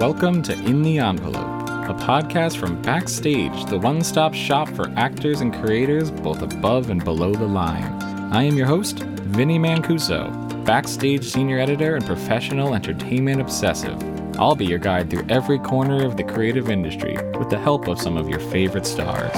welcome 0.00 0.40
to 0.40 0.54
In 0.54 0.82
the 0.82 0.98
Envelope, 0.98 1.68
a 1.68 1.94
podcast 2.00 2.56
from 2.56 2.80
Backstage, 2.80 3.66
the 3.66 3.78
one 3.78 4.02
stop 4.02 4.32
shop 4.32 4.66
for 4.70 4.88
actors 4.96 5.42
and 5.42 5.52
creators 5.52 6.10
both 6.10 6.40
above 6.40 6.88
and 6.88 7.04
below 7.04 7.34
the 7.34 7.44
line. 7.44 7.84
I 8.32 8.44
am 8.44 8.56
your 8.56 8.66
host, 8.66 9.00
Vinny 9.00 9.58
Mancuso, 9.58 10.64
Backstage 10.64 11.30
Senior 11.30 11.58
Editor 11.58 11.96
and 11.96 12.06
Professional 12.06 12.72
Entertainment 12.72 13.42
Obsessive. 13.42 14.02
I'll 14.38 14.54
be 14.54 14.64
your 14.64 14.78
guide 14.78 15.10
through 15.10 15.26
every 15.28 15.58
corner 15.58 16.06
of 16.06 16.16
the 16.16 16.24
creative 16.24 16.70
industry 16.70 17.18
with 17.38 17.50
the 17.50 17.58
help 17.58 17.86
of 17.86 18.00
some 18.00 18.16
of 18.16 18.26
your 18.26 18.40
favorite 18.40 18.86
stars. 18.86 19.36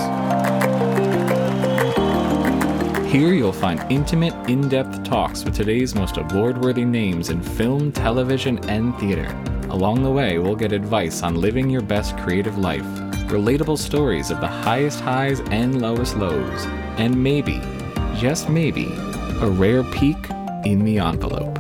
Here 3.11 3.35
you'll 3.35 3.53
find 3.53 3.83
intimate, 3.91 4.49
in 4.49 4.69
depth 4.69 5.03
talks 5.03 5.45
with 5.45 5.57
today's 5.57 5.97
most 5.97 6.19
award 6.19 6.63
worthy 6.63 6.85
names 6.85 7.31
in 7.31 7.43
film, 7.43 7.91
television, 7.91 8.65
and 8.71 8.97
theater. 9.01 9.52
Along 9.73 10.03
the 10.03 10.11
way, 10.11 10.39
we'll 10.39 10.55
get 10.55 10.71
advice 10.71 11.23
on 11.23 11.41
living 11.41 11.71
your 11.71 11.81
best 11.81 12.15
creative 12.19 12.59
life, 12.59 12.85
relatable 13.33 13.79
stories 13.79 14.31
of 14.31 14.39
the 14.39 14.47
highest 14.47 15.01
highs 15.01 15.41
and 15.49 15.81
lowest 15.81 16.15
lows, 16.15 16.67
and 16.99 17.17
maybe, 17.17 17.59
just 18.15 18.51
maybe, 18.51 18.93
a 19.41 19.49
rare 19.49 19.83
peek 19.83 20.29
in 20.67 20.85
the 20.85 20.99
envelope. 20.99 21.59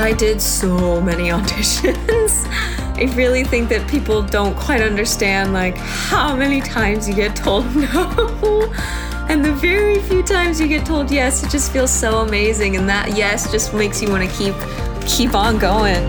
I 0.00 0.14
did 0.16 0.40
so 0.40 1.00
many 1.00 1.28
auditions. 1.30 2.83
I 2.96 3.12
really 3.16 3.42
think 3.42 3.68
that 3.70 3.90
people 3.90 4.22
don't 4.22 4.54
quite 4.54 4.80
understand 4.80 5.52
like 5.52 5.76
how 5.76 6.36
many 6.36 6.60
times 6.60 7.08
you 7.08 7.14
get 7.14 7.34
told 7.34 7.66
no. 7.76 8.72
And 9.28 9.44
the 9.44 9.52
very 9.52 9.98
few 9.98 10.22
times 10.22 10.60
you 10.60 10.68
get 10.68 10.86
told 10.86 11.10
yes, 11.10 11.42
it 11.42 11.50
just 11.50 11.72
feels 11.72 11.90
so 11.90 12.20
amazing 12.20 12.76
and 12.76 12.88
that 12.88 13.16
yes 13.16 13.50
just 13.50 13.74
makes 13.74 14.00
you 14.00 14.10
want 14.10 14.30
to 14.30 14.36
keep 14.36 14.54
keep 15.08 15.34
on 15.34 15.58
going. 15.58 16.08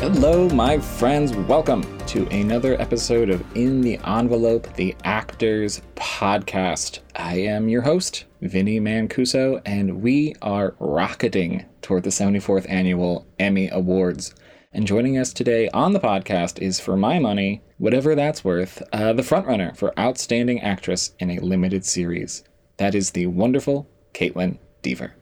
Hello, 0.00 0.48
my 0.48 0.76
friends. 0.78 1.32
Welcome 1.32 2.01
to 2.12 2.28
another 2.28 2.78
episode 2.78 3.30
of 3.30 3.42
In 3.56 3.80
the 3.80 3.98
Envelope, 4.04 4.70
the 4.74 4.94
Actors 5.02 5.80
Podcast. 5.96 6.98
I 7.16 7.36
am 7.38 7.70
your 7.70 7.80
host, 7.80 8.26
Vinny 8.42 8.78
Mancuso, 8.78 9.62
and 9.64 10.02
we 10.02 10.34
are 10.42 10.74
rocketing 10.78 11.64
toward 11.80 12.02
the 12.02 12.10
74th 12.10 12.66
Annual 12.68 13.26
Emmy 13.38 13.70
Awards. 13.70 14.34
And 14.74 14.86
joining 14.86 15.16
us 15.16 15.32
today 15.32 15.70
on 15.70 15.94
the 15.94 16.00
podcast 16.00 16.60
is, 16.60 16.78
for 16.78 16.98
my 16.98 17.18
money, 17.18 17.62
whatever 17.78 18.14
that's 18.14 18.44
worth, 18.44 18.82
uh, 18.92 19.14
the 19.14 19.22
frontrunner 19.22 19.74
for 19.74 19.98
Outstanding 19.98 20.60
Actress 20.60 21.14
in 21.18 21.30
a 21.30 21.38
Limited 21.38 21.86
Series. 21.86 22.44
That 22.76 22.94
is 22.94 23.12
the 23.12 23.28
wonderful 23.28 23.88
Kaitlyn 24.12 24.58
Dever. 24.82 25.14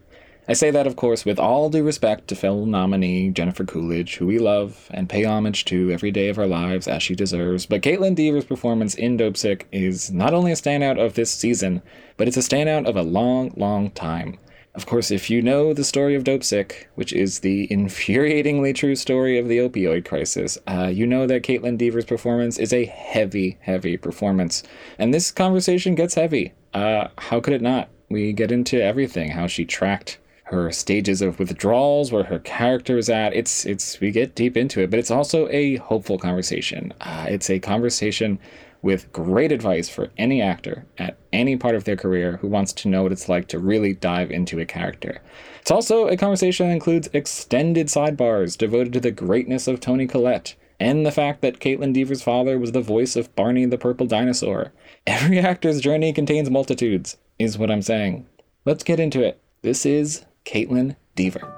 I 0.51 0.53
say 0.53 0.69
that, 0.71 0.85
of 0.85 0.97
course, 0.97 1.23
with 1.23 1.39
all 1.39 1.69
due 1.69 1.81
respect 1.81 2.27
to 2.27 2.35
film 2.35 2.71
nominee 2.71 3.29
Jennifer 3.29 3.63
Coolidge, 3.63 4.17
who 4.17 4.25
we 4.27 4.37
love 4.37 4.89
and 4.91 5.07
pay 5.07 5.23
homage 5.23 5.63
to 5.63 5.89
every 5.91 6.11
day 6.11 6.27
of 6.27 6.37
our 6.37 6.45
lives 6.45 6.89
as 6.89 7.01
she 7.01 7.15
deserves. 7.15 7.65
But 7.65 7.81
Kaitlyn 7.81 8.15
Dever's 8.15 8.43
performance 8.43 8.93
in 8.93 9.15
Dopesick 9.17 9.63
is 9.71 10.11
not 10.11 10.33
only 10.33 10.51
a 10.51 10.55
standout 10.55 10.99
of 10.99 11.13
this 11.13 11.31
season, 11.31 11.81
but 12.17 12.27
it's 12.27 12.35
a 12.35 12.41
standout 12.41 12.85
of 12.85 12.97
a 12.97 13.01
long, 13.01 13.53
long 13.55 13.91
time. 13.91 14.39
Of 14.75 14.85
course, 14.85 15.09
if 15.09 15.29
you 15.29 15.41
know 15.41 15.73
the 15.73 15.85
story 15.85 16.15
of 16.15 16.25
Dopesick, 16.25 16.87
which 16.95 17.13
is 17.13 17.39
the 17.39 17.65
infuriatingly 17.71 18.75
true 18.75 18.97
story 18.97 19.39
of 19.39 19.47
the 19.47 19.59
opioid 19.59 20.03
crisis, 20.03 20.57
uh, 20.67 20.91
you 20.93 21.07
know 21.07 21.27
that 21.27 21.43
Kaitlyn 21.43 21.77
Dever's 21.77 22.03
performance 22.03 22.59
is 22.59 22.73
a 22.73 22.83
heavy, 22.83 23.57
heavy 23.61 23.95
performance. 23.95 24.63
And 24.99 25.13
this 25.13 25.31
conversation 25.31 25.95
gets 25.95 26.15
heavy. 26.15 26.51
Uh, 26.73 27.07
how 27.19 27.39
could 27.39 27.53
it 27.53 27.61
not? 27.61 27.87
We 28.09 28.33
get 28.33 28.51
into 28.51 28.83
everything 28.83 29.31
how 29.31 29.47
she 29.47 29.63
tracked 29.63 30.17
her 30.51 30.71
stages 30.71 31.21
of 31.21 31.39
withdrawals, 31.39 32.11
where 32.11 32.25
her 32.25 32.39
character 32.39 32.97
is 32.97 33.09
at. 33.09 33.33
It's 33.33 33.65
it's 33.65 33.99
we 33.99 34.11
get 34.11 34.35
deep 34.35 34.57
into 34.57 34.81
it, 34.81 34.89
but 34.89 34.99
it's 34.99 35.11
also 35.11 35.47
a 35.49 35.77
hopeful 35.77 36.17
conversation. 36.17 36.93
Uh, 37.01 37.25
it's 37.29 37.49
a 37.49 37.59
conversation 37.59 38.37
with 38.81 39.11
great 39.11 39.51
advice 39.51 39.87
for 39.87 40.09
any 40.17 40.41
actor 40.41 40.85
at 40.97 41.17
any 41.31 41.55
part 41.55 41.75
of 41.75 41.83
their 41.83 41.95
career 41.95 42.37
who 42.37 42.47
wants 42.47 42.73
to 42.73 42.89
know 42.89 43.03
what 43.03 43.11
it's 43.11 43.29
like 43.29 43.47
to 43.47 43.59
really 43.59 43.93
dive 43.93 44.31
into 44.31 44.59
a 44.59 44.65
character. 44.65 45.21
It's 45.61 45.71
also 45.71 46.07
a 46.07 46.17
conversation 46.17 46.67
that 46.67 46.73
includes 46.73 47.09
extended 47.13 47.87
sidebars 47.87 48.57
devoted 48.57 48.93
to 48.93 48.99
the 48.99 49.11
greatness 49.11 49.67
of 49.67 49.79
Toni 49.79 50.07
Collette 50.07 50.55
and 50.79 51.05
the 51.05 51.11
fact 51.11 51.41
that 51.41 51.59
Kaitlyn 51.59 51.93
Dever's 51.93 52.23
father 52.23 52.57
was 52.57 52.71
the 52.71 52.81
voice 52.81 53.15
of 53.15 53.33
Barney 53.35 53.65
the 53.65 53.77
Purple 53.77 54.07
Dinosaur. 54.07 54.73
Every 55.05 55.39
actor's 55.39 55.79
journey 55.79 56.11
contains 56.11 56.49
multitudes, 56.49 57.17
is 57.37 57.57
what 57.57 57.69
I'm 57.69 57.83
saying. 57.83 58.25
Let's 58.65 58.83
get 58.83 58.99
into 58.99 59.23
it. 59.23 59.39
This 59.61 59.85
is 59.85 60.25
Kaitlyn 60.45 60.95
Dever. 61.15 61.57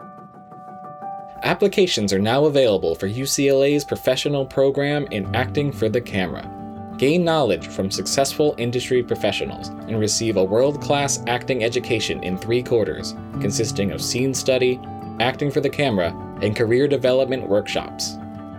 Applications 1.43 2.13
are 2.13 2.19
now 2.19 2.45
available 2.45 2.95
for 2.95 3.09
UCLA's 3.09 3.83
professional 3.83 4.45
program 4.45 5.05
in 5.11 5.33
acting 5.35 5.71
for 5.71 5.89
the 5.89 5.99
camera. 5.99 6.49
Gain 6.97 7.23
knowledge 7.23 7.67
from 7.67 7.91
successful 7.91 8.55
industry 8.57 9.03
professionals 9.03 9.67
and 9.67 9.99
receive 9.99 10.37
a 10.37 10.43
world 10.43 10.79
class 10.81 11.21
acting 11.27 11.63
education 11.63 12.23
in 12.23 12.37
three 12.37 12.63
quarters, 12.63 13.15
consisting 13.41 13.91
of 13.91 14.01
scene 14.01 14.33
study, 14.33 14.79
acting 15.19 15.51
for 15.51 15.59
the 15.59 15.69
camera, 15.69 16.15
and 16.41 16.55
career 16.55 16.87
development 16.87 17.47
workshops. 17.47 18.13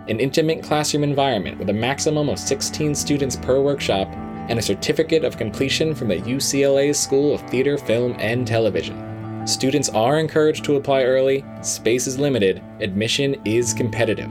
An 0.08 0.20
intimate 0.20 0.62
classroom 0.62 1.04
environment 1.04 1.58
with 1.58 1.70
a 1.70 1.72
maximum 1.72 2.28
of 2.28 2.38
16 2.38 2.94
students 2.94 3.36
per 3.36 3.60
workshop, 3.60 4.08
and 4.48 4.58
a 4.58 4.62
certificate 4.62 5.24
of 5.24 5.38
completion 5.38 5.94
from 5.94 6.08
the 6.08 6.20
UCLA 6.20 6.94
School 6.94 7.34
of 7.34 7.40
Theater, 7.48 7.78
Film, 7.78 8.14
and 8.18 8.46
Television. 8.46 9.13
Students 9.47 9.91
are 9.91 10.19
encouraged 10.19 10.65
to 10.65 10.77
apply 10.77 11.05
early, 11.05 11.44
space 11.60 12.06
is 12.06 12.19
limited, 12.19 12.62
admission 12.81 13.37
is 13.44 13.75
competitive. 13.75 14.31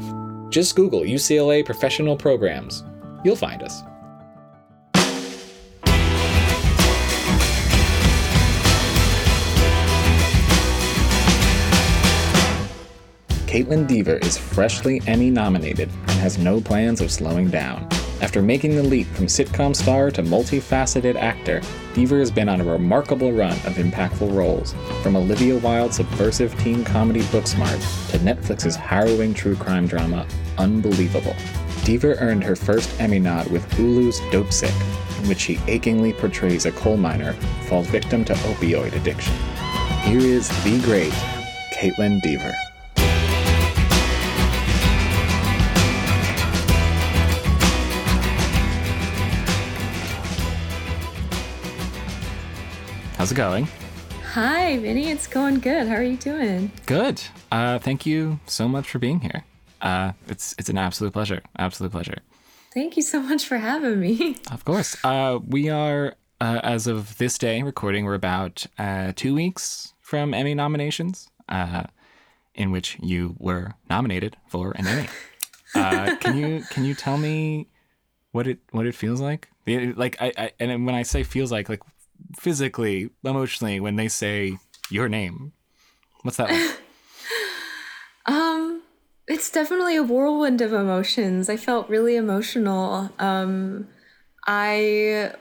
Just 0.49 0.75
Google 0.75 1.01
UCLA 1.01 1.63
professional 1.63 2.17
programs. 2.17 2.83
You'll 3.23 3.35
find 3.35 3.61
us. 3.61 3.83
Kaitlyn 13.45 13.87
Dever 13.87 14.15
is 14.17 14.35
freshly 14.35 14.99
Emmy 15.05 15.29
nominated 15.29 15.89
and 16.07 16.11
has 16.11 16.39
no 16.39 16.59
plans 16.59 17.01
of 17.01 17.11
slowing 17.11 17.49
down. 17.49 17.87
After 18.21 18.41
making 18.41 18.75
the 18.75 18.83
leap 18.83 19.07
from 19.07 19.25
sitcom 19.25 19.75
star 19.75 20.09
to 20.11 20.23
multifaceted 20.23 21.15
actor, 21.15 21.61
Dever 21.93 22.19
has 22.19 22.31
been 22.31 22.49
on 22.49 22.61
a 22.61 22.65
remarkable 22.65 23.31
run 23.31 23.51
of 23.51 23.75
impactful 23.75 24.33
roles, 24.33 24.73
from 25.01 25.15
Olivia 25.15 25.57
Wilde's 25.57 25.97
subversive 25.97 26.57
teen 26.59 26.83
comedy 26.83 27.21
Booksmart 27.23 28.11
to 28.11 28.19
Netflix's 28.19 28.75
harrowing 28.75 29.33
true 29.33 29.55
crime 29.55 29.87
drama 29.87 30.25
Unbelievable. 30.57 31.35
Dever 31.83 32.15
earned 32.15 32.43
her 32.43 32.55
first 32.55 32.89
Emmy 33.01 33.19
nod 33.19 33.47
with 33.47 33.69
Hulu's 33.71 34.19
Dopesick, 34.31 34.73
in 35.21 35.27
which 35.27 35.39
she 35.39 35.59
achingly 35.67 36.13
portrays 36.13 36.65
a 36.65 36.71
coal 36.71 36.97
miner 36.97 37.33
who 37.33 37.65
falls 37.67 37.87
victim 37.87 38.23
to 38.25 38.33
opioid 38.33 38.93
addiction. 38.93 39.33
Here 40.03 40.19
is 40.19 40.47
the 40.63 40.79
great 40.81 41.13
Kaitlyn 41.73 42.21
Dever. 42.21 42.53
How's 53.23 53.31
it 53.31 53.35
going? 53.35 53.69
Hi, 54.33 54.77
Vinny. 54.79 55.09
It's 55.09 55.27
going 55.27 55.61
good. 55.61 55.87
How 55.87 55.95
are 55.95 56.03
you 56.03 56.17
doing? 56.17 56.73
Good. 56.85 57.21
Uh, 57.53 57.79
thank 57.79 58.05
you 58.05 58.41
so 58.47 58.67
much 58.67 58.89
for 58.89 58.99
being 58.99 59.21
here. 59.21 59.45
Uh, 59.81 60.11
it's 60.27 60.53
it's 60.59 60.67
an 60.67 60.77
absolute 60.77 61.13
pleasure. 61.13 61.41
Absolute 61.57 61.93
pleasure. 61.93 62.17
Thank 62.73 62.97
you 62.97 63.01
so 63.01 63.21
much 63.21 63.45
for 63.45 63.59
having 63.59 64.01
me. 64.01 64.35
Of 64.51 64.65
course. 64.65 64.97
Uh, 65.05 65.39
we 65.47 65.69
are, 65.69 66.15
uh, 66.41 66.59
as 66.63 66.85
of 66.85 67.17
this 67.17 67.37
day, 67.37 67.63
recording. 67.63 68.03
We're 68.03 68.13
about 68.13 68.67
uh, 68.77 69.13
two 69.15 69.33
weeks 69.33 69.93
from 70.01 70.33
Emmy 70.33 70.53
nominations, 70.53 71.29
uh, 71.47 71.83
in 72.55 72.71
which 72.71 72.97
you 73.01 73.37
were 73.39 73.75
nominated 73.89 74.35
for 74.49 74.73
an 74.75 74.85
Emmy. 74.85 75.07
Uh, 75.75 76.17
can 76.17 76.37
you 76.37 76.61
can 76.69 76.83
you 76.83 76.93
tell 76.93 77.17
me 77.17 77.67
what 78.33 78.47
it 78.47 78.59
what 78.71 78.85
it 78.85 78.93
feels 78.93 79.21
like? 79.21 79.47
Like 79.65 80.21
I, 80.21 80.33
I 80.37 80.51
and 80.59 80.85
when 80.85 80.93
I 80.93 81.03
say 81.03 81.23
feels 81.23 81.51
like, 81.51 81.69
like 81.69 81.81
physically, 82.37 83.09
emotionally, 83.23 83.79
when 83.79 83.95
they 83.95 84.07
say 84.07 84.57
your 84.89 85.09
name, 85.09 85.53
what's 86.21 86.37
that 86.37 86.49
like? 86.49 86.79
um, 88.25 88.81
it's 89.27 89.49
definitely 89.49 89.95
a 89.95 90.03
whirlwind 90.03 90.61
of 90.61 90.73
emotions. 90.73 91.49
I 91.49 91.57
felt 91.57 91.89
really 91.89 92.15
emotional. 92.15 93.09
Um, 93.19 93.87
I 94.47 95.33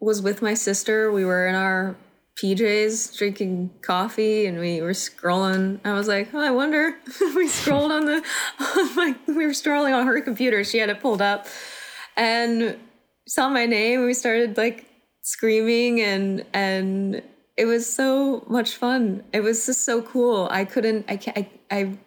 was 0.00 0.22
with 0.22 0.42
my 0.42 0.54
sister. 0.54 1.10
We 1.10 1.24
were 1.24 1.46
in 1.46 1.54
our 1.54 1.96
PJs 2.36 3.16
drinking 3.16 3.70
coffee 3.80 4.46
and 4.46 4.58
we 4.58 4.82
were 4.82 4.90
scrolling. 4.90 5.80
I 5.84 5.94
was 5.94 6.06
like, 6.06 6.34
oh, 6.34 6.40
I 6.40 6.50
wonder. 6.50 6.94
we 7.34 7.48
scrolled 7.48 7.90
on 7.90 8.04
the, 8.04 8.22
like, 8.96 9.16
we 9.26 9.46
were 9.46 9.52
scrolling 9.52 9.98
on 9.98 10.06
her 10.06 10.20
computer. 10.20 10.62
She 10.62 10.78
had 10.78 10.90
it 10.90 11.00
pulled 11.00 11.22
up 11.22 11.46
and 12.16 12.76
saw 13.26 13.48
my 13.48 13.66
name. 13.66 14.04
We 14.04 14.14
started 14.14 14.56
like 14.56 14.85
screaming 15.26 16.00
and, 16.00 16.44
and 16.54 17.20
it 17.56 17.64
was 17.64 17.84
so 17.84 18.44
much 18.48 18.76
fun. 18.76 19.24
It 19.32 19.40
was 19.40 19.66
just 19.66 19.82
so 19.82 20.00
cool. 20.00 20.46
I 20.52 20.64
couldn't, 20.64 21.04
I 21.08 21.16
can't, 21.16 21.36
I, 21.36 21.48
I 21.76 21.98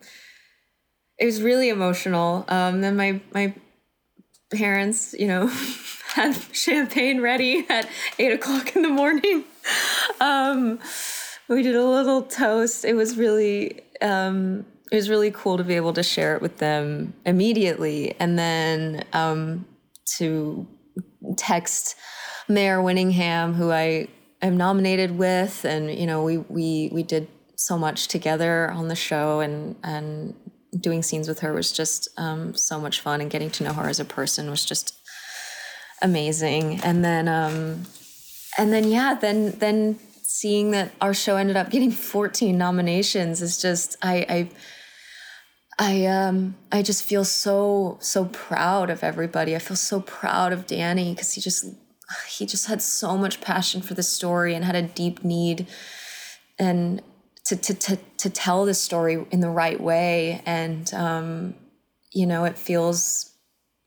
it 1.18 1.26
was 1.26 1.42
really 1.42 1.68
emotional. 1.68 2.46
Um, 2.48 2.80
then 2.80 2.96
my, 2.96 3.20
my 3.34 3.54
parents, 4.54 5.14
you 5.20 5.28
know, 5.28 5.48
had 6.14 6.34
champagne 6.54 7.20
ready 7.20 7.66
at 7.68 7.90
eight 8.20 8.32
o'clock 8.32 8.76
in 8.76 8.82
the 8.82 8.90
morning. 8.90 9.44
Um, 10.22 10.80
we 11.48 11.62
did 11.62 11.76
a 11.76 11.86
little 11.86 12.24
toast. 12.24 12.84
It 12.84 12.94
was 12.94 13.18
really, 13.18 13.82
um, 14.02 14.66
it 14.92 14.96
was 14.96 15.10
really 15.10 15.32
cool 15.32 15.58
to 15.58 15.64
be 15.64 15.76
able 15.76 15.94
to 15.94 16.04
share 16.04 16.36
it 16.36 16.42
with 16.42 16.58
them 16.58 17.14
immediately, 17.26 18.16
and 18.20 18.38
then 18.38 19.06
um, 19.14 19.66
to 20.18 20.68
text 21.38 21.96
Mare 22.50 22.80
Winningham, 22.80 23.54
who 23.54 23.72
I 23.72 24.08
am 24.42 24.58
nominated 24.58 25.18
with, 25.18 25.64
and 25.64 25.94
you 25.94 26.08
know, 26.08 26.24
we 26.24 26.38
we 26.38 26.90
we 26.92 27.04
did 27.04 27.28
so 27.56 27.78
much 27.78 28.08
together 28.08 28.72
on 28.72 28.88
the 28.88 28.96
show, 28.96 29.40
and 29.40 29.76
and 29.84 30.34
doing 30.78 31.04
scenes 31.04 31.28
with 31.28 31.40
her 31.40 31.54
was 31.54 31.72
just 31.72 32.10
um, 32.18 32.56
so 32.56 32.80
much 32.80 33.02
fun, 33.02 33.22
and 33.22 33.30
getting 33.30 33.52
to 33.52 33.64
know 33.64 33.74
her 33.74 33.88
as 33.88 34.00
a 34.00 34.06
person 34.06 34.50
was 34.50 34.66
just 34.66 35.00
amazing. 36.02 36.80
And 36.82 37.04
then, 37.06 37.28
um, 37.28 37.86
and 38.58 38.74
then, 38.74 38.88
yeah, 38.88 39.14
then 39.14 39.52
then 39.60 40.00
seeing 40.24 40.72
that 40.72 40.92
our 41.02 41.14
show 41.14 41.38
ended 41.38 41.58
up 41.58 41.70
getting 41.70 41.92
14 41.92 42.58
nominations 42.58 43.42
is 43.42 43.62
just 43.62 43.98
I 44.02 44.26
I 44.30 44.50
I 45.80 46.06
um 46.06 46.56
I 46.72 46.82
just 46.82 47.04
feel 47.04 47.26
so 47.26 47.98
so 48.02 48.26
proud 48.26 48.90
of 48.90 49.04
everybody. 49.04 49.56
I 49.56 49.60
feel 49.60 49.78
so 49.78 50.02
proud 50.02 50.54
of 50.54 50.68
Danny 50.68 51.14
because 51.14 51.34
he 51.34 51.42
just 51.42 51.66
he 52.28 52.46
just 52.46 52.68
had 52.68 52.82
so 52.82 53.18
much 53.18 53.42
passion 53.42 53.82
for 53.82 53.94
the 53.94 54.04
story 54.04 54.56
and 54.56 54.66
had 54.66 54.76
a 54.76 54.82
deep 54.82 55.24
need 55.24 55.68
and 56.58 57.02
to 57.46 57.56
to 57.56 57.74
to 57.74 57.98
to 58.18 58.30
tell 58.30 58.66
the 58.66 58.74
story 58.74 59.26
in 59.32 59.40
the 59.40 59.50
right 59.50 59.80
way. 59.80 60.42
And 60.46 60.94
um 60.94 61.56
you 62.12 62.26
know 62.26 62.44
it 62.44 62.58
feels 62.58 63.34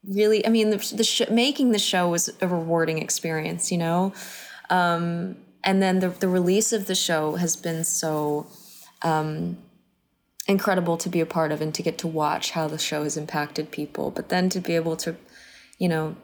really 0.05 0.45
i 0.47 0.49
mean 0.49 0.71
the, 0.71 0.95
the 0.97 1.05
sh- 1.05 1.31
making 1.31 1.71
the 1.71 1.79
show 1.79 2.09
was 2.09 2.29
a 2.41 2.49
rewarding 2.49 2.99
experience 2.99 3.71
you 3.71 3.79
know? 3.79 4.13
Um, 4.71 5.37
and 5.65 5.83
then 5.83 6.01
the, 6.01 6.09
the 6.09 6.29
release 6.29 6.73
of 6.73 6.87
the 6.87 6.95
show 6.95 7.37
has 7.37 7.57
been 7.57 7.85
so 7.85 8.47
um, 9.03 9.59
incredible 10.49 10.97
to 10.97 11.09
be 11.09 11.21
a 11.21 11.27
part 11.27 11.53
of 11.53 11.61
and 11.61 11.75
to 11.75 11.83
get 11.83 11.99
to 11.99 12.09
watch 12.09 12.53
how 12.53 12.67
the 12.69 12.79
show 12.79 13.05
has 13.05 13.17
impacted 13.17 13.71
people. 13.71 14.11
But 14.11 14.29
then 14.29 14.49
to 14.51 14.61
be 14.61 14.75
able 14.75 14.97
to 14.99 15.17
you 15.79 15.89
know 15.89 16.17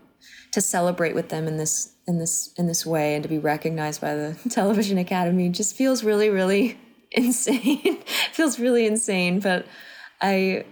to 0.52 0.60
celebrate 0.60 1.14
with 1.14 1.28
them 1.28 1.46
in 1.46 1.56
this 1.56 1.94
in 2.06 2.18
this 2.18 2.52
in 2.56 2.66
this 2.66 2.86
way 2.86 3.14
and 3.14 3.22
to 3.22 3.28
be 3.28 3.38
recognized 3.38 4.00
by 4.00 4.14
the 4.14 4.36
television 4.50 4.98
academy 4.98 5.48
just 5.48 5.76
feels 5.76 6.02
really 6.02 6.30
really 6.30 6.78
insane 7.12 7.98
feels 8.32 8.58
really 8.58 8.86
insane 8.86 9.40
but 9.40 9.66
i 10.20 10.64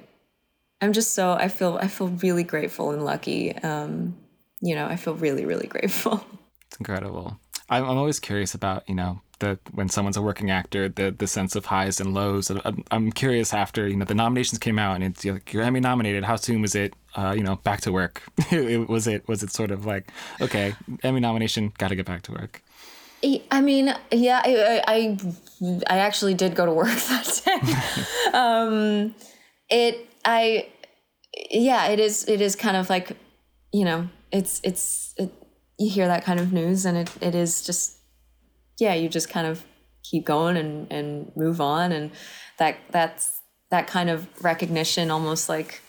I'm 0.81 0.93
just 0.93 1.15
so 1.15 1.33
I 1.33 1.49
feel 1.49 1.79
I 1.81 1.89
feel 1.89 2.09
really 2.09 2.45
grateful 2.45 2.91
and 2.91 3.05
lucky. 3.05 3.57
Um, 3.59 4.17
you 4.61 4.75
know, 4.75 4.87
I 4.87 4.97
feel 4.97 5.15
really 5.15 5.45
really 5.45 5.67
grateful. 5.67 6.25
It's 6.67 6.79
incredible. 6.79 7.39
I'm, 7.69 7.85
I'm 7.85 7.97
always 7.97 8.21
curious 8.21 8.55
about 8.55 8.89
you 8.89 8.95
know 8.95 9.21
the 9.39 9.59
when 9.73 9.89
someone's 9.89 10.17
a 10.17 10.23
working 10.23 10.51
actor, 10.51 10.89
the 10.89 11.11
the 11.11 11.27
sense 11.27 11.57
of 11.57 11.67
highs 11.67 12.01
and 12.01 12.15
lows. 12.15 12.51
I'm, 12.51 12.85
I'm 12.91 13.13
curious 13.13 13.53
after 13.53 13.87
you 13.89 13.97
know 13.97 14.05
the 14.05 14.15
nominations 14.15 14.59
came 14.59 14.79
out 14.79 14.97
and 14.97 15.05
it's 15.05 15.25
you're, 15.25 15.35
like, 15.35 15.53
you're 15.53 15.63
Emmy 15.63 15.81
nominated. 15.81 16.25
How 16.25 16.37
soon 16.37 16.63
was 16.63 16.75
it? 16.75 16.95
Uh, 17.15 17.35
you 17.37 17.43
know, 17.43 17.57
back 17.57 17.81
to 17.83 17.93
work. 17.93 18.23
was 18.89 19.07
it 19.07 19.27
was 19.29 19.43
it 19.43 19.51
sort 19.51 19.71
of 19.71 19.87
like 19.87 20.11
okay, 20.41 20.75
Emmy 21.03 21.21
nomination, 21.21 21.73
got 21.79 21.89
to 21.89 21.97
get 21.97 22.07
back 22.07 22.23
to 22.23 22.33
work. 22.33 22.63
I 23.51 23.61
mean, 23.61 23.93
yeah, 24.13 24.41
I, 24.45 24.83
I, 24.87 25.19
I 25.89 25.99
actually 25.99 26.35
did 26.35 26.55
go 26.55 26.67
to 26.67 26.73
work 26.73 26.89
that 27.09 27.43
day. 27.45 28.33
um, 28.39 29.15
it 29.69 30.09
I 30.25 30.69
yeah, 31.51 31.89
it 31.89 32.01
is 32.01 32.29
it 32.29 32.41
is 32.41 32.57
kind 32.57 32.77
of 32.77 32.89
like 32.89 33.17
you 33.73 33.85
know, 33.85 34.09
it's 34.31 34.61
it's 34.65 35.15
it, 35.17 35.33
you 35.79 35.91
hear 35.91 36.07
that 36.07 36.25
kind 36.25 36.41
of 36.41 36.53
news 36.53 36.85
and 36.85 36.97
it, 36.97 37.11
it 37.21 37.35
is 37.35 37.65
just 37.65 37.99
yeah, 38.79 38.95
you 38.95 39.09
just 39.09 39.31
kind 39.31 39.47
of 39.47 39.65
keep 40.03 40.25
going 40.25 40.57
and 40.57 40.91
and 40.93 41.33
move 41.37 41.61
on. 41.61 41.93
And 41.93 42.11
that 42.59 42.79
that's 42.91 43.41
that 43.71 43.87
kind 43.87 44.11
of 44.11 44.29
recognition 44.43 45.11
almost 45.11 45.49
like 45.49 45.81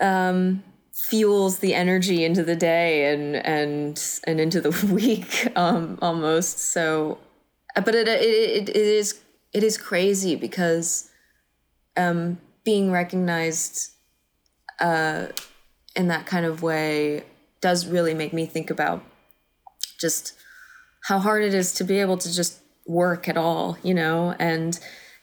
um 0.00 0.62
fuels 0.92 1.58
the 1.58 1.74
energy 1.74 2.24
into 2.24 2.42
the 2.42 2.56
day 2.56 3.12
and 3.12 3.36
and 3.36 4.20
and 4.26 4.40
into 4.40 4.60
the 4.60 4.70
week 4.92 5.48
um 5.56 5.98
almost. 6.02 6.58
So 6.58 7.18
but 7.74 7.94
it 7.94 8.08
it, 8.08 8.68
it 8.68 8.76
is 8.76 9.20
it 9.52 9.62
is 9.62 9.78
crazy 9.78 10.36
because 10.36 11.10
um 11.96 12.38
being 12.64 12.90
recognized 12.90 13.92
uh, 14.80 15.26
in 15.96 16.08
that 16.08 16.26
kind 16.26 16.46
of 16.46 16.62
way 16.62 17.24
does 17.60 17.86
really 17.86 18.14
make 18.14 18.32
me 18.32 18.46
think 18.46 18.70
about 18.70 19.04
just 19.98 20.34
how 21.04 21.18
hard 21.18 21.42
it 21.42 21.54
is 21.54 21.72
to 21.74 21.84
be 21.84 21.98
able 21.98 22.16
to 22.18 22.32
just 22.32 22.60
work 22.86 23.28
at 23.28 23.36
all, 23.36 23.76
you 23.82 23.94
know, 23.94 24.34
and 24.38 24.78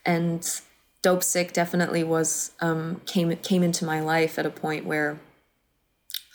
and 0.05 0.61
dope 1.01 1.23
sick 1.23 1.53
definitely 1.53 2.03
was 2.03 2.51
um, 2.61 3.01
came 3.05 3.35
came 3.37 3.63
into 3.63 3.85
my 3.85 3.99
life 3.99 4.39
at 4.39 4.45
a 4.45 4.49
point 4.49 4.85
where 4.85 5.19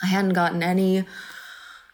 I 0.03 0.07
hadn't 0.07 0.35
gotten 0.35 0.63
any 0.63 1.05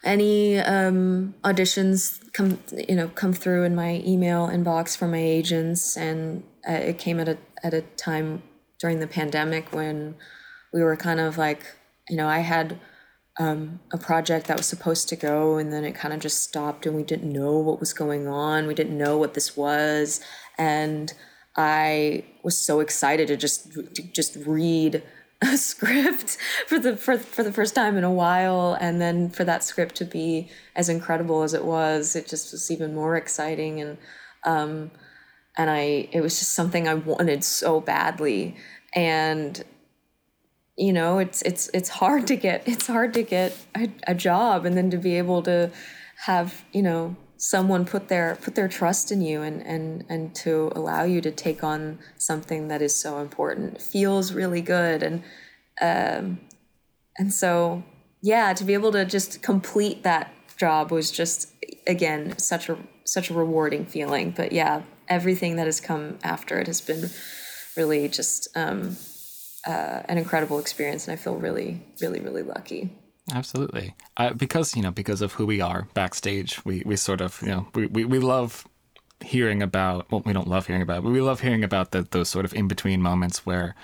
any 0.05 0.58
um, 0.58 1.34
auditions 1.43 2.20
come 2.32 2.58
you 2.88 2.96
know 2.96 3.08
come 3.08 3.32
through 3.32 3.64
in 3.64 3.75
my 3.75 4.02
email 4.06 4.49
inbox 4.49 4.96
from 4.96 5.12
my 5.12 5.22
agents, 5.22 5.96
and 5.96 6.43
uh, 6.69 6.72
it 6.72 6.99
came 6.99 7.20
at 7.20 7.28
a 7.28 7.38
at 7.62 7.75
a 7.75 7.82
time 7.96 8.43
during 8.78 9.00
the 9.00 9.06
pandemic 9.06 9.72
when 9.72 10.14
we 10.72 10.82
were 10.82 10.96
kind 10.96 11.20
of 11.20 11.38
like, 11.38 11.62
you 12.08 12.16
know, 12.16 12.28
I 12.28 12.40
had 12.40 12.78
um, 13.38 13.79
a 13.93 13.99
project 13.99 14.49
that 14.49 14.56
was 14.56 14.67
supposed 14.67 15.08
to 15.08 15.17
go 15.17 15.57
and 15.57 15.73
then 15.73 15.85
it 15.85 15.95
kind 15.95 16.12
of 16.12 16.21
just 16.21 16.42
stopped 16.42 16.87
and 16.87 16.97
we 16.97 17.04
didn't 17.04 17.33
know 17.33 17.57
what 17.59 17.78
was 17.78 17.92
going 17.92 18.26
on. 18.26 18.66
We 18.66 18.75
didn't 18.75 18.99
know 18.99 19.16
what 19.16 19.35
this 19.35 19.57
was. 19.57 20.21
And 20.59 21.12
I 21.57 22.25
was 22.42 22.59
so 22.59 22.80
excited 22.80 23.28
to 23.28 23.37
just 23.37 23.73
to 23.73 24.02
just 24.12 24.37
read 24.45 25.02
a 25.42 25.57
script 25.57 26.37
for 26.66 26.80
the 26.80 26.97
for, 26.97 27.16
for 27.16 27.45
the 27.45 27.52
first 27.52 27.75
time 27.75 27.97
in 27.97 28.02
a 28.02 28.12
while 28.12 28.76
and 28.80 29.00
then 29.00 29.30
for 29.30 29.45
that 29.45 29.62
script 29.62 29.95
to 29.97 30.04
be 30.04 30.49
as 30.75 30.88
incredible 30.88 31.45
as 31.45 31.54
it 31.54 31.64
was 31.64 32.16
it 32.16 32.26
just 32.26 32.50
was 32.50 32.73
even 32.73 32.92
more 32.92 33.16
exciting 33.16 33.80
and 33.80 33.99
um, 34.45 34.90
and 35.57 35.71
I 35.71 36.09
it 36.11 36.23
was 36.23 36.40
just 36.40 36.54
something 36.54 36.88
I 36.88 36.95
wanted 36.95 37.45
so 37.45 37.80
badly 37.80 38.57
and 38.95 39.62
you 40.78 40.92
know 40.92 41.18
it's 41.18 41.42
it's 41.42 41.68
it's 41.75 41.88
hard 41.88 42.26
to 42.26 42.37
get 42.37 42.66
it's 42.66 42.87
hard 42.87 43.12
to 43.12 43.23
get 43.23 43.54
a, 43.76 43.90
a 44.06 44.14
job 44.14 44.64
and 44.64 44.76
then 44.76 44.90
to 44.90 44.97
be 44.97 45.18
able 45.18 45.42
to 45.42 45.70
have 46.25 46.64
you 46.73 46.82
know 46.82 47.16
someone 47.37 47.85
put 47.85 48.08
their 48.08 48.37
put 48.37 48.54
their 48.54 48.68
trust 48.68 49.11
in 49.11 49.20
you 49.20 49.42
and 49.42 49.64
and 49.66 50.04
and 50.08 50.35
to 50.35 50.70
allow 50.75 51.02
you 51.02 51.20
to 51.20 51.30
take 51.30 51.62
on 51.62 51.99
something 52.16 52.68
that 52.68 52.80
is 52.80 52.94
so 52.94 53.18
important. 53.18 53.80
Feels 53.80 54.32
really 54.32 54.61
good 54.61 55.02
and 55.02 55.23
um 55.80 56.40
and 57.18 57.32
so 57.32 57.82
yeah 58.23 58.52
to 58.52 58.64
be 58.64 58.75
able 58.75 58.92
to 58.92 59.04
just 59.04 59.42
complete 59.42 60.02
that 60.04 60.32
job 60.56 60.90
was 60.90 61.11
just 61.11 61.52
again 61.87 62.37
such 62.38 62.68
a 62.68 62.78
such 63.04 63.30
a 63.30 63.35
rewarding 63.35 63.85
feeling. 63.85 64.30
But 64.30 64.52
yeah 64.52 64.82
everything 65.08 65.56
that 65.56 65.66
has 65.66 65.80
come 65.80 66.18
after 66.23 66.61
it 66.61 66.66
has 66.66 66.80
been 66.80 67.08
really 67.76 68.08
just 68.08 68.49
um, 68.56 68.97
uh, 69.67 70.03
an 70.07 70.19
incredible 70.19 70.59
experience, 70.59 71.09
and 71.09 71.19
I 71.19 71.23
feel 71.23 71.37
really, 71.37 71.83
really, 72.00 72.21
really 72.21 72.43
lucky. 72.43 72.91
Absolutely, 73.33 73.95
uh, 74.17 74.33
because 74.33 74.77
you 74.77 74.83
know, 74.83 74.91
because 74.91 75.21
of 75.21 75.33
who 75.35 75.47
we 75.47 75.61
are 75.61 75.88
backstage, 75.95 76.65
we 76.65 76.83
we 76.87 76.97
sort 76.97 77.21
of 77.21 77.41
you 77.43 77.49
know 77.49 77.69
we 77.75 77.87
we, 77.87 78.05
we 78.05 78.19
love 78.19 78.67
hearing 79.21 79.62
about 79.62 80.11
well 80.11 80.23
we 80.25 80.33
don't 80.33 80.49
love 80.49 80.67
hearing 80.67 80.83
about 80.83 81.03
but 81.03 81.11
we 81.11 81.21
love 81.21 81.41
hearing 81.41 81.65
about 81.65 81.91
the, 81.91 82.03
those 82.12 82.29
sort 82.29 82.45
of 82.45 82.55
in 82.55 82.69
between 82.69 83.03
moments 83.03 83.45
where 83.45 83.75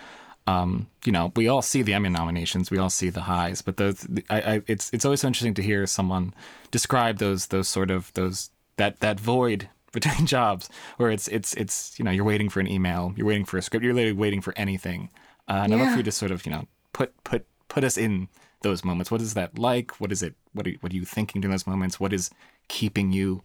um, 0.46 0.86
you 1.04 1.10
know 1.10 1.32
we 1.34 1.48
all 1.48 1.62
see 1.62 1.82
the 1.82 1.92
Emmy 1.92 2.08
nominations 2.08 2.70
we 2.70 2.78
all 2.78 2.90
see 2.90 3.10
the 3.10 3.22
highs 3.22 3.62
but 3.62 3.76
those 3.76 4.06
I, 4.30 4.40
I, 4.40 4.62
it's 4.66 4.92
it's 4.92 5.04
always 5.04 5.20
so 5.20 5.26
interesting 5.26 5.54
to 5.54 5.62
hear 5.62 5.86
someone 5.86 6.34
describe 6.70 7.18
those 7.18 7.48
those 7.48 7.68
sort 7.68 7.90
of 7.90 8.12
those 8.14 8.50
that 8.76 9.00
that 9.00 9.18
void 9.18 9.68
between 9.92 10.26
jobs 10.26 10.68
where 10.96 11.10
it's 11.10 11.28
it's 11.28 11.54
it's 11.54 11.98
you 11.98 12.04
know 12.04 12.10
you're 12.10 12.24
waiting 12.24 12.48
for 12.48 12.60
an 12.60 12.66
email, 12.66 13.12
you're 13.16 13.26
waiting 13.26 13.44
for 13.44 13.58
a 13.58 13.62
script, 13.62 13.84
you're 13.84 13.94
literally 13.94 14.12
waiting 14.12 14.40
for 14.40 14.52
anything. 14.56 15.08
Uh, 15.48 15.60
and 15.64 15.72
yeah. 15.72 15.78
I'd 15.78 15.82
love 15.82 15.92
for 15.92 15.98
you 15.98 16.04
to 16.04 16.12
sort 16.12 16.30
of 16.30 16.44
you 16.46 16.52
know 16.52 16.66
put 16.92 17.12
put 17.24 17.46
put 17.68 17.84
us 17.84 17.96
in 17.96 18.28
those 18.62 18.84
moments. 18.84 19.10
What 19.10 19.20
is 19.20 19.34
that 19.34 19.58
like? 19.58 20.00
What 20.00 20.10
is 20.10 20.22
it? 20.22 20.34
What 20.52 20.66
are, 20.66 20.72
what 20.80 20.92
are 20.92 20.96
you 20.96 21.04
thinking 21.04 21.40
during 21.40 21.52
those 21.52 21.66
moments? 21.66 22.00
What 22.00 22.12
is 22.12 22.30
keeping 22.68 23.12
you 23.12 23.42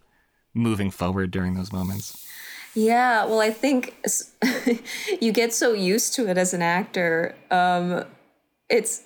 moving 0.54 0.92
forward 0.92 1.32
during 1.32 1.56
those 1.56 1.72
moments? 1.72 2.26
Yeah, 2.76 3.26
well, 3.26 3.40
I 3.40 3.50
think 3.52 3.96
you 5.22 5.32
get 5.32 5.54
so 5.54 5.74
used 5.74 6.14
to 6.16 6.30
it 6.30 6.38
as 6.38 6.54
an 6.54 6.62
actor. 6.62 7.36
Um, 7.52 8.06
it's 8.70 9.04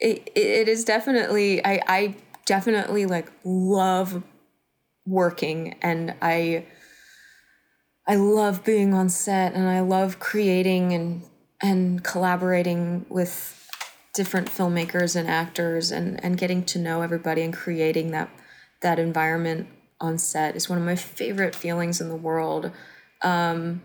it, 0.00 0.30
it 0.34 0.68
is 0.68 0.84
definitely 0.84 1.64
I 1.64 1.80
I 1.86 2.16
definitely 2.44 3.06
like 3.06 3.30
love 3.44 4.22
working 5.06 5.76
and 5.82 6.14
I 6.20 6.66
I 8.06 8.16
love 8.16 8.64
being 8.64 8.94
on 8.94 9.08
set 9.08 9.54
and 9.54 9.68
I 9.68 9.80
love 9.80 10.18
creating 10.18 10.92
and 10.92 11.22
and 11.62 12.02
collaborating 12.04 13.06
with 13.08 13.52
different 14.14 14.48
filmmakers 14.48 15.14
and 15.14 15.28
actors 15.28 15.90
and 15.90 16.22
and 16.24 16.38
getting 16.38 16.64
to 16.64 16.78
know 16.78 17.02
everybody 17.02 17.42
and 17.42 17.52
creating 17.52 18.10
that 18.12 18.30
that 18.82 18.98
environment 18.98 19.68
on 20.00 20.18
set 20.18 20.56
is 20.56 20.68
one 20.68 20.78
of 20.78 20.84
my 20.84 20.96
favorite 20.96 21.54
feelings 21.54 22.00
in 22.00 22.08
the 22.08 22.16
world. 22.16 22.70
Um, 23.22 23.82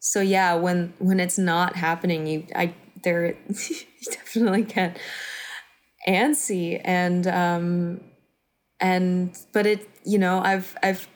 so 0.00 0.20
yeah, 0.20 0.54
when 0.54 0.94
when 0.98 1.20
it's 1.20 1.38
not 1.38 1.76
happening, 1.76 2.26
you 2.26 2.46
I 2.54 2.74
there 3.02 3.36
you 3.48 3.76
definitely 4.04 4.62
get 4.62 4.98
antsy 6.06 6.80
and 6.84 7.26
um 7.28 8.00
and 8.80 9.36
but 9.52 9.66
it 9.66 9.88
you 10.04 10.18
know 10.18 10.40
I've 10.40 10.76
I've 10.82 11.08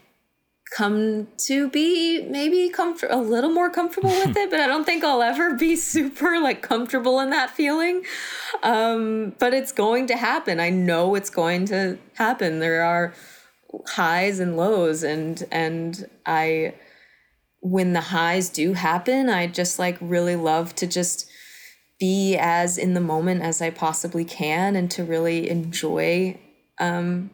come 0.70 1.28
to 1.36 1.68
be 1.70 2.22
maybe 2.22 2.68
comfort 2.68 3.08
a 3.10 3.16
little 3.16 3.50
more 3.50 3.70
comfortable 3.70 4.10
with 4.10 4.36
it 4.42 4.50
but 4.50 4.60
i 4.60 4.66
don't 4.66 4.84
think 4.84 5.04
i'll 5.04 5.22
ever 5.22 5.54
be 5.54 5.76
super 5.76 6.40
like 6.40 6.60
comfortable 6.60 7.20
in 7.20 7.30
that 7.30 7.50
feeling. 7.50 8.02
Um 8.62 9.34
but 9.38 9.54
it's 9.54 9.72
going 9.72 10.06
to 10.08 10.16
happen. 10.16 10.60
I 10.60 10.70
know 10.70 11.14
it's 11.14 11.30
going 11.30 11.66
to 11.66 11.98
happen. 12.14 12.58
There 12.58 12.82
are 12.82 13.14
highs 13.88 14.40
and 14.40 14.56
lows 14.56 15.02
and 15.02 15.44
and 15.50 16.08
i 16.24 16.74
when 17.60 17.92
the 17.92 18.00
highs 18.00 18.48
do 18.48 18.72
happen 18.72 19.28
i 19.28 19.46
just 19.46 19.78
like 19.78 19.98
really 20.00 20.36
love 20.36 20.74
to 20.74 20.86
just 20.86 21.28
be 21.98 22.36
as 22.38 22.78
in 22.78 22.94
the 22.94 23.00
moment 23.00 23.42
as 23.42 23.60
i 23.60 23.68
possibly 23.68 24.24
can 24.24 24.76
and 24.76 24.90
to 24.90 25.04
really 25.04 25.50
enjoy 25.50 26.38
um 26.78 27.30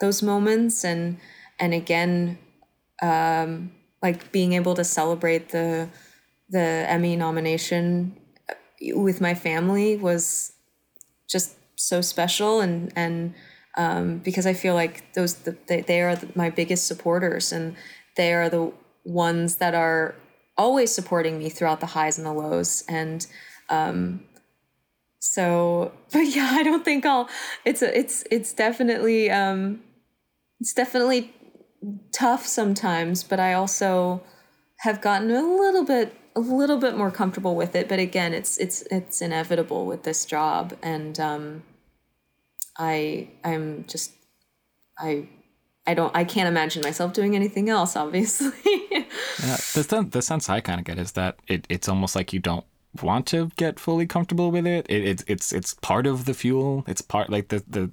those 0.00 0.22
moments. 0.22 0.84
And 0.84 1.18
and 1.58 1.72
again 1.72 2.38
um, 3.02 3.72
like 4.02 4.32
being 4.32 4.52
able 4.54 4.74
to 4.74 4.84
celebrate 4.84 5.50
the 5.50 5.88
the 6.48 6.84
Emmy 6.88 7.16
nomination 7.16 8.16
with 8.80 9.20
my 9.20 9.34
family 9.34 9.96
was 9.96 10.52
just 11.28 11.56
so 11.76 12.00
special 12.00 12.60
and 12.60 12.92
and 12.96 13.34
um, 13.76 14.18
because 14.18 14.46
I 14.46 14.52
feel 14.52 14.74
like 14.74 15.12
those 15.14 15.34
the, 15.34 15.56
they, 15.68 15.82
they 15.82 16.02
are 16.02 16.16
the, 16.16 16.28
my 16.34 16.50
biggest 16.50 16.86
supporters 16.86 17.52
and 17.52 17.76
they 18.16 18.32
are 18.34 18.48
the 18.48 18.72
ones 19.04 19.56
that 19.56 19.74
are 19.74 20.14
always 20.58 20.92
supporting 20.92 21.38
me 21.38 21.48
throughout 21.48 21.80
the 21.80 21.86
highs 21.86 22.18
and 22.18 22.26
the 22.26 22.32
lows 22.32 22.84
and 22.88 23.26
um, 23.68 24.24
so 25.20 25.92
but 26.12 26.20
yeah 26.20 26.50
I 26.52 26.62
don't 26.62 26.84
think 26.84 27.06
I'll 27.06 27.28
it's 27.64 27.82
a 27.82 27.96
it's 27.96 28.24
it's 28.30 28.52
definitely 28.52 29.30
um, 29.30 29.80
it's 30.58 30.74
definitely 30.74 31.32
tough 32.12 32.46
sometimes, 32.46 33.22
but 33.22 33.40
I 33.40 33.52
also 33.52 34.22
have 34.78 35.00
gotten 35.00 35.30
a 35.30 35.42
little 35.42 35.84
bit 35.84 36.16
a 36.36 36.40
little 36.40 36.78
bit 36.78 36.96
more 36.96 37.10
comfortable 37.10 37.56
with 37.56 37.74
it. 37.74 37.88
But 37.88 37.98
again, 37.98 38.32
it's 38.32 38.58
it's 38.58 38.82
it's 38.90 39.20
inevitable 39.20 39.86
with 39.86 40.02
this 40.04 40.24
job, 40.24 40.74
and 40.82 41.18
um, 41.18 41.62
I 42.78 43.30
I'm 43.44 43.84
just 43.86 44.12
I 44.98 45.28
I 45.86 45.94
don't 45.94 46.14
I 46.14 46.24
can't 46.24 46.48
imagine 46.48 46.82
myself 46.82 47.12
doing 47.12 47.34
anything 47.34 47.68
else. 47.68 47.96
Obviously, 47.96 48.52
yeah. 48.90 49.56
The 49.74 50.06
the 50.10 50.22
sense 50.22 50.48
I 50.48 50.60
kind 50.60 50.80
of 50.80 50.84
get 50.84 50.98
is 50.98 51.12
that 51.12 51.36
it, 51.48 51.66
it's 51.68 51.88
almost 51.88 52.14
like 52.14 52.32
you 52.32 52.40
don't 52.40 52.64
want 53.02 53.26
to 53.28 53.50
get 53.56 53.78
fully 53.78 54.06
comfortable 54.06 54.50
with 54.50 54.66
it. 54.66 54.86
it. 54.88 55.04
It's 55.04 55.24
it's 55.26 55.52
it's 55.52 55.74
part 55.74 56.06
of 56.06 56.24
the 56.24 56.34
fuel. 56.34 56.84
It's 56.86 57.02
part 57.02 57.30
like 57.30 57.48
the 57.48 57.62
the 57.68 57.90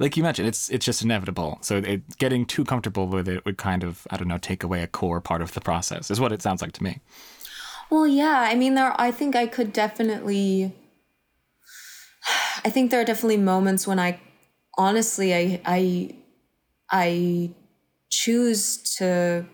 like 0.00 0.16
you 0.16 0.22
mentioned, 0.22 0.48
it's 0.48 0.70
it's 0.70 0.84
just 0.84 1.02
inevitable. 1.02 1.58
So 1.60 1.76
it, 1.76 2.16
getting 2.16 2.46
too 2.46 2.64
comfortable 2.64 3.06
with 3.06 3.28
it 3.28 3.44
would 3.44 3.58
kind 3.58 3.84
of 3.84 4.06
I 4.10 4.16
don't 4.16 4.28
know 4.28 4.38
take 4.38 4.64
away 4.64 4.82
a 4.82 4.86
core 4.86 5.20
part 5.20 5.42
of 5.42 5.52
the 5.52 5.60
process. 5.60 6.10
Is 6.10 6.18
what 6.18 6.32
it 6.32 6.40
sounds 6.40 6.62
like 6.62 6.72
to 6.72 6.82
me. 6.82 7.00
Well, 7.90 8.06
yeah. 8.06 8.46
I 8.48 8.54
mean, 8.54 8.74
there. 8.74 8.98
I 8.98 9.10
think 9.10 9.36
I 9.36 9.46
could 9.46 9.72
definitely. 9.74 10.72
I 12.64 12.70
think 12.70 12.90
there 12.90 13.00
are 13.00 13.04
definitely 13.04 13.36
moments 13.36 13.86
when 13.86 13.98
I, 13.98 14.18
honestly, 14.78 15.34
I 15.34 15.60
I, 15.66 16.14
I 16.90 17.50
choose 18.08 18.78
to, 18.96 19.44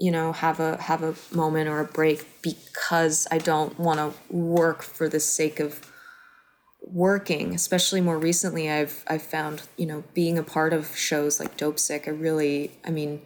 you 0.00 0.10
know, 0.10 0.32
have 0.32 0.58
a 0.58 0.82
have 0.82 1.04
a 1.04 1.14
moment 1.32 1.68
or 1.68 1.78
a 1.78 1.84
break 1.84 2.26
because 2.42 3.28
I 3.30 3.38
don't 3.38 3.78
want 3.78 4.00
to 4.00 4.34
work 4.34 4.82
for 4.82 5.08
the 5.08 5.20
sake 5.20 5.60
of 5.60 5.92
working, 6.96 7.54
especially 7.54 8.00
more 8.00 8.18
recently, 8.18 8.70
I've 8.70 9.04
I've 9.06 9.22
found 9.22 9.62
you 9.76 9.86
know 9.86 10.02
being 10.14 10.38
a 10.38 10.42
part 10.42 10.72
of 10.72 10.96
shows 10.96 11.38
like 11.38 11.56
Dopesick. 11.58 12.08
I 12.08 12.10
really, 12.10 12.72
I 12.84 12.90
mean, 12.90 13.20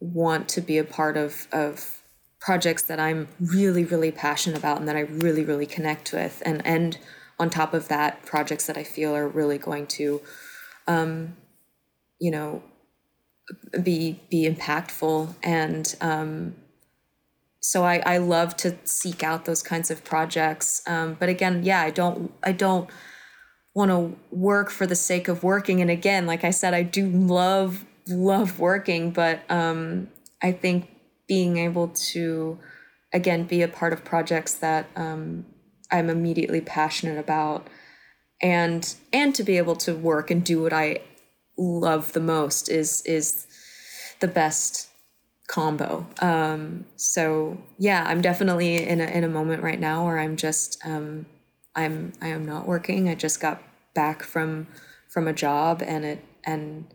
want 0.00 0.48
to 0.50 0.60
be 0.62 0.78
a 0.78 0.84
part 0.84 1.16
of 1.18 1.46
of 1.52 2.02
projects 2.40 2.82
that 2.82 2.98
I'm 2.98 3.28
really 3.38 3.84
really 3.84 4.10
passionate 4.10 4.58
about 4.58 4.78
and 4.78 4.88
that 4.88 4.96
I 4.96 5.00
really 5.00 5.44
really 5.44 5.66
connect 5.66 6.12
with, 6.12 6.42
and 6.46 6.66
and 6.66 6.98
on 7.38 7.50
top 7.50 7.74
of 7.74 7.88
that, 7.88 8.24
projects 8.24 8.66
that 8.66 8.78
I 8.78 8.84
feel 8.84 9.14
are 9.14 9.28
really 9.28 9.58
going 9.58 9.86
to, 9.98 10.22
um, 10.86 11.36
you 12.18 12.30
know, 12.30 12.62
be 13.82 14.20
be 14.30 14.48
impactful 14.48 15.34
and 15.42 15.94
um, 16.00 16.54
so 17.66 17.82
I, 17.82 18.02
I 18.04 18.18
love 18.18 18.58
to 18.58 18.76
seek 18.84 19.22
out 19.22 19.46
those 19.46 19.62
kinds 19.62 19.90
of 19.90 20.04
projects. 20.04 20.82
Um, 20.86 21.16
but 21.18 21.30
again, 21.30 21.62
yeah, 21.62 21.80
I 21.80 21.88
don't 21.88 22.30
I 22.42 22.52
don't 22.52 22.90
want 23.74 23.90
to 23.90 24.14
work 24.30 24.68
for 24.68 24.86
the 24.86 24.94
sake 24.94 25.28
of 25.28 25.42
working. 25.42 25.80
And 25.80 25.90
again, 25.90 26.26
like 26.26 26.44
I 26.44 26.50
said, 26.50 26.74
I 26.74 26.82
do 26.82 27.08
love 27.08 27.86
love 28.06 28.58
working, 28.58 29.12
but 29.12 29.50
um, 29.50 30.08
I 30.42 30.52
think 30.52 30.90
being 31.26 31.56
able 31.56 31.88
to 31.88 32.58
again 33.14 33.44
be 33.44 33.62
a 33.62 33.68
part 33.68 33.94
of 33.94 34.04
projects 34.04 34.52
that 34.56 34.86
um, 34.94 35.46
I'm 35.90 36.10
immediately 36.10 36.60
passionate 36.60 37.18
about, 37.18 37.66
and 38.42 38.94
and 39.10 39.34
to 39.36 39.42
be 39.42 39.56
able 39.56 39.76
to 39.76 39.94
work 39.94 40.30
and 40.30 40.44
do 40.44 40.60
what 40.60 40.74
I 40.74 41.00
love 41.56 42.12
the 42.12 42.20
most 42.20 42.68
is 42.68 43.00
is 43.06 43.46
the 44.20 44.28
best 44.28 44.83
combo. 45.46 46.06
Um, 46.20 46.86
so 46.96 47.58
yeah, 47.78 48.04
I'm 48.06 48.20
definitely 48.20 48.86
in 48.86 49.00
a 49.00 49.04
in 49.04 49.24
a 49.24 49.28
moment 49.28 49.62
right 49.62 49.78
now 49.78 50.04
where 50.06 50.18
I'm 50.18 50.36
just 50.36 50.84
um, 50.84 51.26
I'm 51.74 52.12
I 52.20 52.28
am 52.28 52.44
not 52.44 52.66
working. 52.66 53.08
I 53.08 53.14
just 53.14 53.40
got 53.40 53.62
back 53.94 54.22
from 54.22 54.66
from 55.08 55.28
a 55.28 55.32
job 55.32 55.82
and 55.84 56.04
it 56.04 56.24
and 56.44 56.86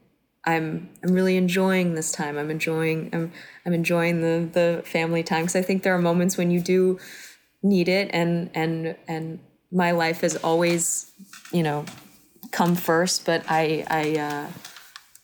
I'm 0.46 0.90
I'm 1.04 1.14
really 1.14 1.38
enjoying 1.38 1.96
this 1.96 2.12
time. 2.12 2.38
I'm 2.38 2.50
enjoying 2.50 3.10
I'm 3.14 3.32
I'm 3.66 3.74
enjoying 3.74 4.22
the 4.22 4.50
the 4.52 4.84
family 4.86 5.24
time 5.24 5.44
because 5.44 5.56
I 5.56 5.62
think 5.62 5.84
there 5.84 5.94
are 5.94 6.02
moments 6.02 6.38
when 6.38 6.52
you 6.52 6.62
do 6.62 7.00
need 7.62 7.88
it 7.88 8.10
and 8.14 8.50
and 8.54 8.96
and 9.08 9.40
my 9.72 9.92
life 9.92 10.22
has 10.22 10.36
always 10.38 11.12
you 11.52 11.62
know 11.62 11.86
come 12.52 12.76
first, 12.76 13.26
but 13.26 13.44
I 13.48 13.86
I 13.90 14.20
uh, 14.20 14.48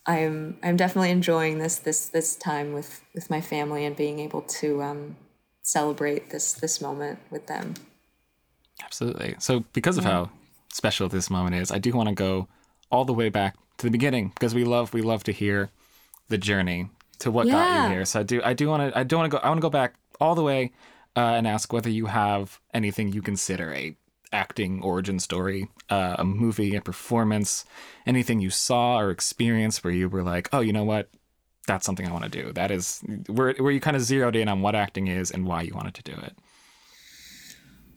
I'm 0.08 0.58
I'm 0.62 0.78
definitely 0.78 1.12
enjoying 1.12 1.60
this 1.60 1.78
this 1.78 2.08
this 2.08 2.36
time 2.36 2.74
with 2.74 3.02
with 3.14 3.30
my 3.30 3.42
family 3.42 3.86
and 3.86 3.96
being 3.96 4.20
able 4.20 4.42
to 4.42 4.84
um, 4.84 5.16
celebrate 5.64 6.30
this 6.30 6.54
this 6.54 6.80
moment 6.80 7.20
with 7.32 7.48
them. 7.48 7.74
Absolutely. 8.84 9.36
So 9.40 9.64
because 9.74 9.98
of 9.98 10.04
yeah. 10.04 10.12
how 10.12 10.30
special 10.72 11.10
this 11.10 11.30
moment 11.30 11.56
is, 11.56 11.72
I 11.72 11.80
do 11.80 11.92
want 11.92 12.10
to 12.10 12.16
go 12.16 12.48
all 12.92 13.06
the 13.06 13.14
way 13.14 13.30
back 13.30 13.56
to 13.78 13.88
the 13.88 13.92
beginning 13.92 14.30
because 14.30 14.54
we 14.54 14.64
love 14.64 14.94
we 14.94 15.02
love 15.02 15.24
to 15.24 15.32
hear 15.32 15.70
the 16.30 16.38
journey 16.38 16.90
to 17.20 17.32
what 17.32 17.48
yeah. 17.48 17.54
got 17.54 17.84
you 17.84 17.96
here. 17.96 18.06
So 18.06 18.20
I 18.20 18.24
do 18.24 18.42
I 18.44 18.54
do 18.54 18.68
want 18.68 18.94
to 18.94 19.00
I 19.00 19.04
don't 19.04 19.20
want 19.20 19.32
to 19.32 19.38
go 19.38 19.44
I 19.44 19.48
want 19.48 19.58
to 19.58 19.62
go 19.62 19.70
back 19.70 19.96
all 20.20 20.36
the 20.36 20.44
way 20.44 20.72
uh, 21.16 21.20
and 21.20 21.48
ask 21.48 21.74
whether 21.74 21.90
you 21.90 22.08
have 22.08 22.60
anything 22.74 23.12
you 23.12 23.22
consider 23.22 23.74
a 23.74 23.96
acting 24.36 24.84
origin 24.84 25.20
story, 25.20 25.70
uh, 25.89 26.18
a 26.20 26.25
movie, 26.25 26.75
a 26.75 26.82
performance, 26.82 27.65
anything 28.06 28.42
you 28.42 28.50
saw 28.50 29.00
or 29.00 29.10
experienced 29.10 29.84
where 29.84 29.94
you 29.94 30.10
were 30.10 30.24
like, 30.24 30.50
oh, 30.51 30.60
you 30.60 30.74
know 30.74 30.84
what? 30.84 31.10
That's 31.68 31.86
something 31.86 32.08
I 32.08 32.12
want 32.12 32.25
to 32.25 32.30
do. 32.30 32.51
That 32.51 32.70
is 32.70 33.01
where, 33.27 33.54
where 33.54 33.72
you 33.72 33.80
kind 33.80 33.96
of 33.96 34.04
zeroed 34.04 34.36
in 34.36 34.50
on 34.50 34.62
what 34.62 34.75
acting 34.75 35.08
is 35.08 35.32
and 35.32 35.48
why 35.48 35.62
you 35.62 35.74
wanted 35.74 35.96
to 35.96 36.04
do 36.04 36.12
it. 36.12 36.34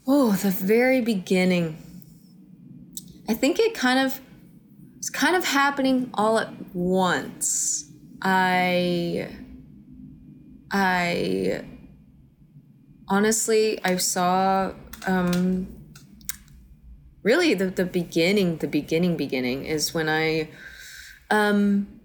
Oh, 0.07 0.33
the 0.33 0.51
very 0.51 1.01
beginning. 1.01 1.77
I 3.29 3.35
think 3.35 3.59
it 3.59 3.75
kind 3.75 3.99
of 3.99 4.21
it's 4.97 5.11
kind 5.11 5.37
of 5.37 5.45
happening 5.45 6.11
all 6.15 6.39
at 6.39 6.51
once. 6.73 7.85
I 8.23 9.29
I 10.71 11.63
honestly 13.09 13.79
I 13.85 13.97
saw 13.97 14.73
um 15.07 15.78
really 17.23 17.55
the, 17.55 17.67
the 17.67 17.85
beginning, 17.85 18.59
the 18.59 18.69
beginning, 18.69 19.17
beginning 19.17 19.65
is 19.65 19.95
when 19.95 20.09
I 20.09 20.49
um, 21.31 22.01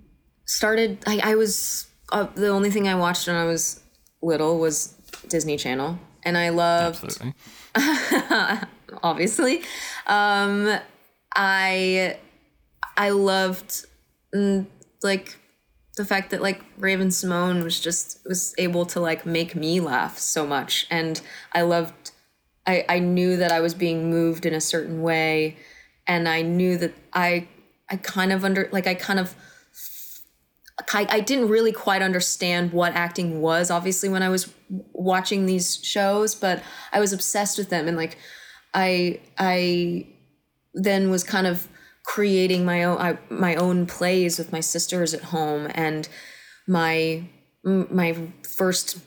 started, 0.46 1.04
I, 1.08 1.20
I 1.24 1.36
was 1.36 1.88
uh, 2.12 2.28
the 2.36 2.50
only 2.50 2.72
thing 2.72 2.88
I 2.88 2.96
watched 2.96 3.28
when 3.28 3.36
I 3.36 3.46
was 3.46 3.82
little 4.22 4.60
was 4.60 4.96
Disney 5.28 5.58
Channel, 5.58 6.00
and 6.24 6.38
I 6.38 6.50
loved 6.50 7.04
Absolutely. 7.04 7.34
obviously. 9.04 9.62
Um, 10.08 10.78
I 11.36 12.18
I 12.98 13.10
loved 13.10 13.86
mm, 14.36 14.68
like 15.02 15.38
the 15.96 16.06
fact 16.06 16.32
that 16.32 16.42
like 16.42 16.62
Raven-Symoné 16.78 17.64
was 17.64 17.80
just 17.80 18.20
was 18.26 18.54
able 18.58 18.86
to 18.88 19.00
like 19.00 19.26
make 19.26 19.56
me 19.56 19.80
laugh 19.80 20.18
so 20.20 20.46
much, 20.46 20.86
and 20.90 21.22
I 21.54 21.62
loved. 21.62 22.03
I 22.66 22.86
I 22.90 23.00
knew 23.00 23.38
that 23.38 23.52
I 23.52 23.60
was 23.60 23.74
being 23.74 24.10
moved 24.10 24.46
in 24.46 24.54
a 24.54 24.62
certain 24.62 25.02
way, 25.02 25.58
and 26.08 26.28
I 26.28 26.42
knew 26.42 26.78
that 26.78 26.94
I 27.14 27.48
I 27.90 27.98
kind 27.98 28.32
of 28.32 28.44
under 28.44 28.70
like 28.72 28.88
I 28.88 28.96
kind 28.96 29.20
of. 29.20 29.36
I, 30.92 31.06
I 31.08 31.20
didn't 31.20 31.50
really 31.50 31.72
quite 31.72 32.02
understand 32.02 32.74
what 32.74 32.94
acting 32.94 33.42
was 33.42 33.70
obviously 33.70 34.10
when 34.10 34.24
I 34.24 34.30
was 34.30 34.52
watching 34.92 35.46
these 35.46 35.80
shows 35.84 36.34
but 36.34 36.64
I 36.92 37.00
was 37.00 37.14
obsessed 37.14 37.60
with 37.60 37.70
them 37.70 37.88
and 37.88 37.96
like 37.96 38.18
I 38.74 39.22
I 39.38 40.08
then 40.74 41.12
was 41.12 41.24
kind 41.24 41.46
of 41.46 41.68
creating 42.04 42.66
my 42.66 42.84
own 42.84 42.98
I, 42.98 43.18
my 43.30 43.56
own 43.56 43.86
plays 43.86 44.38
with 44.38 44.52
my 44.52 44.60
sisters 44.60 45.14
at 45.14 45.26
home 45.26 45.70
and 45.74 46.10
my 46.68 47.24
my 47.64 48.18
first 48.44 48.98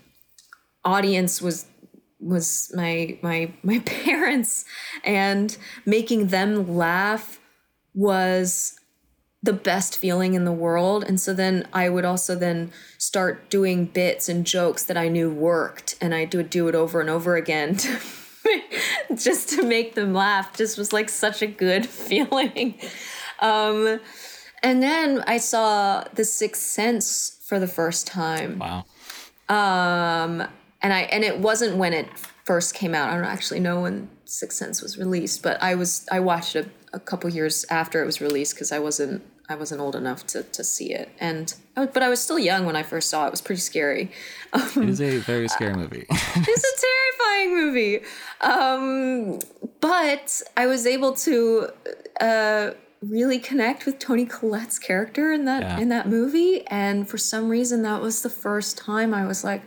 audience 0.84 1.42
was 1.42 1.66
was 2.20 2.73
my 2.75 3.18
my 3.23 3.52
my 3.62 3.78
parents 3.80 4.64
and 5.04 5.56
making 5.85 6.28
them 6.28 6.76
laugh 6.76 7.38
was 7.94 8.78
the 9.42 9.52
best 9.52 9.96
feeling 9.96 10.35
in 10.35 10.44
the 10.44 10.52
world. 10.52 11.04
And 11.04 11.20
so 11.20 11.32
then 11.32 11.68
i 11.73 11.88
would 11.88 12.04
also 12.04 12.35
then 12.35 12.73
start 12.99 13.49
doing 13.50 13.87
bits 13.87 14.28
and 14.28 14.44
jokes 14.46 14.85
that 14.85 14.96
i 14.96 15.08
knew 15.08 15.30
worked 15.30 15.96
and 16.00 16.14
i 16.14 16.28
would 16.32 16.50
do 16.50 16.68
it 16.68 16.75
over 16.75 17.00
and 17.00 17.11
over 17.11 17.37
again 17.37 17.76
to 17.76 17.99
just 19.14 19.49
to 19.50 19.62
make 19.62 19.94
them 19.94 20.14
laugh. 20.14 20.56
Just 20.56 20.78
was 20.78 20.92
like 20.92 21.08
such 21.08 21.42
a 21.42 21.46
good 21.46 21.87
feeling. 21.87 22.78
Um 23.40 24.00
and 24.62 24.82
then 24.82 25.23
i 25.26 25.37
saw 25.37 26.04
the 26.14 26.25
sixth 26.25 26.62
sense 26.62 27.38
for 27.44 27.58
the 27.58 27.66
first 27.66 28.06
time. 28.06 28.58
Wow. 28.58 28.85
um 29.49 30.49
and 30.83 30.92
i 30.92 31.00
and 31.02 31.25
it 31.25 31.38
wasn't 31.38 31.76
when 31.76 31.92
it 31.92 32.09
first 32.45 32.75
came 32.76 32.95
out. 32.95 33.11
I 33.11 33.14
don't 33.16 33.25
actually 33.25 33.59
know 33.61 33.80
when 33.83 34.09
sixth 34.25 34.59
sense 34.59 34.80
was 34.83 34.97
released 34.99 35.42
but 35.42 35.61
i 35.62 35.75
was 35.75 36.06
i 36.12 36.21
watched 36.21 36.54
it 36.56 36.68
a, 36.92 36.97
a 36.97 37.00
couple 37.00 37.28
years 37.30 37.64
after 37.71 38.02
it 38.02 38.06
was 38.06 38.21
released 38.21 38.54
because 38.54 38.71
i 38.73 38.78
wasn't 38.78 39.23
i 39.49 39.54
wasn't 39.54 39.80
old 39.80 39.95
enough 39.97 40.26
to 40.28 40.42
to 40.42 40.62
see 40.64 40.92
it. 40.92 41.09
And 41.21 41.52
I 41.76 41.87
but 41.87 42.02
i 42.02 42.09
was 42.09 42.21
still 42.21 42.38
young 42.38 42.66
when 42.66 42.75
i 42.76 42.83
first 42.83 43.09
saw 43.11 43.25
it. 43.25 43.28
It 43.28 43.30
was 43.33 43.40
pretty 43.40 43.61
scary. 43.61 44.11
It 44.54 44.88
is 44.88 45.00
a 45.00 45.18
very 45.18 45.49
scary 45.49 45.75
movie. 45.75 46.06
it's 46.11 46.64
a 46.75 46.76
terrifying 46.87 47.54
movie. 47.56 48.00
Um 48.40 49.38
but 49.80 50.42
i 50.56 50.66
was 50.66 50.87
able 50.87 51.12
to 51.14 51.68
uh 52.21 52.71
really 53.02 53.38
connect 53.38 53.87
with 53.87 53.99
toni 53.99 54.25
collette's 54.26 54.78
character 54.78 55.33
in 55.33 55.45
that 55.45 55.62
Yeah. 55.62 55.78
in 55.78 55.88
that 55.90 56.09
movie. 56.09 56.66
And 56.68 57.09
for 57.09 57.18
some 57.18 57.49
reason 57.49 57.83
that 57.83 58.00
was 58.00 58.23
the 58.23 58.30
first 58.30 58.76
time 58.78 59.12
i 59.14 59.25
was 59.26 59.45
like 59.45 59.62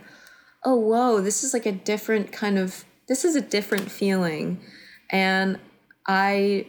oh 0.64 0.76
whoa 0.76 1.20
this 1.20 1.42
is 1.42 1.54
like 1.54 1.66
a 1.66 1.72
different 1.72 2.32
kind 2.32 2.58
of 2.58 2.84
this 3.10 3.24
is 3.24 3.34
a 3.34 3.40
different 3.40 3.90
feeling. 3.90 4.60
And 5.10 5.58
i 6.06 6.66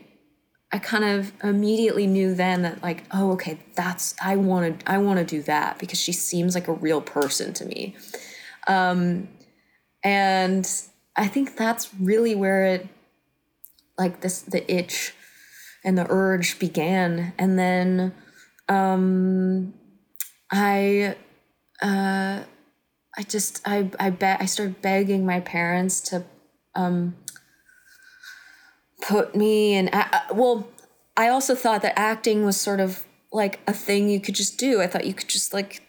i 0.73 0.79
kind 0.79 1.03
of 1.03 1.31
immediately 1.43 2.07
knew 2.07 2.33
then 2.33 2.63
that 2.63 2.81
like 2.83 3.03
oh 3.11 3.31
okay 3.33 3.59
that's 3.75 4.15
i 4.21 4.35
want 4.35 4.79
to 4.79 4.91
i 4.91 4.97
want 4.97 5.19
to 5.19 5.25
do 5.25 5.41
that 5.43 5.79
because 5.79 5.99
she 5.99 6.11
seems 6.11 6.55
like 6.55 6.67
a 6.67 6.73
real 6.73 7.01
person 7.01 7.53
to 7.53 7.65
me. 7.65 7.95
Um 8.67 9.29
and 10.03 10.67
i 11.15 11.27
think 11.27 11.55
that's 11.55 11.93
really 11.95 12.33
where 12.35 12.65
it 12.65 12.87
like 13.97 14.21
this 14.21 14.41
the 14.41 14.69
itch 14.73 15.13
and 15.85 15.97
the 15.97 16.07
urge 16.09 16.57
began. 16.59 17.33
And 17.37 17.57
then 17.59 18.15
um 18.67 19.73
i 20.51 21.15
uh 21.81 22.43
I 23.17 23.23
just 23.23 23.61
I 23.65 23.89
I 23.99 24.09
bet 24.09 24.41
I 24.41 24.45
started 24.45 24.81
begging 24.81 25.25
my 25.25 25.39
parents 25.39 25.99
to 26.09 26.23
um 26.75 27.15
put 29.01 29.35
me 29.35 29.73
in 29.73 29.89
a- 29.89 30.09
uh, 30.13 30.33
well 30.33 30.67
I 31.17 31.27
also 31.27 31.55
thought 31.55 31.81
that 31.81 31.97
acting 31.99 32.45
was 32.45 32.59
sort 32.59 32.79
of 32.79 33.03
like 33.33 33.59
a 33.67 33.73
thing 33.73 34.09
you 34.09 34.19
could 34.19 34.35
just 34.35 34.57
do. 34.57 34.81
I 34.81 34.87
thought 34.87 35.05
you 35.05 35.13
could 35.13 35.27
just 35.29 35.53
like 35.53 35.81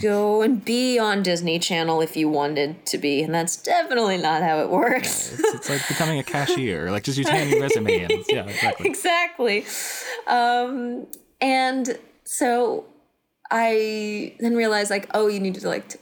go 0.00 0.42
and 0.42 0.64
be 0.64 0.96
on 0.98 1.22
Disney 1.24 1.58
Channel 1.58 2.00
if 2.00 2.16
you 2.16 2.28
wanted 2.28 2.86
to 2.86 2.98
be, 2.98 3.20
and 3.22 3.34
that's 3.34 3.56
definitely 3.56 4.16
not 4.16 4.40
how 4.42 4.60
it 4.60 4.70
works. 4.70 5.32
It's, 5.32 5.54
it's 5.54 5.68
like 5.68 5.86
becoming 5.88 6.18
a 6.20 6.22
cashier. 6.22 6.90
Like 6.92 7.02
just 7.02 7.18
you 7.18 7.24
hand 7.24 7.50
your 7.50 7.60
resume 7.60 8.00
in. 8.02 8.22
Yeah, 8.28 8.46
exactly. 8.46 8.86
exactly. 8.88 9.64
Um, 10.28 11.06
and 11.40 11.98
so 12.24 12.86
I 13.50 14.34
then 14.38 14.54
realized 14.54 14.90
like, 14.90 15.08
oh, 15.14 15.26
you 15.26 15.40
need 15.40 15.56
to 15.56 15.68
like 15.68 15.96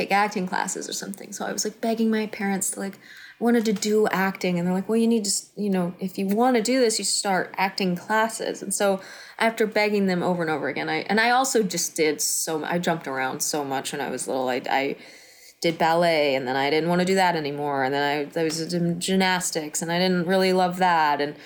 take 0.00 0.12
acting 0.12 0.46
classes 0.46 0.88
or 0.88 0.92
something. 0.92 1.32
So 1.32 1.44
I 1.44 1.52
was 1.52 1.64
like 1.64 1.80
begging 1.80 2.10
my 2.10 2.26
parents 2.26 2.70
to 2.70 2.80
like 2.80 2.98
wanted 3.38 3.64
to 3.64 3.72
do 3.72 4.06
acting, 4.08 4.58
and 4.58 4.66
they're 4.66 4.74
like, 4.74 4.88
well, 4.88 4.98
you 4.98 5.06
need 5.06 5.24
to, 5.24 5.32
you 5.56 5.70
know, 5.70 5.94
if 5.98 6.18
you 6.18 6.26
want 6.26 6.56
to 6.56 6.62
do 6.62 6.80
this, 6.80 6.98
you 6.98 7.04
start 7.04 7.54
acting 7.56 7.96
classes. 7.96 8.62
And 8.62 8.72
so 8.74 9.00
after 9.38 9.66
begging 9.66 10.06
them 10.06 10.22
over 10.22 10.42
and 10.42 10.50
over 10.50 10.68
again, 10.68 10.88
I 10.88 10.98
and 11.02 11.20
I 11.20 11.30
also 11.30 11.62
just 11.62 11.96
did 11.96 12.20
so. 12.20 12.64
I 12.64 12.78
jumped 12.78 13.06
around 13.06 13.40
so 13.40 13.64
much 13.64 13.92
when 13.92 14.00
I 14.00 14.10
was 14.10 14.26
little. 14.26 14.48
I. 14.48 14.62
I 14.70 14.96
did 15.62 15.76
ballet 15.76 16.34
and 16.34 16.48
then 16.48 16.56
I 16.56 16.70
didn't 16.70 16.88
want 16.88 17.00
to 17.00 17.04
do 17.04 17.16
that 17.16 17.36
anymore 17.36 17.84
and 17.84 17.92
then 17.92 18.30
I, 18.34 18.40
I 18.40 18.44
was 18.44 18.72
in 18.72 18.98
gymnastics 18.98 19.82
and 19.82 19.92
I 19.92 19.98
didn't 19.98 20.26
really 20.26 20.54
love 20.54 20.78
that 20.78 21.20
and 21.20 21.36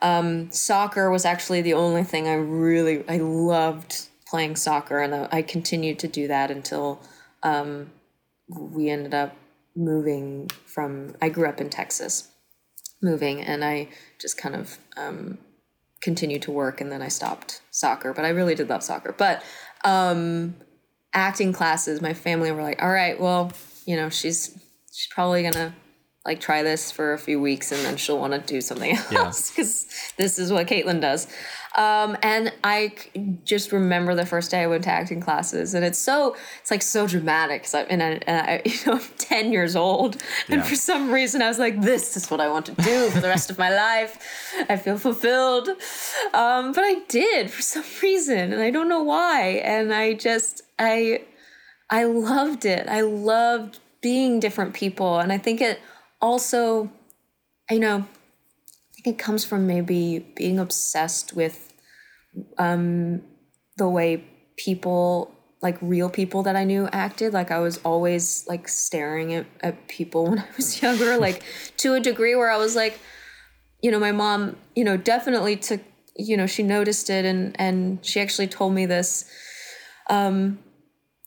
um, 0.00 0.50
soccer 0.50 1.10
was 1.10 1.26
actually 1.26 1.60
the 1.60 1.74
only 1.74 2.02
thing 2.02 2.26
I 2.26 2.32
really 2.32 3.06
I 3.06 3.18
loved 3.18 4.08
playing 4.26 4.56
soccer 4.56 5.00
and 5.00 5.14
I, 5.14 5.28
I 5.30 5.42
continued 5.42 5.98
to 5.98 6.08
do 6.08 6.28
that 6.28 6.50
until 6.50 7.02
um, 7.42 7.90
we 8.48 8.88
ended 8.88 9.14
up 9.14 9.36
moving 9.76 10.50
from 10.66 11.14
I 11.22 11.28
grew 11.28 11.48
up 11.48 11.60
in 11.60 11.70
Texas 11.70 12.28
moving 13.00 13.40
and 13.40 13.64
I 13.64 13.88
just 14.18 14.36
kind 14.36 14.56
of 14.56 14.78
um, 14.96 15.38
continued 16.00 16.42
to 16.42 16.50
work 16.50 16.80
and 16.80 16.90
then 16.90 17.02
I 17.02 17.08
stopped 17.08 17.60
soccer 17.70 18.12
but 18.12 18.24
I 18.24 18.30
really 18.30 18.54
did 18.54 18.68
love 18.68 18.82
soccer. 18.82 19.14
But 19.16 19.42
um, 19.84 20.56
acting 21.14 21.52
classes 21.52 22.00
my 22.00 22.14
family 22.14 22.50
were 22.52 22.62
like 22.62 22.82
all 22.82 22.90
right 22.90 23.18
well 23.18 23.52
you 23.86 23.96
know 23.96 24.10
she's 24.10 24.58
she's 24.92 25.08
probably 25.08 25.42
gonna 25.42 25.74
like 26.26 26.40
try 26.40 26.62
this 26.62 26.90
for 26.92 27.14
a 27.14 27.18
few 27.18 27.40
weeks 27.40 27.72
and 27.72 27.82
then 27.84 27.96
she'll 27.96 28.18
want 28.18 28.32
to 28.34 28.40
do 28.40 28.60
something 28.60 28.96
else 29.12 29.50
because 29.50 29.86
this 30.16 30.38
is 30.38 30.52
what 30.52 30.66
Kaitlyn 30.66 31.00
does. 31.00 31.26
Um, 31.76 32.16
and 32.22 32.52
I 32.64 32.92
just 33.44 33.72
remember 33.72 34.14
the 34.14 34.26
first 34.26 34.50
day 34.50 34.62
I 34.62 34.66
went 34.66 34.84
to 34.84 34.90
acting 34.90 35.20
classes, 35.20 35.74
and 35.74 35.84
it's 35.84 35.98
so 35.98 36.34
it's 36.60 36.70
like 36.70 36.82
so 36.82 37.06
dramatic. 37.06 37.62
Cause 37.64 37.74
I, 37.74 37.82
and, 37.82 38.02
I, 38.02 38.06
and 38.26 38.46
I, 38.50 38.62
you 38.64 38.72
know, 38.86 38.94
I'm 38.94 39.00
ten 39.18 39.52
years 39.52 39.76
old, 39.76 40.16
and 40.48 40.56
Yeah. 40.56 40.62
for 40.62 40.74
some 40.74 41.12
reason 41.12 41.40
I 41.40 41.46
was 41.46 41.58
like, 41.58 41.80
this 41.80 42.16
is 42.16 42.30
what 42.30 42.40
I 42.40 42.48
want 42.48 42.66
to 42.66 42.72
do 42.72 43.10
for 43.10 43.20
the 43.20 43.28
rest 43.28 43.50
of 43.50 43.58
my 43.58 43.72
life. 43.72 44.18
I 44.68 44.76
feel 44.76 44.98
fulfilled, 44.98 45.68
um, 46.34 46.72
but 46.72 46.84
I 46.84 46.96
did 47.06 47.50
for 47.50 47.62
some 47.62 47.84
reason, 48.02 48.52
and 48.52 48.60
I 48.62 48.70
don't 48.70 48.88
know 48.88 49.02
why. 49.02 49.60
And 49.62 49.94
I 49.94 50.14
just 50.14 50.62
I 50.78 51.22
I 51.90 52.04
loved 52.04 52.64
it. 52.64 52.88
I 52.88 53.02
loved 53.02 53.78
being 54.00 54.40
different 54.40 54.74
people. 54.74 55.18
And 55.18 55.32
I 55.32 55.38
think 55.38 55.60
it 55.60 55.80
also, 56.20 56.90
you 57.70 57.78
know, 57.78 57.96
I 57.98 59.00
think 59.02 59.06
it 59.06 59.18
comes 59.18 59.44
from 59.44 59.66
maybe 59.66 60.20
being 60.36 60.58
obsessed 60.58 61.34
with 61.34 61.72
um, 62.58 63.22
the 63.76 63.88
way 63.88 64.24
people, 64.56 65.32
like 65.62 65.78
real 65.80 66.10
people 66.10 66.42
that 66.42 66.56
I 66.56 66.64
knew 66.64 66.88
acted. 66.92 67.32
Like 67.32 67.50
I 67.50 67.60
was 67.60 67.78
always 67.78 68.44
like 68.48 68.68
staring 68.68 69.34
at, 69.34 69.46
at 69.60 69.88
people 69.88 70.24
when 70.28 70.40
I 70.40 70.46
was 70.56 70.82
younger, 70.82 71.16
like 71.18 71.42
to 71.78 71.94
a 71.94 72.00
degree 72.00 72.34
where 72.34 72.50
I 72.50 72.56
was 72.56 72.74
like, 72.74 72.98
you 73.82 73.90
know, 73.90 74.00
my 74.00 74.12
mom, 74.12 74.56
you 74.74 74.84
know, 74.84 74.96
definitely 74.96 75.56
took, 75.56 75.80
you 76.16 76.36
know, 76.36 76.46
she 76.46 76.64
noticed 76.64 77.10
it 77.10 77.24
and 77.24 77.54
and 77.60 78.04
she 78.04 78.20
actually 78.20 78.48
told 78.48 78.74
me 78.74 78.86
this 78.86 79.24
um 80.10 80.58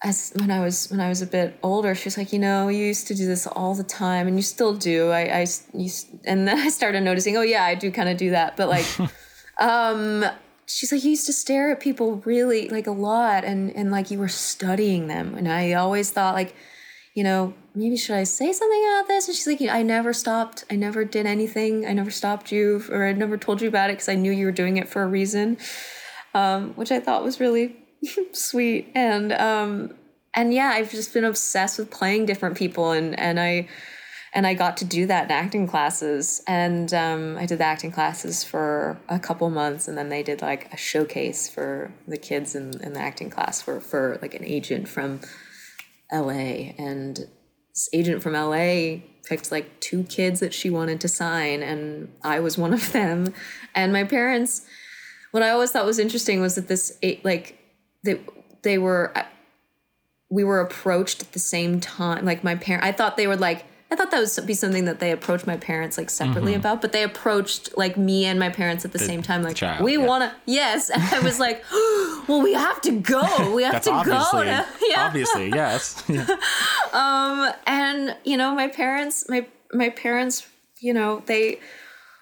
as 0.04 0.32
when 0.36 0.50
I 0.50 0.60
was 0.62 0.90
when 0.90 1.00
I 1.00 1.10
was 1.10 1.22
a 1.22 1.28
bit 1.28 1.58
older, 1.62 1.94
she 1.94 2.06
was 2.06 2.18
like, 2.18 2.34
you 2.34 2.40
know, 2.40 2.70
you 2.70 2.86
used 2.86 3.08
to 3.08 3.16
do 3.16 3.28
this 3.28 3.46
all 3.46 3.76
the 3.76 3.84
time, 3.84 4.28
and 4.28 4.36
you 4.36 4.42
still 4.42 4.74
do. 4.74 5.12
I, 5.12 5.42
I 5.42 5.48
you, 5.74 5.92
and 6.26 6.48
then 6.48 6.58
I 6.58 6.70
started 6.70 7.02
noticing, 7.02 7.38
oh 7.38 7.42
yeah, 7.42 7.64
I 7.64 7.76
do 7.76 7.92
kind 7.92 8.10
of 8.10 8.18
do 8.18 8.32
that, 8.32 8.58
but 8.58 8.68
like, 8.68 8.86
um, 9.60 10.26
she's 10.66 10.92
like, 10.92 11.04
you 11.04 11.12
used 11.12 11.28
to 11.28 11.34
stare 11.34 11.72
at 11.72 11.80
people 11.80 12.16
really 12.26 12.68
like 12.70 12.88
a 12.88 12.92
lot, 12.92 13.44
and 13.44 13.76
and 13.76 13.92
like 13.92 14.10
you 14.10 14.18
were 14.18 14.28
studying 14.28 15.08
them, 15.08 15.36
and 15.36 15.48
I 15.48 15.74
always 15.74 16.10
thought 16.10 16.34
like, 16.34 16.56
you 17.14 17.24
know, 17.24 17.54
maybe 17.76 17.96
should 17.96 18.16
I 18.16 18.24
say 18.24 18.52
something 18.52 18.84
about 18.84 19.08
this? 19.08 19.28
And 19.28 19.36
she's 19.36 19.46
like, 19.46 19.62
I 19.62 19.84
never 19.84 20.14
stopped, 20.14 20.66
I 20.72 20.78
never 20.78 21.06
did 21.06 21.28
anything, 21.28 21.86
I 21.86 21.94
never 21.94 22.10
stopped 22.10 22.52
you, 22.52 22.84
or 22.90 23.06
I 23.06 23.14
never 23.14 23.38
told 23.38 23.62
you 23.62 23.68
about 23.68 23.92
it 23.92 23.94
because 23.94 24.10
I 24.10 24.16
knew 24.16 24.32
you 24.32 24.48
were 24.48 24.52
doing 24.52 24.78
it 24.78 24.90
for 24.90 25.04
a 25.04 25.08
reason, 25.08 25.58
um, 26.34 26.72
which 26.72 26.92
I 26.92 27.00
thought 27.00 27.24
was 27.24 27.40
really 27.40 27.76
sweet 28.34 28.92
and 28.96 29.32
um 29.34 29.94
and 30.34 30.54
yeah, 30.54 30.72
I've 30.74 30.92
just 30.92 31.14
been 31.14 31.26
obsessed 31.26 31.78
with 31.78 31.92
playing 31.92 32.26
different 32.26 32.58
people, 32.58 32.92
and 32.92 33.18
and 33.20 33.40
I 33.40 33.68
and 34.34 34.48
I 34.48 34.54
got 34.54 34.78
to 34.78 34.86
do 34.86 35.06
that 35.08 35.26
in 35.26 35.32
acting 35.32 35.68
classes. 35.68 36.42
And 36.48 36.94
um, 36.94 37.38
I 37.38 37.46
did 37.46 37.58
the 37.58 37.66
acting 37.66 37.92
classes 37.92 38.44
for 38.44 38.98
a 39.10 39.20
couple 39.20 39.50
months, 39.50 39.88
and 39.88 39.98
then 39.98 40.10
they 40.10 40.24
did 40.24 40.42
like 40.42 40.72
a 40.74 40.78
showcase 40.78 41.50
for 41.50 41.94
the 42.08 42.18
kids 42.18 42.56
in, 42.56 42.82
in 42.82 42.94
the 42.94 43.00
acting 43.00 43.30
class 43.30 43.62
for 43.62 43.82
for 43.82 44.18
like 44.22 44.34
an 44.34 44.46
agent 44.46 44.88
from 44.88 45.20
L.A. 46.12 46.76
And 46.78 47.28
this 47.74 47.90
agent 47.92 48.24
from 48.24 48.36
L.A. 48.36 49.04
picked 49.26 49.52
like 49.52 49.82
two 49.82 50.04
kids 50.04 50.40
that 50.40 50.54
she 50.54 50.70
wanted 50.70 51.02
to 51.02 51.10
sign, 51.10 51.62
and 51.62 52.14
I 52.24 52.40
was 52.40 52.58
one 52.58 52.74
of 52.74 52.94
them. 52.94 53.34
And 53.76 53.92
my 53.92 54.06
parents, 54.06 54.62
what 55.32 55.44
I 55.44 55.50
always 55.50 55.72
thought 55.72 55.86
was 55.86 56.00
interesting 56.00 56.40
was 56.40 56.56
that 56.56 56.70
this 56.70 56.98
like 57.26 57.61
they 58.04 58.22
they 58.62 58.78
were 58.78 59.14
we 60.30 60.44
were 60.44 60.62
approached 60.62 61.22
at 61.22 61.34
the 61.34 61.40
same 61.40 61.80
time. 61.80 62.26
Like 62.26 62.44
my 62.44 62.56
parent, 62.56 62.84
I 62.84 62.92
thought 62.92 63.18
they 63.18 63.28
would 63.28 63.40
like 63.40 63.66
I 63.92 63.96
thought 63.98 64.10
that 64.12 64.38
would 64.38 64.48
be 64.48 64.54
something 64.54 64.86
that 64.86 65.02
they 65.02 65.12
approached 65.12 65.46
my 65.46 65.58
parents 65.58 65.98
like 65.98 66.10
separately 66.10 66.54
mm-hmm. 66.54 66.62
about, 66.62 66.80
but 66.80 66.94
they 66.94 67.04
approached 67.04 67.78
like 67.78 67.98
me 67.98 68.24
and 68.24 68.40
my 68.40 68.48
parents 68.48 68.86
at 68.86 68.94
the, 68.94 68.98
the 68.98 69.04
same 69.04 69.22
time. 69.22 69.44
Like, 69.44 69.58
child, 69.58 69.84
we 69.84 69.98
yeah. 69.98 70.06
want 70.06 70.24
to, 70.24 70.34
yes. 70.46 70.90
And 70.90 71.04
I 71.04 71.20
was 71.20 71.42
like, 71.42 71.62
well, 72.30 72.42
we 72.42 72.54
have 72.54 72.80
to 72.84 72.92
go. 72.92 73.54
We 73.54 73.64
have 73.64 73.82
to 73.82 73.90
go. 74.06 74.44
To, 74.44 74.66
yeah. 74.88 75.06
Obviously, 75.06 75.50
yes. 75.50 76.10
um, 76.94 77.52
and 77.68 78.16
you 78.24 78.38
know, 78.38 78.56
my 78.56 78.70
parents, 78.70 79.26
my 79.28 79.46
my 79.74 79.90
parents, 79.90 80.48
you 80.80 80.94
know, 80.94 81.22
they 81.26 81.60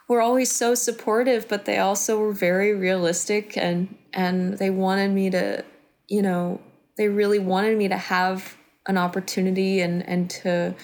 were 0.10 0.20
always 0.20 0.52
so 0.52 0.76
supportive, 0.76 1.48
but 1.48 1.64
they 1.64 1.78
also 1.78 2.20
were 2.20 2.34
very 2.34 2.74
realistic 2.74 3.56
and 3.56 3.96
and 4.12 4.58
they 4.58 4.72
wanted 4.72 5.12
me 5.12 5.30
to, 5.30 5.64
you 6.08 6.22
know, 6.22 6.60
they 6.98 7.08
really 7.08 7.40
wanted 7.40 7.78
me 7.78 7.88
to 7.88 7.98
have 7.98 8.58
an 8.88 8.98
opportunity 8.98 9.80
and 9.80 10.06
and 10.06 10.30
to 10.30 10.76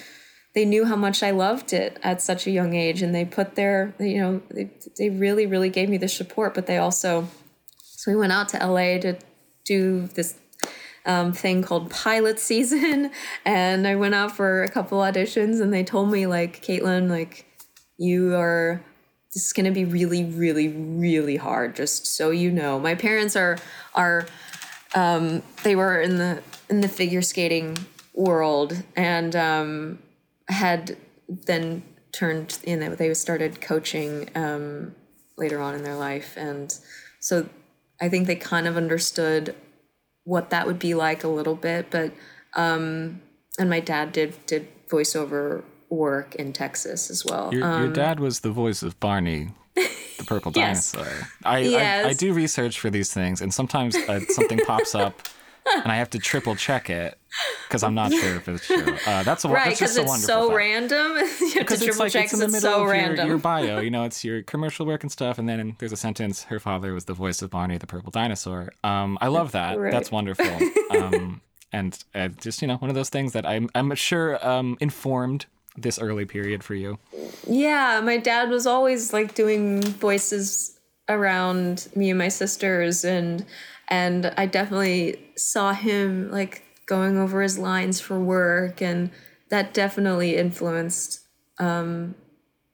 they 0.53 0.63
knew 0.63 0.85
how 0.85 0.95
much 0.95 1.21
I 1.21 1.31
loved 1.31 1.73
it 1.73 1.99
at 2.01 2.21
such 2.21 2.47
a 2.47 2.51
young 2.51 2.73
age, 2.75 3.01
and 3.01 3.13
they 3.13 3.25
put 3.25 3.55
their, 3.55 3.93
you 3.99 4.21
know, 4.21 4.41
they, 4.49 4.71
they 4.97 5.09
really, 5.09 5.45
really 5.45 5.69
gave 5.69 5.89
me 5.89 5.97
the 5.97 6.07
support. 6.07 6.53
But 6.53 6.65
they 6.65 6.77
also, 6.77 7.27
so 7.83 8.11
we 8.11 8.15
went 8.15 8.31
out 8.31 8.47
to 8.49 8.65
LA 8.65 8.97
to 8.99 9.17
do 9.65 10.07
this 10.07 10.35
um, 11.05 11.33
thing 11.33 11.61
called 11.61 11.91
pilot 11.91 12.39
season, 12.51 13.11
and 13.43 13.85
I 13.85 13.95
went 13.95 14.15
out 14.15 14.31
for 14.33 14.63
a 14.63 14.69
couple 14.69 14.99
auditions, 14.99 15.59
and 15.59 15.73
they 15.73 15.83
told 15.83 16.09
me 16.09 16.25
like, 16.25 16.63
Kaitlyn, 16.65 17.09
like, 17.09 17.45
you 17.97 18.33
are 18.35 18.81
this 19.35 19.45
is 19.45 19.53
going 19.53 19.65
to 19.65 19.71
be 19.71 19.85
really 19.85 20.23
really 20.25 20.69
really 20.69 21.35
hard 21.35 21.75
just 21.75 22.07
so 22.07 22.31
you 22.31 22.49
know. 22.51 22.79
My 22.79 22.95
parents 22.95 23.35
are 23.35 23.59
are 23.93 24.25
um, 24.95 25.43
they 25.63 25.75
were 25.75 26.01
in 26.01 26.17
the 26.17 26.41
in 26.69 26.81
the 26.81 26.87
figure 26.87 27.21
skating 27.21 27.77
world 28.15 28.81
and 28.95 29.35
um, 29.35 29.99
had 30.47 30.97
then 31.27 31.83
turned 32.11 32.57
you 32.65 32.77
know 32.77 32.95
they 32.95 33.13
started 33.13 33.61
coaching 33.61 34.29
um, 34.33 34.95
later 35.37 35.61
on 35.61 35.75
in 35.75 35.83
their 35.83 35.95
life. 35.95 36.33
And 36.35 36.75
so 37.25 37.49
i 37.99 38.07
think 38.07 38.27
they 38.27 38.35
kind 38.35 38.67
of 38.67 38.77
understood 38.77 39.55
what 40.25 40.51
that 40.51 40.67
would 40.67 40.77
be 40.77 40.93
like 40.93 41.23
a 41.23 41.27
little 41.27 41.55
bit 41.55 41.89
but 41.89 42.11
um, 42.53 43.21
and 43.57 43.69
my 43.69 43.79
dad 43.79 44.11
did 44.11 44.33
did 44.45 44.67
voiceover 44.87 45.63
work 45.89 46.35
in 46.35 46.53
texas 46.53 47.09
as 47.09 47.25
well 47.25 47.53
your, 47.53 47.63
um, 47.63 47.83
your 47.83 47.93
dad 47.93 48.19
was 48.19 48.41
the 48.41 48.51
voice 48.51 48.83
of 48.83 48.99
barney 48.99 49.49
the 49.75 50.23
purple 50.25 50.51
yes. 50.55 50.91
dinosaur 50.91 51.27
I, 51.43 51.59
yes. 51.59 52.05
I, 52.05 52.09
I 52.09 52.13
do 52.13 52.33
research 52.33 52.79
for 52.79 52.89
these 52.89 53.13
things 53.13 53.41
and 53.41 53.53
sometimes 53.53 53.95
uh, 53.95 54.21
something 54.29 54.59
pops 54.59 54.95
up 54.95 55.21
and 55.67 55.91
I 55.91 55.95
have 55.95 56.09
to 56.11 56.19
triple 56.19 56.55
check 56.55 56.89
it 56.89 57.17
because 57.67 57.83
I'm 57.83 57.95
not 57.95 58.11
sure 58.11 58.35
if 58.35 58.47
it's 58.47 58.67
true. 58.67 58.97
Uh, 59.05 59.23
that's 59.23 59.45
a 59.45 59.49
right 59.49 59.69
because 59.69 59.97
it's 59.97 60.23
so 60.23 60.47
fact. 60.47 60.57
random. 60.57 61.17
to 61.17 61.63
triple 61.63 61.99
like, 61.99 62.11
check 62.11 62.25
because 62.25 62.41
it's, 62.41 62.53
it's 62.53 62.61
so 62.61 62.85
random. 62.85 63.17
Your, 63.17 63.27
your, 63.27 63.37
bio, 63.37 63.79
you 63.81 63.89
know, 63.89 64.03
it's 64.03 64.23
your 64.23 64.43
commercial 64.43 64.85
work 64.85 65.03
and 65.03 65.11
stuff, 65.11 65.39
and 65.39 65.49
then 65.49 65.75
there's 65.79 65.91
a 65.91 65.97
sentence: 65.97 66.43
"Her 66.43 66.59
father 66.59 66.93
was 66.93 67.05
the 67.05 67.13
voice 67.13 67.41
of 67.41 67.49
Barney 67.49 67.77
the 67.77 67.87
Purple 67.87 68.11
Dinosaur." 68.11 68.73
Um, 68.83 69.17
I 69.21 69.27
love 69.27 69.51
that. 69.53 69.77
Right. 69.77 69.91
That's 69.91 70.11
wonderful. 70.11 70.45
Um, 70.91 71.41
and 71.73 71.97
uh, 72.13 72.29
just 72.29 72.61
you 72.61 72.67
know, 72.67 72.77
one 72.77 72.89
of 72.89 72.95
those 72.95 73.09
things 73.09 73.33
that 73.33 73.45
I'm 73.45 73.69
I'm 73.73 73.93
sure 73.95 74.45
um, 74.47 74.77
informed 74.79 75.47
this 75.77 75.99
early 75.99 76.25
period 76.25 76.63
for 76.63 76.75
you. 76.75 76.97
Yeah, 77.47 78.01
my 78.03 78.17
dad 78.17 78.49
was 78.49 78.65
always 78.65 79.13
like 79.13 79.35
doing 79.35 79.81
voices 79.81 80.79
around 81.07 81.87
me 81.95 82.09
and 82.09 82.17
my 82.17 82.29
sisters 82.29 83.05
and 83.05 83.45
and 83.87 84.33
I 84.37 84.45
definitely 84.45 85.19
saw 85.35 85.73
him 85.73 86.31
like 86.31 86.63
going 86.85 87.17
over 87.17 87.41
his 87.41 87.57
lines 87.57 87.99
for 87.99 88.19
work, 88.19 88.81
and 88.81 89.11
that 89.49 89.73
definitely 89.73 90.35
influenced 90.37 91.21
um, 91.59 92.15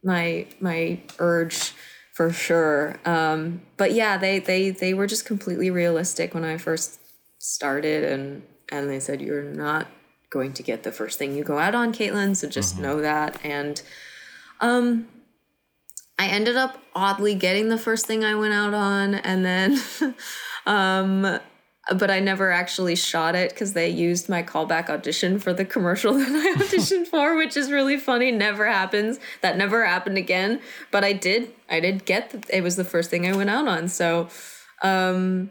my 0.03 0.47
my 0.59 0.99
urge 1.19 1.73
for 2.13 2.31
sure. 2.31 2.99
Um, 3.05 3.61
but 3.77 3.93
yeah, 3.93 4.17
they 4.17 4.39
they 4.39 4.69
they 4.69 4.93
were 4.93 5.07
just 5.07 5.25
completely 5.25 5.69
realistic 5.69 6.33
when 6.33 6.43
I 6.43 6.57
first 6.57 6.99
started, 7.39 8.03
and 8.03 8.43
and 8.69 8.89
they 8.89 8.99
said 8.99 9.21
you're 9.21 9.43
not 9.43 9.87
going 10.31 10.53
to 10.53 10.63
get 10.63 10.83
the 10.83 10.91
first 10.91 11.19
thing 11.19 11.35
you 11.35 11.43
go 11.43 11.59
out 11.59 11.75
on, 11.75 11.93
Kaitlyn. 11.93 12.35
So 12.35 12.49
just 12.49 12.73
mm-hmm. 12.73 12.83
know 12.83 13.01
that. 13.01 13.39
And 13.43 13.81
um, 14.59 15.07
I 16.17 16.27
ended 16.27 16.57
up 16.57 16.79
oddly 16.95 17.35
getting 17.35 17.69
the 17.69 17.77
first 17.77 18.07
thing 18.07 18.23
I 18.23 18.35
went 18.35 18.53
out 18.53 18.73
on, 18.73 19.15
and 19.15 19.45
then 19.45 19.79
Um, 20.65 21.39
but 21.95 22.11
I 22.11 22.19
never 22.19 22.51
actually 22.51 22.95
shot 22.95 23.35
it 23.35 23.49
because 23.49 23.73
they 23.73 23.89
used 23.89 24.29
my 24.29 24.43
callback 24.43 24.89
audition 24.89 25.39
for 25.39 25.51
the 25.51 25.65
commercial 25.65 26.13
that 26.17 26.29
I 26.29 26.61
auditioned 26.61 27.07
for, 27.07 27.35
which 27.35 27.57
is 27.57 27.71
really 27.71 27.97
funny. 27.97 28.31
Never 28.31 28.67
happens. 28.67 29.19
That 29.41 29.57
never 29.57 29.85
happened 29.85 30.17
again. 30.17 30.61
But 30.91 31.03
I 31.03 31.13
did. 31.13 31.51
I 31.69 31.79
did 31.79 32.05
get 32.05 32.29
that. 32.31 32.49
It 32.49 32.61
was 32.61 32.75
the 32.75 32.85
first 32.85 33.09
thing 33.09 33.27
I 33.27 33.35
went 33.35 33.49
out 33.49 33.67
on. 33.67 33.87
So, 33.87 34.29
um, 34.83 35.49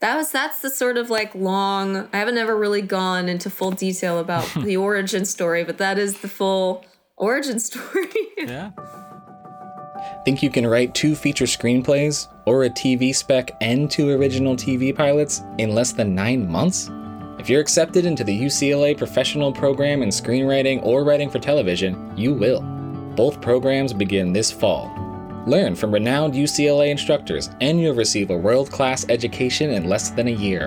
that 0.00 0.16
was 0.16 0.30
that's 0.30 0.60
the 0.60 0.70
sort 0.70 0.96
of 0.98 1.10
like 1.10 1.34
long. 1.34 2.08
I 2.12 2.18
haven't 2.18 2.38
ever 2.38 2.56
really 2.56 2.82
gone 2.82 3.28
into 3.28 3.50
full 3.50 3.70
detail 3.70 4.18
about 4.18 4.48
the 4.62 4.76
origin 4.76 5.24
story, 5.24 5.64
but 5.64 5.78
that 5.78 5.98
is 5.98 6.20
the 6.20 6.28
full 6.28 6.84
origin 7.16 7.58
story. 7.60 8.08
yeah. 8.38 8.70
Think 10.24 10.42
you 10.42 10.50
can 10.50 10.66
write 10.66 10.94
two 10.94 11.14
feature 11.14 11.44
screenplays, 11.44 12.28
or 12.46 12.64
a 12.64 12.70
TV 12.70 13.14
spec 13.14 13.56
and 13.60 13.90
two 13.90 14.10
original 14.10 14.56
TV 14.56 14.94
pilots 14.94 15.42
in 15.58 15.74
less 15.74 15.92
than 15.92 16.14
nine 16.14 16.50
months? 16.50 16.90
If 17.38 17.48
you're 17.48 17.60
accepted 17.60 18.06
into 18.06 18.24
the 18.24 18.38
UCLA 18.38 18.96
professional 18.96 19.52
program 19.52 20.02
in 20.02 20.08
screenwriting 20.08 20.82
or 20.82 21.04
writing 21.04 21.30
for 21.30 21.38
television, 21.38 22.12
you 22.16 22.32
will. 22.34 22.60
Both 23.14 23.40
programs 23.40 23.92
begin 23.92 24.32
this 24.32 24.50
fall. 24.50 25.05
Learn 25.46 25.76
from 25.76 25.94
renowned 25.94 26.34
UCLA 26.34 26.90
instructors, 26.90 27.50
and 27.60 27.80
you'll 27.80 27.94
receive 27.94 28.30
a 28.30 28.36
world 28.36 28.68
class 28.72 29.06
education 29.08 29.70
in 29.70 29.88
less 29.88 30.10
than 30.10 30.26
a 30.26 30.32
year. 30.32 30.66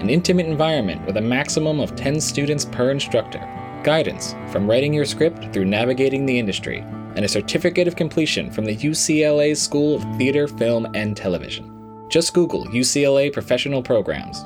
An 0.00 0.10
intimate 0.10 0.44
environment 0.44 1.04
with 1.06 1.16
a 1.16 1.20
maximum 1.20 1.80
of 1.80 1.96
10 1.96 2.20
students 2.20 2.66
per 2.66 2.90
instructor. 2.90 3.40
Guidance 3.82 4.34
from 4.52 4.68
writing 4.68 4.92
your 4.92 5.06
script 5.06 5.50
through 5.54 5.64
navigating 5.64 6.26
the 6.26 6.38
industry 6.38 6.80
and 7.16 7.24
a 7.24 7.28
certificate 7.28 7.88
of 7.88 7.96
completion 7.96 8.50
from 8.50 8.66
the 8.66 8.76
UCLA 8.76 9.56
School 9.56 9.96
of 9.96 10.16
Theater, 10.18 10.46
Film, 10.46 10.86
and 10.94 11.16
Television. 11.16 12.06
Just 12.10 12.34
Google 12.34 12.66
UCLA 12.66 13.32
Professional 13.32 13.82
Programs. 13.82 14.44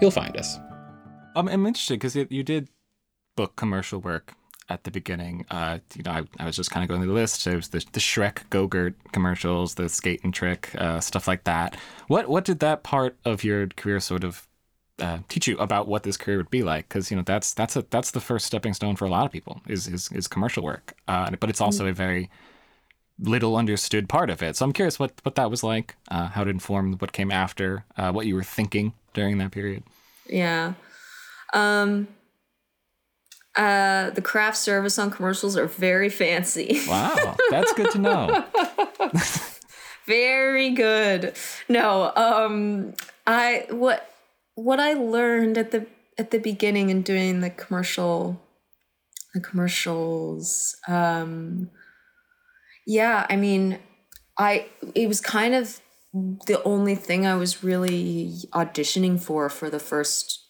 You'll 0.00 0.10
find 0.10 0.36
us. 0.36 0.58
Um, 1.36 1.46
I'm 1.48 1.66
interested 1.66 2.00
because 2.00 2.16
you 2.16 2.42
did 2.42 2.68
book 3.36 3.54
commercial 3.54 4.00
work 4.00 4.34
at 4.70 4.84
the 4.84 4.90
beginning. 4.90 5.44
Uh, 5.50 5.80
you 5.94 6.02
know, 6.04 6.12
I, 6.12 6.22
I 6.38 6.46
was 6.46 6.56
just 6.56 6.70
kind 6.70 6.82
of 6.82 6.88
going 6.88 7.00
through 7.00 7.12
the 7.12 7.20
list. 7.20 7.46
It 7.46 7.56
was 7.56 7.68
the, 7.68 7.84
the 7.92 8.00
Shrek 8.00 8.48
Go-Gurt 8.48 8.94
commercials, 9.12 9.74
the 9.74 9.88
skate 9.88 10.22
and 10.24 10.32
trick, 10.32 10.70
uh, 10.78 11.00
stuff 11.00 11.28
like 11.28 11.44
that. 11.44 11.76
What 12.06 12.28
what 12.28 12.44
did 12.44 12.60
that 12.60 12.82
part 12.82 13.16
of 13.24 13.44
your 13.44 13.66
career 13.66 14.00
sort 14.00 14.24
of 14.24 14.46
uh, 15.00 15.18
teach 15.28 15.48
you 15.48 15.58
about 15.58 15.88
what 15.88 16.02
this 16.02 16.16
career 16.16 16.36
would 16.36 16.50
be 16.50 16.62
like 16.62 16.88
because 16.88 17.10
you 17.10 17.16
know 17.16 17.22
that's 17.22 17.54
that's 17.54 17.74
a 17.76 17.84
that's 17.90 18.10
the 18.10 18.20
first 18.20 18.46
stepping 18.46 18.74
stone 18.74 18.96
for 18.96 19.06
a 19.06 19.08
lot 19.08 19.24
of 19.24 19.32
people 19.32 19.60
is 19.66 19.88
is, 19.88 20.10
is 20.12 20.28
commercial 20.28 20.62
work 20.62 20.94
uh, 21.08 21.30
but 21.40 21.48
it's 21.48 21.60
also 21.60 21.86
a 21.86 21.92
very 21.92 22.30
little 23.18 23.56
understood 23.56 24.08
part 24.08 24.30
of 24.30 24.42
it 24.42 24.56
so 24.56 24.64
i'm 24.64 24.72
curious 24.72 24.98
what 24.98 25.12
what 25.22 25.34
that 25.36 25.50
was 25.50 25.62
like 25.62 25.96
uh, 26.10 26.28
how 26.28 26.42
it 26.42 26.48
informed 26.48 27.00
what 27.00 27.12
came 27.12 27.30
after 27.30 27.84
uh, 27.96 28.12
what 28.12 28.26
you 28.26 28.34
were 28.34 28.42
thinking 28.42 28.92
during 29.14 29.38
that 29.38 29.50
period 29.50 29.82
yeah 30.26 30.74
um 31.54 32.06
uh 33.60 34.10
the 34.10 34.22
craft 34.22 34.56
service 34.56 34.98
on 34.98 35.10
commercials 35.10 35.56
are 35.56 35.66
very 35.66 36.08
fancy. 36.08 36.80
Wow 36.88 37.36
that's 37.50 37.72
good 37.74 37.90
to 37.92 37.98
know. 37.98 38.44
Very 40.06 40.70
good. 40.70 41.34
No 41.68 42.12
um 42.16 42.94
i 43.26 43.66
what 43.70 43.98
what 44.54 44.80
I 44.80 44.94
learned 44.94 45.56
at 45.58 45.70
the 45.70 45.86
at 46.18 46.30
the 46.30 46.38
beginning 46.38 46.90
in 46.90 47.02
doing 47.02 47.40
the 47.40 47.50
commercial 47.50 48.40
the 49.34 49.40
commercials 49.40 50.76
um 50.88 51.70
yeah 52.86 53.26
i 53.30 53.36
mean 53.36 53.78
i 54.36 54.66
it 54.94 55.06
was 55.06 55.20
kind 55.20 55.54
of 55.54 55.80
the 56.46 56.60
only 56.64 56.94
thing 56.94 57.26
i 57.26 57.34
was 57.34 57.62
really 57.62 58.32
auditioning 58.52 59.20
for 59.20 59.48
for 59.48 59.70
the 59.70 59.78
first 59.78 60.46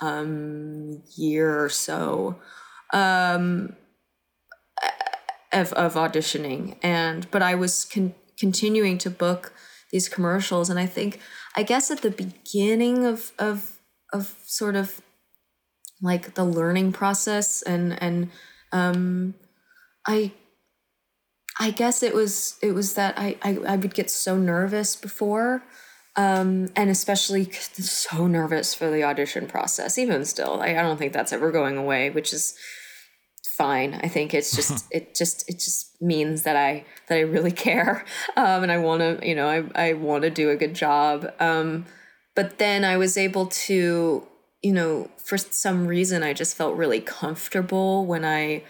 um, 0.00 1.02
year 1.16 1.62
or 1.62 1.68
so 1.68 2.36
um, 2.92 3.74
of, 5.52 5.72
of 5.74 5.94
auditioning. 5.94 6.76
And 6.82 7.30
but 7.30 7.42
i 7.42 7.54
was 7.54 7.84
con- 7.84 8.14
continuing 8.38 8.98
to 8.98 9.10
book 9.10 9.52
these 9.94 10.08
commercials 10.08 10.70
and 10.70 10.78
i 10.80 10.86
think 10.86 11.20
i 11.56 11.62
guess 11.62 11.88
at 11.88 12.02
the 12.02 12.10
beginning 12.10 13.04
of 13.04 13.32
of 13.38 13.78
of 14.12 14.34
sort 14.44 14.74
of 14.74 15.00
like 16.02 16.34
the 16.34 16.44
learning 16.44 16.90
process 16.90 17.62
and 17.62 18.00
and 18.02 18.30
um 18.72 19.34
i 20.06 20.32
i 21.60 21.70
guess 21.70 22.02
it 22.02 22.12
was 22.12 22.58
it 22.60 22.72
was 22.72 22.94
that 22.94 23.16
i 23.16 23.36
i, 23.42 23.56
I 23.68 23.76
would 23.76 23.94
get 23.94 24.10
so 24.10 24.36
nervous 24.36 24.96
before 24.96 25.62
um 26.16 26.68
and 26.76 26.90
especially 26.90 27.50
so 27.50 28.26
nervous 28.26 28.74
for 28.74 28.90
the 28.90 29.02
audition 29.02 29.46
process 29.46 29.98
even 29.98 30.24
still 30.24 30.60
I, 30.60 30.70
I 30.70 30.82
don't 30.82 30.96
think 30.96 31.12
that's 31.12 31.32
ever 31.32 31.50
going 31.50 31.76
away 31.76 32.10
which 32.10 32.32
is 32.32 32.54
fine. 33.56 34.00
I 34.02 34.08
think 34.08 34.34
it's 34.34 34.54
just 34.56 34.86
it 34.90 35.14
just 35.14 35.48
it 35.48 35.54
just 35.54 36.00
means 36.02 36.42
that 36.42 36.56
i 36.56 36.84
that 37.08 37.16
i 37.16 37.20
really 37.20 37.52
care 37.52 38.04
um 38.36 38.62
and 38.62 38.72
i 38.72 38.78
want 38.78 39.00
to 39.00 39.26
you 39.26 39.34
know 39.34 39.48
i 39.48 39.88
i 39.88 39.92
want 39.94 40.22
to 40.22 40.30
do 40.30 40.50
a 40.50 40.56
good 40.56 40.74
job. 40.74 41.32
Um 41.40 41.86
but 42.34 42.58
then 42.58 42.84
i 42.84 42.96
was 42.96 43.16
able 43.16 43.46
to 43.46 44.26
you 44.62 44.72
know 44.72 45.10
for 45.16 45.38
some 45.38 45.86
reason 45.86 46.22
i 46.22 46.32
just 46.32 46.56
felt 46.56 46.76
really 46.76 47.00
comfortable 47.00 48.06
when 48.06 48.24
i 48.24 48.62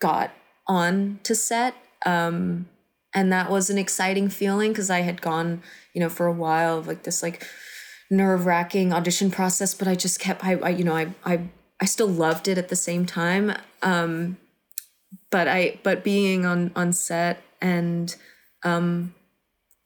got 0.00 0.30
on 0.66 1.20
to 1.24 1.34
set. 1.34 1.74
Um 2.06 2.68
and 3.14 3.32
that 3.32 3.50
was 3.50 3.70
an 3.70 3.78
exciting 3.78 4.28
feeling 4.28 4.70
because 4.70 4.90
i 4.90 5.00
had 5.00 5.20
gone 5.20 5.62
you 5.98 6.04
know 6.04 6.08
for 6.08 6.26
a 6.26 6.32
while 6.32 6.80
like 6.82 7.02
this 7.02 7.24
like 7.24 7.44
nerve-wracking 8.08 8.92
audition 8.92 9.32
process 9.32 9.74
but 9.74 9.88
i 9.88 9.96
just 9.96 10.20
kept 10.20 10.44
i, 10.44 10.54
I 10.54 10.68
you 10.68 10.84
know 10.84 10.94
I, 10.94 11.12
I 11.24 11.40
i 11.80 11.86
still 11.86 12.06
loved 12.06 12.46
it 12.46 12.56
at 12.56 12.68
the 12.68 12.76
same 12.76 13.04
time. 13.04 13.52
Um 13.82 14.36
but 15.32 15.48
i 15.48 15.80
but 15.82 16.04
being 16.04 16.46
on 16.46 16.70
on 16.76 16.92
set 16.92 17.42
and 17.60 18.14
um 18.64 19.12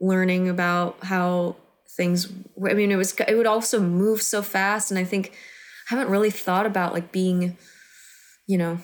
learning 0.02 0.50
about 0.50 1.02
how 1.02 1.56
things 1.96 2.30
i 2.68 2.74
mean 2.74 2.92
it 2.92 2.96
was 2.96 3.14
it 3.26 3.34
would 3.34 3.46
also 3.46 3.80
move 3.80 4.20
so 4.20 4.42
fast 4.42 4.90
and 4.90 4.98
i 5.00 5.04
think 5.04 5.32
i 5.90 5.94
haven't 5.94 6.12
really 6.12 6.30
thought 6.30 6.66
about 6.66 6.92
like 6.92 7.10
being 7.10 7.56
you 8.46 8.58
know 8.58 8.80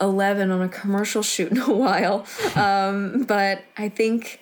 11 0.00 0.52
on 0.52 0.62
a 0.62 0.68
commercial 0.68 1.22
shoot 1.22 1.50
in 1.50 1.58
a 1.58 1.72
while. 1.84 2.24
Um 2.54 3.24
but 3.24 3.64
i 3.76 3.88
think 3.88 4.38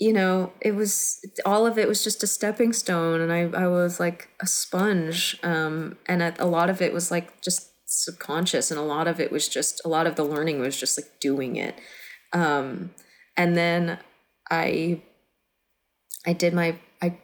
you 0.00 0.12
know 0.12 0.52
it 0.60 0.74
was 0.74 1.20
all 1.44 1.66
of 1.66 1.78
it 1.78 1.88
was 1.88 2.04
just 2.04 2.22
a 2.22 2.26
stepping 2.26 2.72
stone 2.72 3.20
and 3.20 3.32
i 3.32 3.40
i 3.60 3.66
was 3.66 3.98
like 3.98 4.28
a 4.40 4.46
sponge 4.46 5.38
um 5.42 5.96
and 6.06 6.22
a, 6.22 6.34
a 6.38 6.46
lot 6.46 6.70
of 6.70 6.80
it 6.80 6.92
was 6.92 7.10
like 7.10 7.40
just 7.42 7.68
subconscious 7.88 8.70
and 8.70 8.78
a 8.78 8.82
lot 8.82 9.08
of 9.08 9.18
it 9.18 9.32
was 9.32 9.48
just 9.48 9.80
a 9.84 9.88
lot 9.88 10.06
of 10.06 10.14
the 10.14 10.24
learning 10.24 10.60
was 10.60 10.78
just 10.78 10.98
like 10.98 11.08
doing 11.20 11.56
it. 11.56 11.74
Um 12.34 12.90
and 13.34 13.56
then 13.56 13.98
i 14.50 15.00
i 16.26 16.34
did 16.34 16.52
my 16.52 16.76
i 17.00 17.16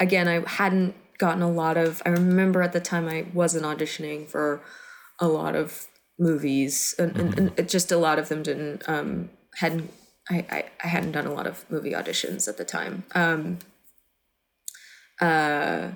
again 0.00 0.28
i 0.28 0.42
hadn't 0.48 0.94
gotten 1.18 1.42
a 1.42 1.50
lot 1.50 1.76
of 1.76 2.00
i 2.06 2.08
remember 2.08 2.62
at 2.62 2.72
the 2.72 2.80
time 2.80 3.06
i 3.06 3.26
wasn't 3.34 3.64
auditioning 3.64 4.26
for 4.26 4.62
a 5.18 5.28
lot 5.28 5.54
of 5.54 5.86
movies 6.18 6.94
and, 6.98 7.16
and, 7.16 7.52
and 7.58 7.68
just 7.68 7.92
a 7.92 7.96
lot 7.96 8.18
of 8.18 8.28
them 8.28 8.42
didn't 8.42 8.82
um 8.88 9.28
hadn't 9.56 9.90
I, 10.32 10.46
I 10.50 10.64
i 10.84 10.86
hadn't 10.88 11.12
done 11.12 11.26
a 11.26 11.32
lot 11.32 11.46
of 11.46 11.64
movie 11.70 11.92
auditions 11.92 12.48
at 12.48 12.56
the 12.56 12.64
time. 12.64 13.04
Um 13.14 13.58
uh 15.20 15.90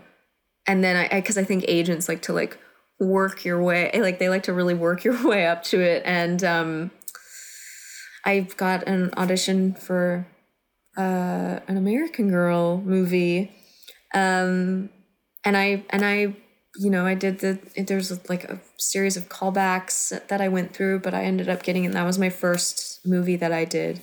and 0.67 0.85
then 0.85 0.97
i 0.97 1.09
because 1.09 1.39
I, 1.39 1.45
think 1.45 1.65
agents 1.67 2.09
like 2.09 2.23
to 2.23 2.33
like 2.33 2.59
work 3.01 3.45
your 3.45 3.63
way 3.63 3.91
like 4.01 4.19
they 4.19 4.29
like 4.29 4.45
to 4.45 4.53
really 4.53 4.75
work 4.75 5.05
your 5.09 5.27
way 5.27 5.47
up 5.47 5.63
to 5.65 5.81
it. 5.81 6.03
And 6.05 6.43
um 6.45 6.91
i 8.25 8.41
got 8.41 8.87
an 8.87 9.13
audition 9.17 9.75
for 9.75 10.27
uh 10.97 11.61
an 11.69 11.77
american 11.77 12.31
girl 12.31 12.81
movie. 12.85 13.53
Um 14.15 14.91
and 15.45 15.57
i 15.57 15.85
and 15.91 16.05
i 16.05 16.35
you 16.79 16.91
know 16.91 17.07
i 17.07 17.15
did 17.15 17.39
the 17.39 17.59
there's 17.77 18.29
like 18.29 18.45
a 18.45 18.61
series 18.77 19.17
of 19.17 19.29
callbacks 19.29 20.11
that 20.29 20.41
i 20.41 20.49
went 20.49 20.75
through 20.75 20.99
but 20.99 21.15
i 21.15 21.25
ended 21.25 21.49
up 21.49 21.63
getting 21.63 21.87
and 21.87 21.95
that 21.95 22.05
was 22.05 22.19
my 22.19 22.29
first 22.29 23.01
movie 23.07 23.37
that 23.37 23.53
i 23.53 23.65
did 23.65 24.03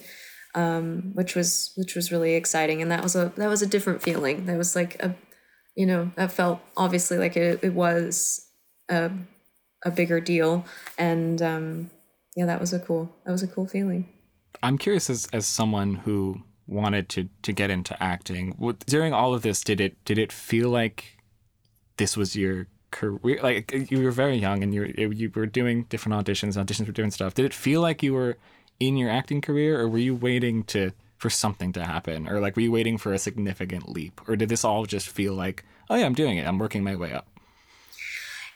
um 0.55 1.11
which 1.13 1.35
was 1.35 1.73
which 1.75 1.95
was 1.95 2.11
really 2.11 2.35
exciting. 2.35 2.81
And 2.81 2.91
that 2.91 3.03
was 3.03 3.15
a 3.15 3.31
that 3.37 3.49
was 3.49 3.61
a 3.61 3.67
different 3.67 4.01
feeling. 4.01 4.45
That 4.45 4.57
was 4.57 4.75
like 4.75 5.01
a 5.03 5.15
you 5.75 5.85
know 5.85 6.11
that 6.15 6.31
felt 6.31 6.59
obviously 6.77 7.17
like 7.17 7.35
it, 7.35 7.63
it 7.63 7.73
was 7.73 8.47
a, 8.89 9.11
a 9.83 9.91
bigger 9.91 10.19
deal. 10.19 10.65
And 10.97 11.41
um 11.41 11.91
yeah 12.35 12.45
that 12.45 12.59
was 12.59 12.73
a 12.73 12.79
cool 12.79 13.13
that 13.25 13.31
was 13.31 13.43
a 13.43 13.47
cool 13.47 13.67
feeling. 13.67 14.09
I'm 14.61 14.77
curious 14.77 15.09
as 15.09 15.27
as 15.33 15.45
someone 15.47 15.95
who 15.95 16.43
wanted 16.67 17.09
to 17.09 17.29
to 17.41 17.51
get 17.51 17.69
into 17.69 18.01
acting 18.01 18.55
during 18.85 19.13
all 19.13 19.33
of 19.33 19.41
this 19.41 19.61
did 19.63 19.81
it 19.81 20.03
did 20.05 20.17
it 20.17 20.31
feel 20.31 20.69
like 20.69 21.17
this 21.97 22.15
was 22.15 22.35
your 22.35 22.67
career? 22.93 23.39
Like 23.41 23.91
you 23.91 24.03
were 24.03 24.11
very 24.11 24.37
young 24.37 24.63
and 24.63 24.73
you 24.73 24.81
were, 24.81 25.13
you 25.13 25.31
were 25.33 25.45
doing 25.45 25.83
different 25.89 26.15
auditions 26.15 26.55
auditions 26.55 26.85
for 26.85 26.91
different 26.91 27.13
stuff. 27.13 27.33
Did 27.33 27.45
it 27.45 27.53
feel 27.53 27.81
like 27.81 28.03
you 28.03 28.13
were 28.13 28.37
in 28.87 28.97
your 28.97 29.09
acting 29.09 29.41
career 29.41 29.79
or 29.79 29.87
were 29.87 29.97
you 29.97 30.15
waiting 30.15 30.63
to 30.65 30.91
for 31.17 31.29
something 31.29 31.71
to 31.73 31.83
happen? 31.83 32.27
Or 32.27 32.39
like 32.39 32.55
were 32.55 32.61
you 32.61 32.71
waiting 32.71 32.97
for 32.97 33.13
a 33.13 33.19
significant 33.19 33.89
leap? 33.89 34.21
Or 34.27 34.35
did 34.35 34.49
this 34.49 34.63
all 34.63 34.85
just 34.85 35.09
feel 35.09 35.33
like 35.33 35.63
oh 35.89 35.95
yeah 35.95 36.05
i'm 36.05 36.13
doing 36.13 36.37
it. 36.37 36.47
I'm 36.47 36.59
working 36.59 36.83
my 36.83 36.95
way 36.95 37.13
up? 37.13 37.27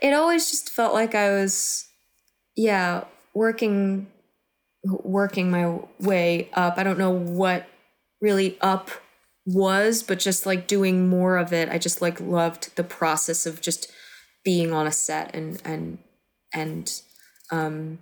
It 0.01 0.13
always 0.13 0.49
just 0.51 0.69
felt 0.69 0.93
like 0.93 1.15
i 1.15 1.31
was 1.31 1.87
yeah 2.55 3.05
working 3.33 4.07
working 4.83 5.51
my 5.51 5.79
way 5.99 6.49
up. 6.53 6.77
I 6.77 6.83
don't 6.83 6.99
know 6.99 7.11
what 7.11 7.67
really 8.21 8.57
up 8.61 8.89
was 9.45 10.03
but 10.03 10.19
just 10.19 10.45
like 10.45 10.67
doing 10.67 11.07
more 11.07 11.37
of 11.37 11.53
it. 11.53 11.69
I 11.69 11.77
just 11.77 12.01
like 12.01 12.19
loved 12.19 12.75
the 12.75 12.83
process 12.83 13.45
of 13.45 13.61
just 13.61 13.91
being 14.43 14.73
on 14.73 14.87
a 14.87 14.91
set 14.91 15.33
and 15.35 15.61
and 15.65 15.97
and 16.53 17.01
um 17.51 17.99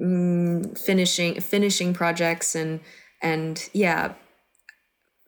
mm, 0.00 0.78
finishing 0.78 1.40
finishing 1.40 1.94
projects 1.94 2.54
and 2.54 2.80
and 3.22 3.68
yeah. 3.72 4.14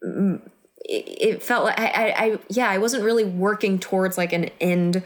It, 0.02 1.04
it 1.20 1.42
felt 1.42 1.64
like 1.64 1.78
I, 1.78 1.86
I 1.86 2.24
i 2.24 2.38
yeah 2.48 2.70
i 2.70 2.78
wasn't 2.78 3.04
really 3.04 3.22
working 3.24 3.78
towards 3.78 4.16
like 4.16 4.32
an 4.32 4.48
end 4.58 5.02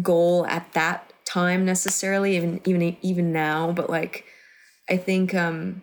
goal 0.00 0.46
at 0.46 0.72
that 0.72 1.12
time 1.26 1.64
necessarily 1.64 2.36
even 2.36 2.60
even 2.64 2.96
even 3.02 3.32
now 3.32 3.72
but 3.72 3.90
like 3.90 4.24
i 4.88 4.96
think 4.96 5.34
um 5.34 5.82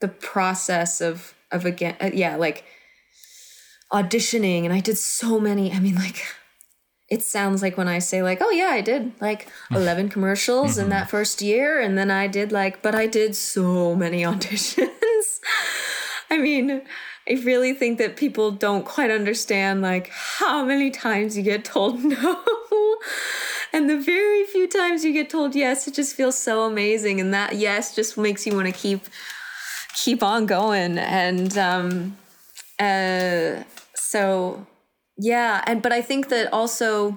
the 0.00 0.08
process 0.08 1.00
of 1.00 1.34
of 1.52 1.64
again 1.64 1.96
uh, 2.00 2.10
yeah 2.12 2.34
like 2.36 2.64
auditioning 3.92 4.64
and 4.64 4.72
i 4.72 4.80
did 4.80 4.98
so 4.98 5.38
many 5.38 5.72
i 5.72 5.78
mean 5.78 5.94
like 5.94 6.24
it 7.12 7.22
sounds 7.22 7.60
like 7.60 7.76
when 7.76 7.88
i 7.88 7.98
say 7.98 8.22
like 8.22 8.38
oh 8.40 8.48
yeah 8.48 8.68
i 8.68 8.80
did 8.80 9.12
like 9.20 9.46
11 9.70 10.08
commercials 10.08 10.78
in 10.78 10.88
that 10.88 11.10
first 11.10 11.42
year 11.42 11.78
and 11.78 11.98
then 11.98 12.10
i 12.10 12.26
did 12.26 12.50
like 12.50 12.80
but 12.80 12.94
i 12.94 13.06
did 13.06 13.36
so 13.36 13.94
many 13.94 14.22
auditions. 14.30 15.40
I 16.30 16.38
mean 16.38 16.80
i 17.28 17.34
really 17.44 17.74
think 17.74 17.98
that 17.98 18.16
people 18.16 18.50
don't 18.50 18.86
quite 18.86 19.10
understand 19.10 19.82
like 19.82 20.08
how 20.08 20.64
many 20.64 20.90
times 20.90 21.36
you 21.36 21.42
get 21.42 21.64
told 21.66 22.02
no. 22.04 22.42
And 23.74 23.88
the 23.88 23.98
very 23.98 24.44
few 24.44 24.66
times 24.66 25.04
you 25.04 25.12
get 25.12 25.28
told 25.28 25.54
yes 25.54 25.86
it 25.86 25.94
just 25.94 26.16
feels 26.16 26.38
so 26.38 26.62
amazing 26.62 27.20
and 27.20 27.34
that 27.34 27.56
yes 27.56 27.94
just 27.94 28.16
makes 28.16 28.46
you 28.46 28.54
want 28.54 28.68
to 28.68 28.72
keep 28.72 29.02
keep 29.94 30.22
on 30.22 30.46
going 30.46 30.96
and 30.96 31.58
um 31.58 32.16
uh 32.78 33.62
so 33.94 34.66
yeah 35.22 35.62
and 35.66 35.82
but 35.82 35.92
i 35.92 36.02
think 36.02 36.28
that 36.28 36.52
also 36.52 37.16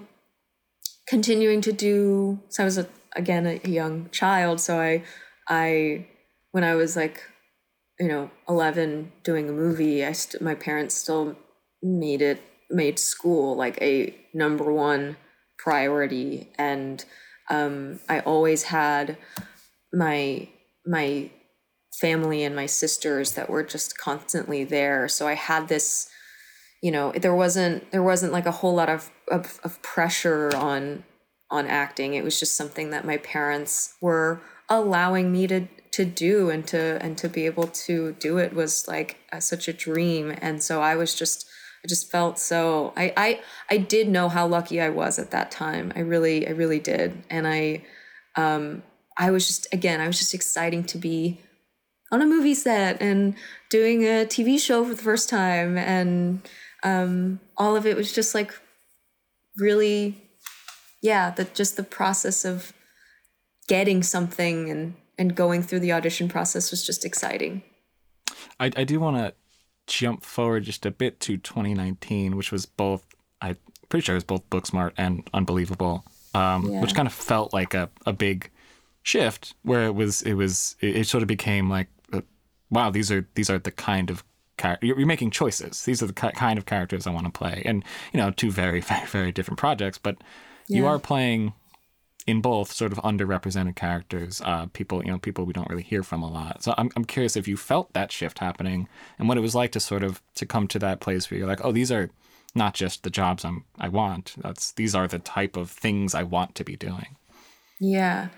continuing 1.07 1.61
to 1.61 1.71
do 1.71 2.39
so 2.49 2.63
i 2.63 2.65
was 2.65 2.77
a, 2.77 2.87
again 3.15 3.45
a 3.45 3.69
young 3.69 4.09
child 4.11 4.59
so 4.59 4.79
i 4.79 5.03
i 5.47 6.05
when 6.51 6.63
i 6.63 6.75
was 6.75 6.95
like 6.95 7.23
you 7.99 8.07
know 8.07 8.29
11 8.47 9.11
doing 9.23 9.49
a 9.49 9.53
movie 9.53 10.05
i 10.05 10.11
st- 10.11 10.41
my 10.41 10.55
parents 10.55 10.95
still 10.95 11.35
made 11.81 12.21
it 12.21 12.41
made 12.69 12.99
school 12.99 13.55
like 13.55 13.81
a 13.81 14.15
number 14.33 14.71
one 14.71 15.17
priority. 15.57 16.49
And 16.57 17.03
um 17.49 17.99
i 18.09 18.19
always 18.21 18.63
had 18.63 19.17
my 19.93 20.47
my 20.85 21.29
family 21.99 22.43
and 22.43 22.55
my 22.55 22.65
sisters 22.65 23.33
that 23.33 23.49
were 23.49 23.63
just 23.63 23.97
constantly 23.97 24.63
there. 24.63 25.07
So 25.07 25.27
i 25.27 25.33
had 25.33 25.67
this 25.67 26.09
you 26.85 26.91
know 26.91 27.11
there 27.13 27.33
wasn't 27.33 27.89
there 27.89 28.03
wasn't 28.03 28.31
like 28.31 28.45
a 28.45 28.51
whole 28.51 28.75
lot 28.75 28.89
of, 28.89 29.09
of, 29.31 29.59
of 29.63 29.81
pressure 29.81 30.55
on 30.55 31.03
on 31.49 31.65
acting 31.65 32.13
it 32.13 32.23
was 32.23 32.39
just 32.39 32.55
something 32.55 32.91
that 32.91 33.03
my 33.03 33.17
parents 33.17 33.95
were 34.01 34.39
allowing 34.69 35.31
me 35.31 35.47
to 35.47 35.67
to 35.91 36.05
do 36.05 36.51
and 36.51 36.67
to 36.67 36.99
and 37.01 37.17
to 37.17 37.27
be 37.27 37.47
able 37.47 37.65
to 37.65 38.11
do 38.19 38.37
it 38.37 38.53
was 38.53 38.87
like 38.87 39.17
a, 39.31 39.41
such 39.41 39.67
a 39.67 39.73
dream 39.73 40.31
and 40.41 40.61
so 40.61 40.79
i 40.79 40.95
was 40.95 41.15
just 41.15 41.47
I 41.83 41.87
just 41.87 42.11
felt 42.11 42.39
so 42.39 42.93
I 42.97 43.13
I 43.15 43.39
I 43.69 43.77
did 43.77 44.07
know 44.09 44.27
how 44.27 44.47
lucky 44.47 44.81
I 44.81 44.89
was 44.89 45.19
at 45.19 45.29
that 45.29 45.51
time. 45.51 45.93
I 45.95 45.99
really 45.99 46.47
I 46.47 46.49
really 46.49 46.79
did. 46.79 47.23
And 47.29 47.45
I 47.47 47.83
um 48.35 48.81
I 49.19 49.29
was 49.29 49.45
just 49.45 49.67
again, 49.71 50.01
I 50.01 50.07
was 50.07 50.17
just 50.17 50.33
exciting 50.33 50.83
to 50.85 50.97
be 50.97 51.41
on 52.11 52.23
a 52.23 52.25
movie 52.25 52.55
set 52.55 52.99
and 52.99 53.35
doing 53.69 54.01
a 54.01 54.25
TV 54.25 54.59
show 54.59 54.83
for 54.83 54.95
the 54.95 55.03
first 55.03 55.29
time 55.29 55.77
and 55.77 56.41
um 56.85 57.41
all 57.57 57.75
of 57.75 57.85
it 57.85 57.97
was 57.97 58.13
just 58.13 58.33
like 58.33 58.53
really 59.57 60.25
yeah, 61.05 61.29
that 61.31 61.53
just 61.53 61.77
the 61.77 61.83
process 61.83 62.45
of 62.45 62.73
getting 63.67 64.01
something 64.01 64.71
and 64.71 64.95
and 65.17 65.35
going 65.35 65.61
through 65.61 65.79
the 65.79 65.93
audition 65.93 66.27
process 66.27 66.71
was 66.71 66.85
just 66.85 67.05
exciting. 67.05 67.61
I, 68.59 68.71
I 68.75 68.83
do 68.83 68.99
want 68.99 69.17
to 69.17 69.33
jump 69.87 70.23
forward 70.23 70.63
just 70.63 70.85
a 70.85 70.91
bit 70.91 71.19
to 71.21 71.37
2019, 71.37 72.35
which 72.35 72.51
was 72.51 72.65
both, 72.65 73.05
I'm 73.41 73.55
pretty 73.87 74.03
sure 74.03 74.15
it 74.15 74.17
was 74.17 74.23
both 74.25 74.49
Booksmart 74.49 74.91
and 74.97 75.29
Unbelievable, 75.33 76.03
um, 76.33 76.69
yeah. 76.69 76.81
which 76.81 76.95
kind 76.95 77.07
of 77.07 77.13
felt 77.13 77.53
like 77.53 77.73
a, 77.73 77.89
a 78.05 78.11
big 78.11 78.49
shift 79.03 79.53
where 79.63 79.85
it 79.85 79.95
was, 79.95 80.21
it 80.23 80.33
was, 80.33 80.75
it, 80.81 80.97
it 80.97 81.07
sort 81.07 81.21
of 81.21 81.27
became 81.27 81.69
like, 81.69 81.87
uh, 82.11 82.21
wow, 82.69 82.89
these 82.89 83.09
are, 83.09 83.25
these 83.35 83.49
are 83.49 83.59
the 83.59 83.71
kind 83.71 84.09
of 84.09 84.21
you're, 84.63 84.97
you're 84.97 85.07
making 85.07 85.31
choices. 85.31 85.83
These 85.83 86.01
are 86.01 86.07
the 86.07 86.13
kind 86.13 86.57
of 86.57 86.65
characters 86.65 87.07
I 87.07 87.11
want 87.11 87.25
to 87.25 87.31
play, 87.31 87.61
and 87.65 87.83
you 88.13 88.19
know, 88.19 88.31
two 88.31 88.51
very, 88.51 88.81
very, 88.81 89.07
very 89.07 89.31
different 89.31 89.59
projects. 89.59 89.97
But 89.97 90.17
yeah. 90.67 90.77
you 90.77 90.87
are 90.87 90.99
playing 90.99 91.53
in 92.27 92.41
both 92.41 92.71
sort 92.71 92.91
of 92.91 92.97
underrepresented 92.99 93.75
characters, 93.75 94.41
uh, 94.43 94.65
people 94.73 95.03
you 95.03 95.11
know 95.11 95.19
people 95.19 95.45
we 95.45 95.53
don't 95.53 95.69
really 95.69 95.83
hear 95.83 96.03
from 96.03 96.23
a 96.23 96.29
lot. 96.29 96.63
So 96.63 96.73
I'm 96.77 96.89
I'm 96.95 97.05
curious 97.05 97.35
if 97.35 97.47
you 97.47 97.57
felt 97.57 97.93
that 97.93 98.11
shift 98.11 98.39
happening 98.39 98.87
and 99.19 99.27
what 99.27 99.37
it 99.37 99.41
was 99.41 99.55
like 99.55 99.71
to 99.73 99.79
sort 99.79 100.03
of 100.03 100.21
to 100.35 100.45
come 100.45 100.67
to 100.69 100.79
that 100.79 100.99
place 100.99 101.29
where 101.29 101.37
you're 101.37 101.47
like, 101.47 101.63
oh, 101.63 101.71
these 101.71 101.91
are 101.91 102.09
not 102.55 102.73
just 102.73 103.03
the 103.03 103.09
jobs 103.09 103.45
I'm 103.45 103.65
I 103.79 103.89
want. 103.89 104.35
That's 104.37 104.71
these 104.71 104.95
are 104.95 105.07
the 105.07 105.19
type 105.19 105.55
of 105.55 105.69
things 105.69 106.15
I 106.15 106.23
want 106.23 106.55
to 106.55 106.63
be 106.63 106.75
doing. 106.75 107.15
Yeah, 107.79 108.29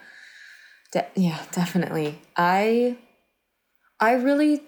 De- 0.92 1.08
yeah, 1.16 1.44
definitely. 1.52 2.20
I 2.36 2.98
I 4.00 4.14
really 4.14 4.62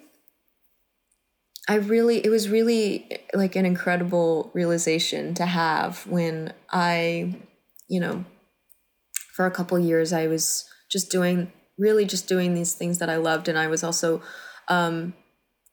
I 1.70 1.76
really, 1.76 2.18
it 2.26 2.30
was 2.30 2.50
really 2.50 3.20
like 3.36 3.56
an 3.56 3.64
incredible 3.64 4.50
realization 4.56 5.36
to 5.36 5.46
have 5.46 6.08
when 6.08 6.52
I, 6.72 7.36
you 7.88 8.00
know, 8.00 8.26
for 9.36 9.46
a 9.46 9.52
couple 9.52 9.78
years 9.78 10.12
I 10.12 10.26
was 10.26 10.68
just 10.90 11.12
doing 11.12 11.52
really 11.78 12.06
just 12.06 12.28
doing 12.28 12.56
these 12.56 12.74
things 12.74 12.98
that 12.98 13.10
I 13.10 13.18
loved. 13.18 13.48
And 13.48 13.58
I 13.58 13.68
was 13.68 13.84
also 13.84 14.24
um, 14.68 15.14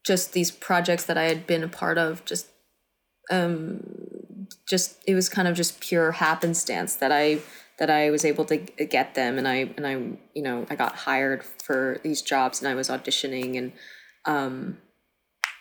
just 0.07 0.35
these 0.35 0.51
projects 0.51 1.05
that 1.07 1.17
I 1.17 1.25
had 1.25 1.47
been 1.47 1.65
a 1.65 1.69
part 1.69 1.97
of 1.97 2.25
just 2.27 2.47
um, 3.31 4.47
just 4.69 4.99
it 5.07 5.15
was 5.15 5.31
kind 5.31 5.49
of 5.49 5.57
just 5.57 5.81
pure 5.81 6.13
happenstance 6.13 6.95
that 6.97 7.11
I 7.11 7.41
that 7.79 7.91
I 7.91 8.11
was 8.11 8.25
able 8.25 8.45
to 8.45 8.59
get 8.59 9.15
them. 9.15 9.39
And 9.39 9.49
I 9.49 9.71
and 9.79 9.87
I 9.87 9.93
you 10.35 10.43
know 10.43 10.67
I 10.69 10.77
got 10.77 10.95
hired 10.95 11.43
for 11.43 12.01
these 12.05 12.21
jobs 12.21 12.61
and 12.61 12.69
I 12.69 12.75
was 12.75 12.91
auditioning 12.91 13.57
and 13.57 13.73
um, 14.27 14.79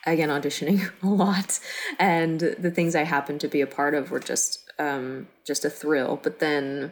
again 0.05 0.29
auditioning 0.29 0.89
a 1.03 1.07
lot. 1.07 1.59
And 1.99 2.39
the 2.39 2.71
things 2.71 2.95
I 2.95 3.03
happened 3.03 3.41
to 3.41 3.47
be 3.47 3.61
a 3.61 3.67
part 3.67 3.93
of 3.93 4.11
were 4.11 4.19
just 4.19 4.59
um, 4.79 5.27
just 5.45 5.65
a 5.65 5.69
thrill. 5.69 6.19
But 6.21 6.39
then 6.39 6.91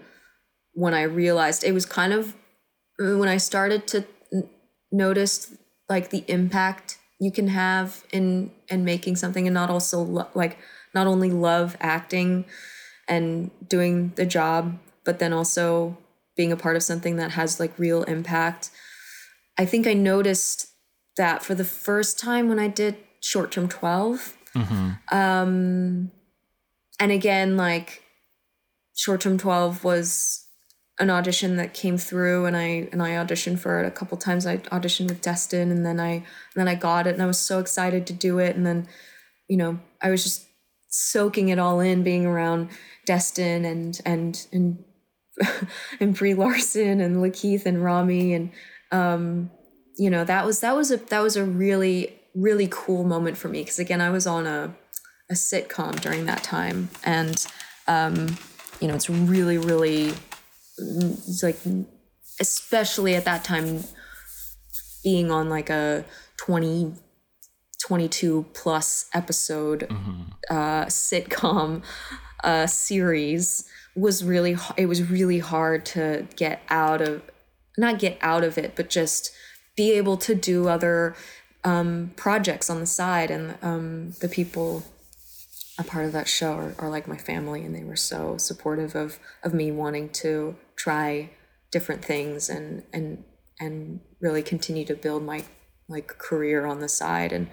when 0.73 0.93
I 0.93 1.03
realized 1.03 1.63
it 1.63 1.73
was 1.73 1.85
kind 1.85 2.13
of 2.13 2.35
when 2.99 3.29
I 3.29 3.37
started 3.37 3.87
to 3.87 4.05
n- 4.31 4.49
notice 4.91 5.53
like 5.89 6.09
the 6.09 6.23
impact 6.27 6.97
you 7.19 7.31
can 7.31 7.47
have 7.47 8.03
in 8.11 8.51
in 8.69 8.83
making 8.83 9.15
something 9.15 9.47
and 9.47 9.53
not 9.53 9.69
also 9.69 10.01
lo- 10.01 10.27
like 10.33 10.57
not 10.93 11.07
only 11.07 11.29
love 11.29 11.77
acting 11.79 12.45
and 13.07 13.51
doing 13.67 14.13
the 14.15 14.25
job 14.25 14.77
but 15.03 15.19
then 15.19 15.33
also 15.33 15.97
being 16.35 16.51
a 16.51 16.57
part 16.57 16.75
of 16.75 16.83
something 16.83 17.17
that 17.17 17.31
has 17.31 17.59
like 17.59 17.77
real 17.77 18.03
impact 18.03 18.71
i 19.57 19.65
think 19.65 19.85
i 19.87 19.93
noticed 19.93 20.72
that 21.17 21.43
for 21.43 21.55
the 21.55 21.65
first 21.65 22.19
time 22.19 22.49
when 22.49 22.59
i 22.59 22.67
did 22.67 22.95
short 23.21 23.51
term 23.51 23.67
12 23.67 24.37
mm-hmm. 24.55 24.89
um 25.15 26.11
and 26.99 27.11
again 27.11 27.57
like 27.57 28.03
short 28.95 29.21
term 29.21 29.37
12 29.37 29.83
was 29.83 30.43
an 30.99 31.09
audition 31.09 31.57
that 31.57 31.73
came 31.73 31.97
through 31.97 32.45
and 32.45 32.55
I 32.55 32.87
and 32.91 33.01
I 33.01 33.11
auditioned 33.11 33.59
for 33.59 33.83
it 33.83 33.87
a 33.87 33.91
couple 33.91 34.17
times. 34.17 34.45
I 34.45 34.57
auditioned 34.57 35.09
with 35.09 35.21
Destin 35.21 35.71
and 35.71 35.85
then 35.85 35.99
I 35.99 36.11
and 36.11 36.23
then 36.55 36.67
I 36.67 36.75
got 36.75 37.07
it 37.07 37.13
and 37.13 37.21
I 37.21 37.25
was 37.25 37.39
so 37.39 37.59
excited 37.59 38.05
to 38.07 38.13
do 38.13 38.37
it 38.39 38.55
and 38.55 38.65
then 38.65 38.87
you 39.47 39.57
know 39.57 39.79
I 40.01 40.11
was 40.11 40.23
just 40.23 40.45
soaking 40.89 41.49
it 41.49 41.57
all 41.57 41.79
in 41.79 42.03
being 42.03 42.25
around 42.25 42.69
Destin 43.05 43.65
and 43.65 43.99
and 44.05 44.45
and 44.53 44.83
and 45.99 46.15
Brie 46.15 46.35
Larson 46.35 47.01
and 47.01 47.17
LaKeith 47.17 47.65
and 47.65 47.83
Rami 47.83 48.33
and 48.33 48.51
um 48.91 49.49
you 49.97 50.09
know 50.09 50.23
that 50.23 50.45
was 50.45 50.59
that 50.61 50.75
was 50.75 50.91
a 50.91 50.97
that 50.97 51.19
was 51.19 51.35
a 51.35 51.43
really 51.43 52.19
really 52.35 52.67
cool 52.69 53.03
moment 53.03 53.37
for 53.37 53.47
me 53.47 53.61
because 53.61 53.79
again 53.79 54.01
I 54.01 54.09
was 54.09 54.25
on 54.25 54.47
a 54.47 54.75
a 55.29 55.33
sitcom 55.33 55.99
during 56.01 56.25
that 56.25 56.43
time 56.43 56.89
and 57.03 57.45
um 57.87 58.37
you 58.79 58.87
know 58.87 58.95
it's 58.95 59.09
really 59.09 59.57
really 59.57 60.13
it's 60.77 61.43
like 61.43 61.57
especially 62.39 63.15
at 63.15 63.25
that 63.25 63.43
time 63.43 63.83
being 65.03 65.31
on 65.31 65.49
like 65.49 65.69
a 65.69 66.05
20 66.37 66.93
22 67.83 68.45
plus 68.53 69.09
episode 69.13 69.81
mm-hmm. 69.89 70.21
uh, 70.49 70.85
sitcom 70.85 71.83
uh, 72.43 72.65
series 72.65 73.67
was 73.95 74.23
really 74.23 74.55
it 74.77 74.85
was 74.85 75.09
really 75.09 75.39
hard 75.39 75.85
to 75.85 76.25
get 76.35 76.61
out 76.69 77.01
of 77.01 77.21
not 77.77 77.99
get 77.99 78.17
out 78.21 78.43
of 78.43 78.57
it 78.57 78.75
but 78.75 78.89
just 78.89 79.31
be 79.75 79.91
able 79.93 80.17
to 80.17 80.35
do 80.35 80.67
other 80.67 81.15
um, 81.63 82.11
projects 82.15 82.69
on 82.69 82.79
the 82.79 82.85
side. 82.85 83.31
And 83.31 83.57
um, 83.61 84.11
the 84.19 84.29
people 84.29 84.83
a 85.79 85.83
part 85.83 86.05
of 86.05 86.11
that 86.11 86.27
show 86.27 86.53
are, 86.53 86.75
are 86.77 86.89
like 86.89 87.07
my 87.07 87.17
family 87.17 87.63
and 87.63 87.73
they 87.73 87.83
were 87.83 87.95
so 87.95 88.37
supportive 88.37 88.95
of 88.95 89.17
of 89.41 89.53
me 89.53 89.71
wanting 89.71 90.07
to 90.07 90.55
try 90.75 91.31
different 91.71 92.05
things 92.05 92.47
and 92.49 92.83
and 92.93 93.23
and 93.59 93.99
really 94.19 94.43
continue 94.43 94.85
to 94.85 94.95
build 94.95 95.23
my 95.23 95.43
like 95.87 96.07
career 96.17 96.65
on 96.65 96.79
the 96.79 96.89
side. 96.89 97.31
And 97.31 97.49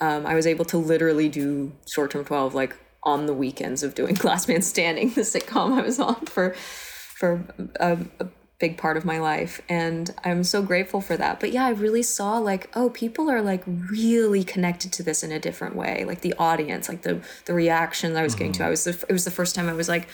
um, 0.00 0.26
I 0.26 0.34
was 0.34 0.46
able 0.46 0.64
to 0.66 0.78
literally 0.78 1.28
do 1.28 1.72
short 1.86 2.10
term 2.10 2.24
12 2.24 2.54
like 2.54 2.76
on 3.02 3.26
the 3.26 3.34
weekends 3.34 3.82
of 3.82 3.94
doing 3.94 4.16
Last 4.24 4.48
Man 4.48 4.62
Standing 4.62 5.10
the 5.10 5.22
sitcom 5.22 5.78
I 5.78 5.82
was 5.82 5.98
on 5.98 6.26
for 6.26 6.54
for 6.54 7.44
a, 7.80 7.98
a 8.20 8.26
big 8.60 8.78
part 8.78 8.96
of 8.96 9.04
my 9.04 9.18
life 9.18 9.60
and 9.68 10.14
i'm 10.24 10.44
so 10.44 10.62
grateful 10.62 11.00
for 11.00 11.16
that 11.16 11.40
but 11.40 11.52
yeah 11.52 11.66
i 11.66 11.70
really 11.70 12.02
saw 12.02 12.38
like 12.38 12.70
oh 12.74 12.88
people 12.90 13.28
are 13.28 13.42
like 13.42 13.64
really 13.66 14.44
connected 14.44 14.92
to 14.92 15.02
this 15.02 15.22
in 15.24 15.32
a 15.32 15.40
different 15.40 15.74
way 15.74 16.04
like 16.04 16.20
the 16.20 16.34
audience 16.38 16.88
like 16.88 17.02
the 17.02 17.20
the 17.46 17.52
reaction 17.52 18.16
i 18.16 18.22
was 18.22 18.32
mm-hmm. 18.32 18.38
getting 18.38 18.52
to 18.52 18.58
mm-hmm. 18.60 18.68
i 18.68 18.70
was 18.70 18.84
the, 18.84 19.04
it 19.08 19.12
was 19.12 19.24
the 19.24 19.30
first 19.30 19.54
time 19.54 19.68
i 19.68 19.72
was 19.72 19.88
like 19.88 20.08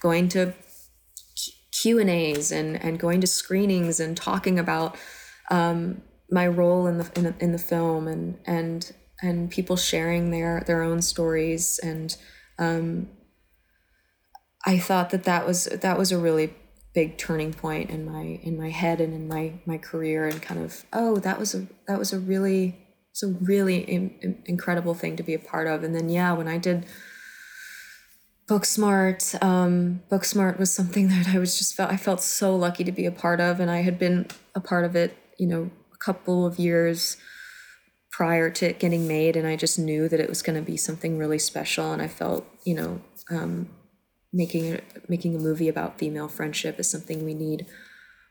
going 0.00 0.28
to 0.28 0.54
q 1.70 1.98
and 1.98 2.08
a's 2.08 2.50
and 2.50 2.82
and 2.82 2.98
going 2.98 3.20
to 3.20 3.26
screenings 3.26 4.00
and 4.00 4.16
talking 4.16 4.58
about 4.58 4.96
um, 5.50 6.00
my 6.30 6.46
role 6.46 6.86
in 6.86 6.98
the 6.98 7.10
in, 7.14 7.34
in 7.40 7.52
the 7.52 7.58
film 7.58 8.08
and 8.08 8.38
and 8.46 8.92
and 9.20 9.50
people 9.50 9.76
sharing 9.76 10.30
their 10.30 10.62
their 10.66 10.82
own 10.82 11.02
stories 11.02 11.78
and 11.82 12.16
um, 12.58 13.08
I 14.64 14.78
thought 14.78 15.10
that 15.10 15.24
that 15.24 15.46
was 15.46 15.64
that 15.64 15.98
was 15.98 16.12
a 16.12 16.18
really 16.18 16.54
big 16.94 17.16
turning 17.16 17.52
point 17.52 17.88
in 17.90 18.04
my 18.04 18.40
in 18.42 18.56
my 18.58 18.68
head 18.68 19.00
and 19.00 19.14
in 19.14 19.26
my 19.26 19.54
my 19.64 19.78
career 19.78 20.26
and 20.26 20.42
kind 20.42 20.62
of 20.62 20.84
oh 20.92 21.16
that 21.16 21.38
was 21.38 21.54
a 21.54 21.66
that 21.88 21.98
was 21.98 22.12
a 22.12 22.18
really 22.18 22.76
it's 23.10 23.22
a 23.22 23.28
really 23.28 23.78
in, 23.78 24.42
incredible 24.46 24.94
thing 24.94 25.16
to 25.16 25.22
be 25.22 25.34
a 25.34 25.38
part 25.38 25.66
of. 25.66 25.84
And 25.84 25.94
then 25.94 26.08
yeah 26.08 26.32
when 26.32 26.48
I 26.48 26.58
did 26.58 26.86
Booksmart 28.48 29.42
um, 29.42 30.02
Booksmart 30.10 30.58
was 30.58 30.72
something 30.72 31.08
that 31.14 31.28
I 31.28 31.38
was 31.38 31.58
just 31.58 31.74
felt 31.74 31.90
I 31.90 31.96
felt 31.96 32.22
so 32.22 32.54
lucky 32.54 32.84
to 32.84 32.92
be 32.92 33.06
a 33.06 33.12
part 33.12 33.40
of. 33.40 33.60
And 33.60 33.70
I 33.70 33.82
had 33.82 33.98
been 33.98 34.26
a 34.54 34.60
part 34.60 34.84
of 34.84 34.96
it 34.96 35.16
you 35.38 35.46
know 35.46 35.70
a 35.92 35.96
couple 35.98 36.46
of 36.46 36.58
years 36.58 37.16
prior 38.10 38.50
to 38.50 38.68
it 38.68 38.78
getting 38.78 39.08
made. 39.08 39.36
And 39.36 39.46
I 39.46 39.56
just 39.56 39.78
knew 39.78 40.08
that 40.08 40.20
it 40.20 40.28
was 40.28 40.42
going 40.42 40.56
to 40.56 40.70
be 40.70 40.76
something 40.76 41.16
really 41.16 41.38
special. 41.38 41.92
And 41.92 42.02
I 42.02 42.08
felt 42.08 42.46
you 42.64 42.74
know 42.74 43.00
um, 43.30 43.68
making 44.32 44.80
making 45.08 45.34
a 45.34 45.38
movie 45.38 45.68
about 45.68 45.98
female 45.98 46.28
friendship 46.28 46.78
is 46.78 46.90
something 46.90 47.24
we 47.24 47.34
need 47.34 47.66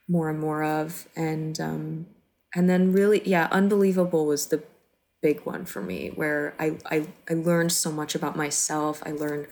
more 0.07 0.29
and 0.29 0.39
more 0.39 0.63
of. 0.63 1.07
And 1.15 1.59
um, 1.59 2.07
and 2.55 2.69
then 2.69 2.91
really 2.91 3.21
yeah 3.25 3.47
unbelievable 3.51 4.25
was 4.25 4.47
the 4.47 4.63
big 5.21 5.41
one 5.41 5.65
for 5.65 5.81
me 5.81 6.09
where 6.09 6.55
I 6.59 6.77
I, 6.85 7.07
I 7.29 7.33
learned 7.33 7.71
so 7.71 7.91
much 7.91 8.15
about 8.15 8.35
myself. 8.35 9.01
I 9.05 9.11
learned 9.11 9.47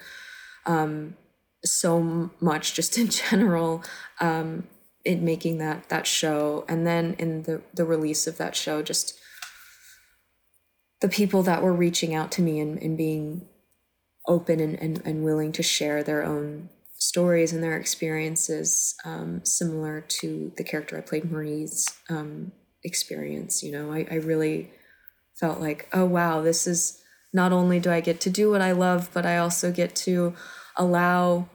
um, 0.66 1.16
so 1.64 2.32
much 2.40 2.74
just 2.74 2.98
in 3.02 3.10
general 3.10 3.84
um, 4.20 4.68
in 5.06 5.24
making 5.24 5.60
that 5.60 5.90
that 5.90 6.08
show. 6.08 6.66
And 6.68 6.86
then 6.86 7.16
in 7.20 7.44
the 7.44 7.62
the 7.74 7.86
release 7.86 8.28
of 8.28 8.38
that 8.38 8.56
show 8.56 8.82
just 8.82 9.20
the 11.02 11.10
people 11.10 11.44
that 11.44 11.64
were 11.64 11.74
reaching 11.74 12.14
out 12.14 12.32
to 12.34 12.42
me 12.42 12.60
and, 12.60 12.78
and 12.82 12.98
being 12.98 13.48
open 14.30 14.62
and, 14.62 14.80
and, 14.82 15.02
and 15.04 15.24
willing 15.24 15.52
to 15.52 15.64
share 15.64 16.04
their 16.04 16.24
own 16.24 16.70
stories 16.94 17.52
and 17.52 17.64
their 17.64 17.78
experiences, 17.78 18.96
um, 19.04 19.44
similar 19.44 20.02
to 20.02 20.54
the 20.56 20.64
character 20.64 20.98
I 20.98 21.02
played, 21.02 21.30
Marie's 21.30 21.88
um, 22.10 22.52
experience. 22.84 23.64
You 23.64 23.72
know, 23.72 23.92
I, 23.92 24.08
I 24.10 24.16
really 24.16 24.72
felt 25.36 25.60
like, 25.60 25.90
oh, 25.92 26.06
wow, 26.06 26.42
this 26.42 26.68
is 26.68 27.02
not 27.34 27.52
only 27.52 27.80
do 27.80 27.92
I 27.92 28.02
get 28.02 28.22
to 28.22 28.30
do 28.30 28.52
what 28.52 28.62
I 28.62 28.72
love, 28.72 29.10
but 29.14 29.26
I 29.26 29.38
also 29.38 29.72
get 29.72 29.96
to 29.98 30.36
allow 30.76 31.50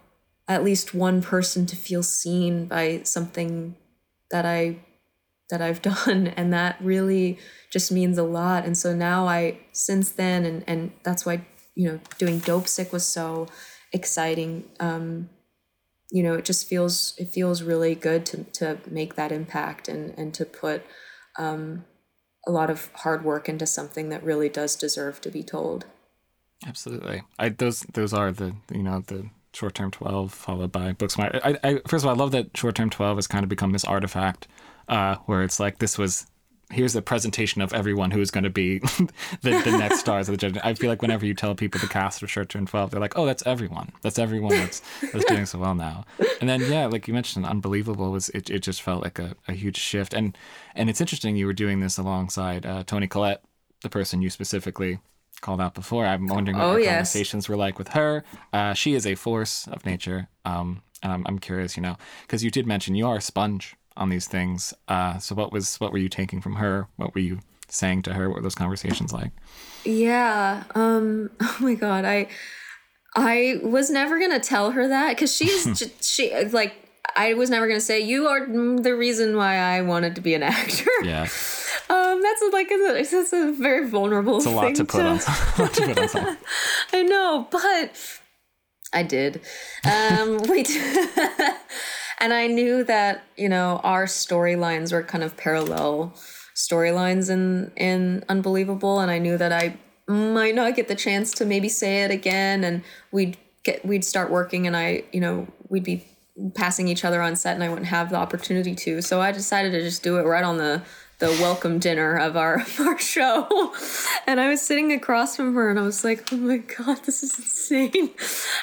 at 0.49 0.65
least 0.65 0.95
one 0.95 1.23
person 1.23 1.67
to 1.67 1.77
feel 1.77 2.03
seen 2.03 2.67
by 2.67 3.03
something 3.05 3.77
that 4.31 4.45
I 4.45 4.77
that 5.51 5.61
I've 5.61 5.83
done 6.07 6.29
and 6.29 6.53
that 6.53 6.77
really 6.81 7.39
just 7.71 7.93
means 7.93 8.19
a 8.19 8.23
lot 8.23 8.65
and 8.65 8.77
so 8.77 8.95
now 8.95 9.27
I 9.27 9.59
since 9.73 10.11
then 10.11 10.45
and 10.45 10.65
and 10.67 10.93
that's 11.03 11.25
why 11.25 11.47
you 11.75 11.89
know 11.89 12.01
doing 12.19 12.41
Dopesick 12.41 12.93
was 12.93 13.07
so 13.07 13.49
exciting. 13.93 14.65
Um 14.81 15.29
you 16.11 16.23
know 16.23 16.35
it 16.35 16.45
just 16.45 16.69
feels 16.69 17.15
it 17.19 17.29
feels 17.29 17.63
really 17.63 17.95
good 17.95 18.27
to 18.27 18.45
to 18.45 18.79
make 18.91 19.15
that 19.17 19.33
impact 19.33 19.89
and 19.89 20.15
and 20.19 20.35
to 20.35 20.45
put 20.45 20.85
um 21.39 21.85
a 22.47 22.51
lot 22.51 22.71
of 22.71 22.91
hard 22.95 23.25
work 23.25 23.49
into 23.49 23.67
something 23.67 24.11
that 24.11 24.23
really 24.23 24.49
does 24.49 24.77
deserve 24.77 25.21
to 25.23 25.31
be 25.31 25.43
told. 25.43 25.87
Absolutely. 26.67 27.23
I 27.39 27.51
those 27.51 27.81
those 27.93 28.13
are 28.13 28.33
the 28.33 28.55
you 28.71 28.83
know 28.83 29.03
the 29.07 29.29
short 29.53 29.75
term 29.75 29.91
12 29.91 30.33
followed 30.33 30.73
by 30.73 30.93
booksmart. 30.93 31.41
I, 31.45 31.59
I 31.63 31.81
first 31.87 32.05
of 32.05 32.09
all 32.09 32.15
i 32.15 32.19
love 32.19 32.33
that 32.33 32.57
short 32.57 32.75
term 32.75 32.91
12 32.91 33.19
has 33.19 33.27
kind 33.27 33.45
of 33.45 33.49
become 33.49 33.71
this 33.71 33.85
artifact 33.85 34.49
uh, 34.89 35.17
where 35.27 35.43
it's 35.43 35.61
like 35.61 35.79
this 35.79 35.97
was 35.97 36.27
here's 36.71 36.97
a 36.97 37.03
presentation 37.03 37.63
of 37.63 37.73
everyone 37.73 38.11
who 38.11 38.21
is 38.21 38.31
going 38.31 38.45
to 38.45 38.51
be 38.51 38.79
the, 39.43 39.63
the 39.65 39.77
next 39.79 40.01
stars 40.01 40.29
of 40.29 40.33
the 40.33 40.37
judging. 40.37 40.61
I 40.63 40.75
feel 40.75 40.91
like 40.91 41.03
whenever 41.03 41.27
you 41.27 41.35
tell 41.35 41.55
people 41.55 41.81
the 41.81 41.87
cast 41.87 42.23
of 42.23 42.31
Short 42.31 42.49
Term 42.49 42.67
12, 42.67 42.91
they're 42.91 43.01
like, 43.01 43.17
oh, 43.17 43.27
that's 43.27 43.47
everyone. 43.47 43.93
That's 44.03 44.19
everyone 44.19 44.51
that's, 44.51 44.83
that's 45.13 45.25
doing 45.27 45.47
so 45.47 45.59
well 45.59 45.75
now. 45.75 46.05
And 46.41 46.49
then, 46.49 46.61
yeah, 46.63 46.87
like 46.87 47.07
you 47.09 47.15
mentioned, 47.15 47.47
Unbelievable 47.47 48.11
was, 48.11 48.29
it, 48.31 48.51
it 48.51 48.61
just 48.61 48.83
felt 48.83 49.03
like 49.03 49.19
a, 49.19 49.35
a 49.49 49.53
huge 49.53 49.77
shift. 49.77 50.15
And, 50.15 50.37
and 50.75 50.91
it's 50.91 51.01
interesting 51.01 51.37
you 51.37 51.47
were 51.47 51.53
doing 51.53 51.81
this 51.81 51.99
alongside 51.99 52.67
uh, 52.67 52.85
Toni 52.85 53.07
Collette, 53.07 53.43
the 53.83 53.91
person 53.91 54.23
you 54.23 54.31
specifically 54.31 54.99
called 55.41 55.61
out 55.61 55.75
before. 55.75 56.07
I'm 56.07 56.27
wondering 56.27 56.57
what 56.57 56.65
oh, 56.65 56.73
your 56.73 56.81
yes. 56.81 57.13
conversations 57.13 57.49
were 57.49 57.57
like 57.57 57.79
with 57.79 57.89
her. 57.89 58.25
Uh, 58.53 58.73
she 58.73 58.95
is 58.95 59.07
a 59.07 59.15
force 59.15 59.67
of 59.69 59.85
nature. 59.85 60.29
Um, 60.45 60.83
and 61.03 61.13
I'm, 61.13 61.25
I'm 61.27 61.39
curious, 61.39 61.77
you 61.77 61.83
know, 61.83 61.97
because 62.23 62.43
you 62.43 62.51
did 62.51 62.67
mention 62.67 62.95
you 62.95 63.07
are 63.07 63.17
a 63.17 63.21
sponge 63.21 63.77
on 63.97 64.09
these 64.09 64.27
things. 64.27 64.75
Uh, 64.89 65.19
so 65.19 65.35
what 65.35 65.53
was 65.53 65.77
what 65.81 65.93
were 65.93 65.99
you 65.99 66.09
taking 66.09 66.41
from 66.41 66.57
her? 66.57 66.89
What 66.97 67.15
were 67.15 67.21
you 67.21 67.41
saying 67.69 68.03
to 68.03 68.15
her? 68.15 68.29
What 68.29 68.37
were 68.37 68.43
those 68.43 68.55
conversations 68.55 69.13
like? 69.13 69.33
Yeah. 69.85 70.65
Um, 70.75 71.31
oh 71.41 71.57
my 71.61 71.75
god. 71.75 72.05
I 72.05 72.29
I 73.17 73.61
was 73.63 73.91
never 73.91 74.19
gonna 74.19 74.41
tell 74.41 74.73
her 74.73 74.89
that 74.89 75.11
because 75.11 75.35
she's 75.35 75.93
she 76.01 76.35
like 76.47 76.75
I 77.17 77.35
was 77.35 77.51
never 77.51 77.69
gonna 77.69 77.81
say 77.81 78.01
you 78.01 78.27
are 78.27 78.47
the 78.47 78.95
reason 78.97 79.37
why 79.37 79.57
I 79.57 79.83
wanted 79.83 80.15
to 80.17 80.21
be 80.21 80.35
an 80.35 80.43
actor. 80.43 80.91
Yeah. 81.03 81.29
Um, 81.87 82.23
that's 82.23 82.43
like 82.51 82.71
a, 82.71 83.05
that's 83.11 83.33
a 83.35 83.53
very 83.53 83.87
vulnerable. 83.87 84.39
It's 84.39 84.47
a 84.47 84.51
lot 84.51 84.75
to 84.77 84.87
put 84.87 85.03
to, 85.03 85.07
on. 85.07 85.19
to 85.19 85.95
put 85.95 86.17
on 86.17 86.39
I 86.95 87.03
know, 87.03 87.47
but 87.51 87.93
I 88.95 89.03
did. 89.03 89.43
Um, 89.85 90.39
wait. 90.49 90.71
And 92.19 92.33
I 92.33 92.47
knew 92.47 92.85
that 92.85 93.25
you 93.37 93.49
know 93.49 93.81
our 93.83 94.05
storylines 94.07 94.93
were 94.93 95.03
kind 95.03 95.25
of 95.25 95.37
parallel 95.37 96.15
storylines 96.55 97.31
in 97.31 97.73
in 97.77 98.25
Unbelievable, 98.29 99.01
and 99.01 99.11
I 99.11 99.19
knew 99.19 99.37
that 99.39 99.53
I 99.53 99.77
might 100.07 100.55
not 100.55 100.77
get 100.77 100.89
the 100.89 100.95
chance 100.95 101.33
to 101.33 101.45
maybe 101.45 101.69
say 101.69 102.03
it 102.03 102.11
again, 102.11 102.65
and 102.65 102.83
we'd 103.13 103.37
get 103.65 103.85
we'd 103.85 104.05
start 104.05 104.31
working, 104.31 104.67
and 104.67 104.77
I 104.77 105.05
you 105.13 105.21
know 105.21 105.47
we'd 105.69 105.85
be 105.85 106.05
passing 106.55 106.89
each 106.89 107.05
other 107.05 107.23
on 107.23 107.37
set, 107.37 107.55
and 107.55 107.63
I 107.63 107.69
wouldn't 107.69 107.87
have 107.89 108.11
the 108.11 108.17
opportunity 108.17 108.75
to. 108.75 109.03
So 109.03 109.21
I 109.21 109.33
decided 109.33 109.73
to 109.73 109.81
just 109.81 110.03
do 110.03 110.19
it 110.19 110.23
right 110.23 110.45
on 110.45 110.59
the 110.59 110.83
the 111.19 111.29
welcome 111.41 111.79
dinner 111.79 112.17
of 112.17 112.37
our 112.37 112.57
of 112.61 112.81
our 112.81 112.99
show. 112.99 113.73
And 114.27 114.41
I 114.41 114.49
was 114.49 114.63
sitting 114.63 114.91
across 114.91 115.37
from 115.37 115.53
her 115.55 115.69
and 115.69 115.79
I 115.79 115.83
was 115.83 116.03
like, 116.03 116.33
"Oh 116.33 116.37
my 116.39 116.57
god, 116.57 117.05
this 117.05 117.23
is 117.23 117.39
insane. 117.39 118.11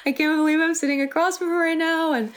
I 0.07 0.11
can't 0.11 0.35
believe 0.35 0.59
I'm 0.59 0.73
sitting 0.73 1.01
across 1.01 1.37
from 1.37 1.49
her 1.49 1.59
right 1.59 1.77
now." 1.77 2.13
And 2.13 2.33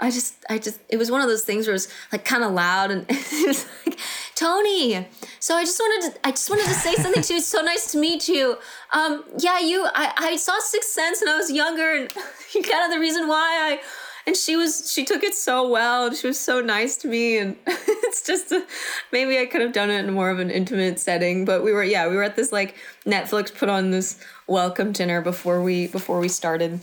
I 0.00 0.10
just, 0.10 0.34
I 0.48 0.58
just, 0.58 0.80
it 0.88 0.96
was 0.96 1.10
one 1.10 1.20
of 1.20 1.28
those 1.28 1.42
things 1.42 1.66
where 1.66 1.72
it 1.72 1.74
was 1.74 1.88
like 2.12 2.24
kind 2.24 2.44
of 2.44 2.52
loud 2.52 2.90
and 2.92 3.04
it 3.08 3.48
was 3.48 3.66
like, 3.84 3.98
Toni. 4.36 5.08
So 5.40 5.56
I 5.56 5.64
just 5.64 5.80
wanted 5.80 6.12
to, 6.12 6.26
I 6.26 6.30
just 6.30 6.48
wanted 6.48 6.66
to 6.66 6.74
say 6.74 6.94
something 6.94 7.22
to 7.22 7.32
you. 7.32 7.38
It's 7.38 7.48
so 7.48 7.60
nice 7.60 7.90
to 7.92 7.98
meet 7.98 8.28
you. 8.28 8.56
Um, 8.92 9.24
yeah, 9.38 9.58
you, 9.58 9.86
I, 9.94 10.12
I 10.16 10.36
saw 10.36 10.56
Sixth 10.60 10.90
Sense 10.90 11.20
when 11.20 11.28
I 11.28 11.36
was 11.36 11.50
younger 11.50 11.94
and 11.94 12.12
you 12.54 12.62
kind 12.62 12.84
of 12.84 12.92
the 12.92 13.00
reason 13.00 13.26
why 13.26 13.72
I, 13.72 13.80
and 14.24 14.36
she 14.36 14.54
was, 14.54 14.92
she 14.92 15.04
took 15.04 15.24
it 15.24 15.34
so 15.34 15.68
well 15.68 16.06
and 16.06 16.16
she 16.16 16.28
was 16.28 16.38
so 16.38 16.60
nice 16.60 16.96
to 16.98 17.08
me. 17.08 17.38
And 17.38 17.56
it's 17.66 18.24
just, 18.24 18.52
a, 18.52 18.64
maybe 19.10 19.38
I 19.38 19.46
could 19.46 19.62
have 19.62 19.72
done 19.72 19.90
it 19.90 20.04
in 20.04 20.14
more 20.14 20.30
of 20.30 20.38
an 20.38 20.50
intimate 20.50 21.00
setting, 21.00 21.44
but 21.44 21.64
we 21.64 21.72
were, 21.72 21.82
yeah, 21.82 22.06
we 22.08 22.14
were 22.14 22.22
at 22.22 22.36
this 22.36 22.52
like 22.52 22.76
Netflix 23.04 23.52
put 23.52 23.68
on 23.68 23.90
this 23.90 24.20
welcome 24.46 24.92
dinner 24.92 25.20
before 25.22 25.60
we, 25.60 25.88
before 25.88 26.20
we 26.20 26.28
started 26.28 26.78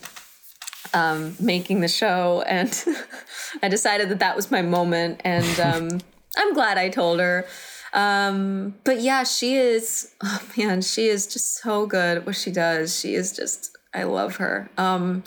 um, 0.95 1.35
making 1.39 1.81
the 1.81 1.87
show, 1.87 2.43
and 2.47 2.83
I 3.61 3.67
decided 3.67 4.09
that 4.09 4.19
that 4.19 4.35
was 4.35 4.49
my 4.49 4.61
moment, 4.61 5.21
and 5.23 5.59
um, 5.93 5.99
I'm 6.37 6.53
glad 6.53 6.77
I 6.77 6.89
told 6.89 7.19
her. 7.19 7.45
Um, 7.93 8.75
but 8.83 9.01
yeah, 9.01 9.23
she 9.23 9.57
is. 9.57 10.13
Oh 10.23 10.41
man, 10.57 10.81
she 10.81 11.07
is 11.07 11.27
just 11.27 11.55
so 11.61 11.85
good 11.85 12.17
at 12.17 12.25
what 12.25 12.35
she 12.35 12.51
does. 12.51 12.97
She 12.99 13.13
is 13.13 13.35
just. 13.35 13.77
I 13.93 14.03
love 14.03 14.37
her. 14.37 14.69
Um, 14.77 15.23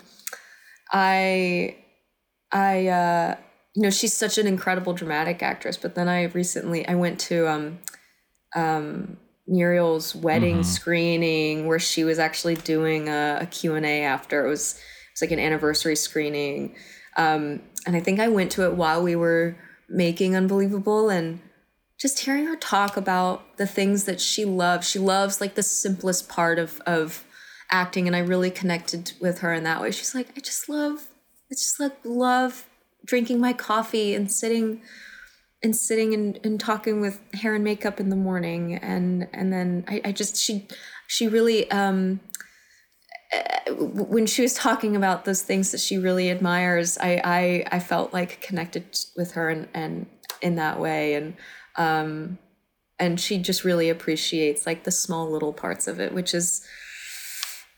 I, 0.91 1.75
I, 2.51 2.87
uh, 2.87 3.35
you 3.75 3.81
know, 3.81 3.89
she's 3.89 4.15
such 4.15 4.37
an 4.37 4.45
incredible 4.45 4.93
dramatic 4.93 5.41
actress. 5.41 5.75
But 5.75 5.95
then 5.95 6.07
I 6.07 6.25
recently 6.25 6.87
I 6.87 6.93
went 6.93 7.19
to 7.21 7.49
um, 7.49 7.79
um, 8.55 9.17
Muriel's 9.47 10.13
wedding 10.15 10.57
mm-hmm. 10.57 10.63
screening 10.63 11.65
where 11.65 11.79
she 11.79 12.03
was 12.03 12.19
actually 12.19 12.55
doing 12.55 13.09
a, 13.09 13.39
a 13.41 13.45
Q 13.47 13.73
and 13.73 13.87
A 13.87 14.03
after 14.03 14.45
it 14.45 14.49
was 14.49 14.79
it's 15.19 15.29
like 15.29 15.37
an 15.37 15.45
anniversary 15.45 15.97
screening. 15.97 16.75
Um, 17.17 17.61
and 17.85 17.93
I 17.93 17.99
think 17.99 18.21
I 18.21 18.29
went 18.29 18.51
to 18.53 18.63
it 18.63 18.75
while 18.75 19.03
we 19.03 19.17
were 19.17 19.57
making 19.89 20.33
Unbelievable 20.33 21.09
and 21.09 21.41
just 21.99 22.19
hearing 22.19 22.45
her 22.45 22.55
talk 22.55 22.95
about 22.95 23.57
the 23.57 23.67
things 23.67 24.05
that 24.05 24.21
she 24.21 24.45
loves. 24.45 24.89
She 24.89 24.97
loves 24.97 25.41
like 25.41 25.55
the 25.55 25.63
simplest 25.63 26.29
part 26.29 26.57
of, 26.57 26.81
of 26.85 27.25
acting. 27.69 28.07
And 28.07 28.15
I 28.15 28.19
really 28.19 28.49
connected 28.49 29.11
with 29.19 29.39
her 29.39 29.53
in 29.53 29.65
that 29.65 29.81
way. 29.81 29.91
She's 29.91 30.15
like, 30.15 30.29
I 30.37 30.39
just 30.39 30.69
love, 30.69 31.09
I 31.51 31.55
just 31.55 31.81
like 31.81 31.97
love 32.05 32.65
drinking 33.03 33.41
my 33.41 33.51
coffee 33.51 34.15
and 34.15 34.31
sitting 34.31 34.81
and 35.61 35.75
sitting 35.75 36.13
and, 36.13 36.39
and 36.45 36.61
talking 36.61 37.01
with 37.01 37.19
hair 37.33 37.55
and 37.55 37.63
makeup 37.65 37.99
in 37.99 38.07
the 38.07 38.15
morning 38.15 38.75
and 38.75 39.27
and 39.33 39.51
then 39.51 39.83
I, 39.89 40.01
I 40.05 40.11
just 40.13 40.37
she 40.37 40.67
she 41.07 41.27
really 41.27 41.69
um 41.71 42.21
when 43.77 44.25
she 44.25 44.41
was 44.41 44.53
talking 44.53 44.95
about 44.95 45.25
those 45.25 45.41
things 45.41 45.71
that 45.71 45.79
she 45.79 45.97
really 45.97 46.31
admires, 46.31 46.97
I 46.97 47.21
I, 47.23 47.77
I 47.77 47.79
felt 47.79 48.13
like 48.13 48.41
connected 48.41 48.85
with 49.15 49.33
her 49.33 49.49
and, 49.49 49.67
and 49.73 50.07
in 50.41 50.55
that 50.55 50.79
way, 50.79 51.13
and 51.13 51.35
um, 51.75 52.39
and 52.97 53.19
she 53.19 53.37
just 53.37 53.63
really 53.63 53.89
appreciates 53.89 54.65
like 54.65 54.83
the 54.83 54.91
small 54.91 55.29
little 55.29 55.53
parts 55.53 55.87
of 55.87 55.99
it, 55.99 56.13
which 56.13 56.33
is 56.33 56.65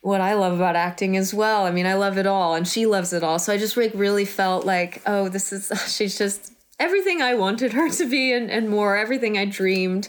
what 0.01 0.21
I 0.21 0.33
love 0.33 0.53
about 0.53 0.75
acting 0.75 1.15
as 1.15 1.33
well. 1.33 1.65
I 1.65 1.71
mean, 1.71 1.85
I 1.85 1.93
love 1.93 2.17
it 2.17 2.25
all, 2.25 2.55
and 2.55 2.67
she 2.67 2.85
loves 2.85 3.13
it 3.13 3.23
all. 3.23 3.37
So 3.37 3.53
I 3.53 3.57
just 3.57 3.75
like 3.75 3.91
really 3.93 4.25
felt 4.25 4.65
like, 4.65 5.01
oh, 5.05 5.27
this 5.27 5.51
is 5.51 5.71
she's 5.93 6.17
just 6.17 6.53
everything 6.79 7.21
I 7.21 7.35
wanted 7.35 7.73
her 7.73 7.89
to 7.89 8.05
be, 8.09 8.31
and 8.31 8.49
and 8.49 8.69
more, 8.69 8.95
everything 8.95 9.37
I 9.37 9.45
dreamed 9.45 10.07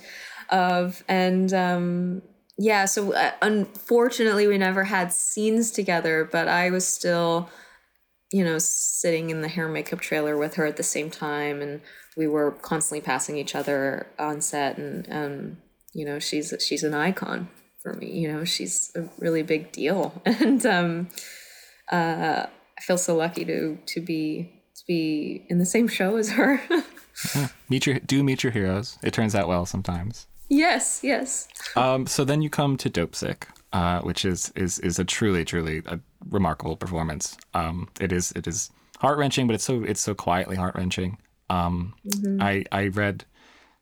of, 0.50 1.02
and 1.08 1.52
um, 1.52 2.22
yeah, 2.62 2.84
so 2.84 3.12
uh, 3.12 3.32
unfortunately, 3.42 4.46
we 4.46 4.56
never 4.56 4.84
had 4.84 5.12
scenes 5.12 5.72
together, 5.72 6.28
but 6.30 6.46
I 6.46 6.70
was 6.70 6.86
still, 6.86 7.50
you 8.30 8.44
know, 8.44 8.58
sitting 8.58 9.30
in 9.30 9.42
the 9.42 9.48
hair 9.48 9.68
makeup 9.68 10.00
trailer 10.00 10.38
with 10.38 10.54
her 10.54 10.64
at 10.64 10.76
the 10.76 10.84
same 10.84 11.10
time, 11.10 11.60
and 11.60 11.80
we 12.16 12.28
were 12.28 12.52
constantly 12.52 13.00
passing 13.00 13.36
each 13.36 13.56
other 13.56 14.06
on 14.16 14.40
set, 14.40 14.78
and 14.78 15.08
um, 15.10 15.56
you 15.92 16.04
know, 16.04 16.20
she's 16.20 16.54
she's 16.64 16.84
an 16.84 16.94
icon 16.94 17.48
for 17.82 17.94
me. 17.94 18.12
You 18.12 18.32
know, 18.32 18.44
she's 18.44 18.92
a 18.94 19.08
really 19.18 19.42
big 19.42 19.72
deal, 19.72 20.22
and 20.24 20.64
um, 20.64 21.08
uh, 21.90 22.46
I 22.46 22.80
feel 22.80 22.98
so 22.98 23.16
lucky 23.16 23.44
to 23.44 23.76
to 23.86 24.00
be 24.00 24.52
to 24.76 24.82
be 24.86 25.44
in 25.48 25.58
the 25.58 25.66
same 25.66 25.88
show 25.88 26.16
as 26.16 26.30
her. 26.30 26.62
meet 27.68 27.86
your 27.86 27.98
do 27.98 28.22
meet 28.22 28.44
your 28.44 28.52
heroes. 28.52 29.00
It 29.02 29.12
turns 29.12 29.34
out 29.34 29.48
well 29.48 29.66
sometimes. 29.66 30.28
Yes, 30.52 31.00
yes. 31.02 31.48
Um, 31.76 32.06
so 32.06 32.24
then 32.24 32.42
you 32.42 32.50
come 32.50 32.76
to 32.76 32.90
Dopesick, 32.90 33.44
uh, 33.72 34.00
which 34.02 34.26
is 34.26 34.52
is 34.54 34.78
is 34.80 34.98
a 34.98 35.04
truly 35.04 35.46
truly 35.46 35.80
a 35.86 35.98
remarkable 36.28 36.76
performance. 36.76 37.38
Um, 37.54 37.88
it 37.98 38.12
is 38.12 38.32
it 38.32 38.46
is 38.46 38.70
heart 38.98 39.16
wrenching, 39.16 39.46
but 39.46 39.54
it's 39.54 39.64
so 39.64 39.82
it's 39.82 40.02
so 40.02 40.14
quietly 40.14 40.56
heart 40.56 40.74
wrenching. 40.74 41.16
Um, 41.48 41.94
mm-hmm. 42.06 42.42
I 42.42 42.64
I 42.70 42.88
read 42.88 43.24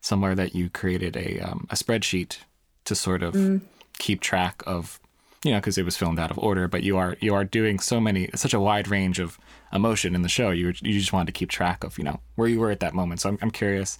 somewhere 0.01 0.37
that 0.37 0.55
you 0.55 0.71
created 0.71 1.17
a 1.17 1.41
um, 1.41 1.67
a 1.71 1.75
spreadsheet 1.75 2.39
to 2.85 2.95
sort 2.95 3.25
of 3.25 3.35
mm. 3.35 3.61
keep 3.99 4.21
track 4.21 4.63
of 4.65 5.01
you 5.45 5.51
know, 5.51 5.59
because 5.59 5.77
it 5.77 5.85
was 5.85 5.97
filmed 5.97 6.21
out 6.21 6.31
of 6.31 6.39
order. 6.39 6.69
But 6.69 6.85
you 6.85 6.99
are 6.99 7.17
you 7.21 7.35
are 7.35 7.45
doing 7.45 7.81
so 7.81 8.01
many, 8.01 8.31
such 8.37 8.55
a 8.55 8.61
wide 8.61 8.87
range 8.87 9.19
of 9.19 9.41
emotion 9.73 10.15
in 10.15 10.23
the 10.23 10.29
show. 10.29 10.51
You 10.51 10.69
you 10.83 11.01
just 11.01 11.13
wanted 11.13 11.27
to 11.27 11.39
keep 11.39 11.51
track 11.51 11.83
of, 11.83 11.99
you 11.99 12.05
know, 12.05 12.21
where 12.37 12.47
you 12.47 12.61
were 12.61 12.71
at 12.71 12.79
that 12.79 12.95
moment. 12.95 13.23
So 13.23 13.31
I'm 13.31 13.39
I'm 13.43 13.51
curious, 13.51 13.99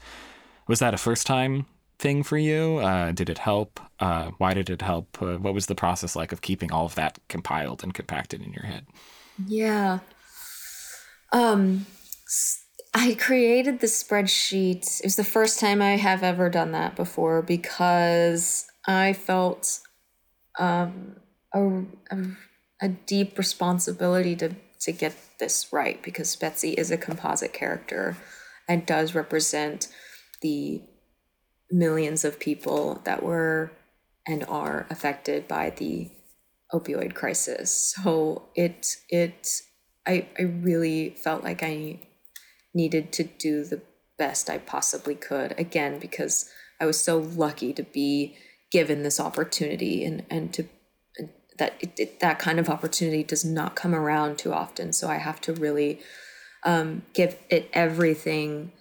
was 0.69 0.79
that 0.79 0.95
a 0.95 0.99
first 0.99 1.27
time 1.27 1.67
thing 2.01 2.23
for 2.23 2.39
you? 2.39 2.79
Uh, 2.79 3.13
did 3.13 3.31
it 3.31 3.39
help? 3.39 3.79
Uh, 4.01 4.31
why 4.39 4.55
did 4.55 4.71
it 4.71 4.83
help? 4.83 5.21
Uh, 5.21 5.37
what 5.37 5.55
was 5.55 5.67
the 5.67 5.75
process 5.75 6.17
like 6.17 6.33
of 6.33 6.41
keeping 6.41 6.73
all 6.73 6.87
of 6.87 6.95
that 6.95 7.19
compiled 7.29 7.85
and 7.85 7.95
compacted 7.95 8.43
in 8.43 8.53
your 8.53 8.65
head? 8.65 8.87
Yeah. 9.47 10.01
Um, 11.33 11.87
I 12.95 13.15
created 13.15 13.81
the 13.81 13.87
spreadsheet. 13.87 15.01
It 15.01 15.07
was 15.07 15.17
the 15.17 15.25
first 15.25 15.61
time 15.61 15.81
I 15.81 15.97
have 15.97 16.23
ever 16.23 16.49
done 16.51 16.73
that 16.73 16.97
before 16.97 17.43
because 17.43 18.67
I 18.87 19.13
felt 19.13 19.81
um, 20.59 21.17
a, 21.55 21.83
a, 22.11 22.25
a 22.83 22.89
deep 22.89 23.39
responsibility 23.39 24.35
to, 24.37 24.57
to 24.81 24.93
get 24.93 25.15
this 25.39 25.73
right 25.73 26.03
because 26.03 26.35
Betsy 26.35 26.73
is 26.73 26.91
a 26.91 26.97
composite 26.97 27.53
character 27.53 28.17
and 28.69 28.87
does 28.87 29.15
represent 29.15 29.89
the 30.43 30.83
millions 31.71 32.25
of 32.25 32.41
people 32.41 33.01
that 33.05 33.23
were 33.23 33.71
and 34.27 34.45
are 34.45 34.87
affected 34.91 35.49
by 35.49 35.71
the 35.71 36.11
opioid 36.73 37.15
crisis. 37.15 37.95
So 37.95 38.49
it 38.55 38.97
it 39.09 39.63
I 40.07 40.29
I 40.39 40.43
really 40.43 41.11
felt 41.11 41.45
like 41.45 41.63
I 41.63 42.01
needed 42.75 43.13
to 43.13 43.25
do 43.25 43.65
the 43.65 43.81
best 44.19 44.51
I 44.51 44.59
possibly 44.59 45.15
could 45.15 45.59
again 45.59 45.99
because 45.99 46.49
I 46.81 46.87
was 46.87 47.01
so 47.01 47.19
lucky 47.19 47.73
to 47.73 47.83
be 47.83 48.37
given 48.71 49.03
this 49.03 49.19
opportunity 49.19 50.05
and 50.05 50.25
and 50.31 50.53
to 50.55 50.65
that 51.59 51.75
it, 51.81 51.93
it, 51.99 52.21
that 52.21 52.39
kind 52.39 52.59
of 52.59 52.69
opportunity 52.69 53.23
does 53.23 53.45
not 53.45 53.75
come 53.75 53.95
around 53.95 54.39
too 54.39 54.53
often 54.53 54.93
so 54.93 55.09
I 55.09 55.17
have 55.17 55.41
to 55.43 55.53
really 55.53 56.01
um, 56.65 57.03
give 57.15 57.37
it 57.49 57.69
everything 57.73 58.73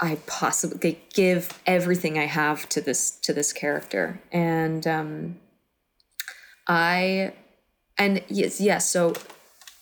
I 0.00 0.18
possibly 0.26 1.02
give 1.14 1.60
everything 1.66 2.18
I 2.18 2.24
have 2.24 2.68
to 2.70 2.80
this 2.80 3.10
to 3.22 3.32
this 3.32 3.52
character. 3.52 4.20
And 4.32 4.86
um, 4.86 5.36
I 6.66 7.34
and 7.98 8.22
yes 8.28 8.60
yes 8.60 8.88
so 8.88 9.14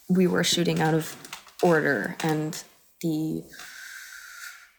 we 0.08 0.26
were 0.26 0.42
shooting 0.42 0.80
out 0.80 0.94
of 0.94 1.16
order 1.62 2.16
and 2.20 2.64
the 3.02 3.44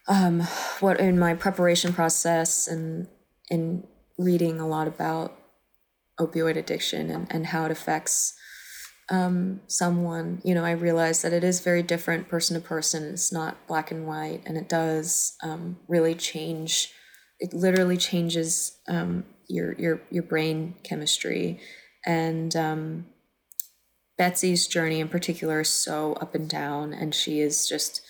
um 0.08 0.40
what 0.80 1.00
in 1.00 1.18
my 1.18 1.34
preparation 1.34 1.92
process 1.92 2.68
and 2.68 3.08
in 3.48 3.84
reading 4.18 4.60
a 4.60 4.68
lot 4.68 4.86
about 4.86 5.36
opioid 6.18 6.56
addiction 6.56 7.10
and, 7.10 7.26
and 7.30 7.46
how 7.46 7.64
it 7.64 7.70
affects 7.70 8.34
um, 9.10 9.60
someone, 9.66 10.40
you 10.44 10.54
know, 10.54 10.64
I 10.64 10.70
realized 10.70 11.22
that 11.24 11.32
it 11.32 11.42
is 11.42 11.60
very 11.60 11.82
different 11.82 12.28
person 12.28 12.54
to 12.54 12.66
person. 12.66 13.04
It's 13.12 13.32
not 13.32 13.66
black 13.66 13.90
and 13.90 14.06
white, 14.06 14.42
and 14.46 14.56
it 14.56 14.68
does 14.68 15.36
um, 15.42 15.78
really 15.88 16.14
change. 16.14 16.92
It 17.40 17.52
literally 17.52 17.96
changes 17.96 18.78
um, 18.88 19.24
your 19.48 19.74
your 19.74 20.00
your 20.10 20.22
brain 20.22 20.76
chemistry, 20.84 21.58
and 22.06 22.54
um, 22.54 23.06
Betsy's 24.16 24.68
journey 24.68 25.00
in 25.00 25.08
particular 25.08 25.62
is 25.62 25.68
so 25.68 26.12
up 26.14 26.36
and 26.36 26.48
down, 26.48 26.92
and 26.92 27.12
she 27.12 27.40
is 27.40 27.68
just 27.68 28.02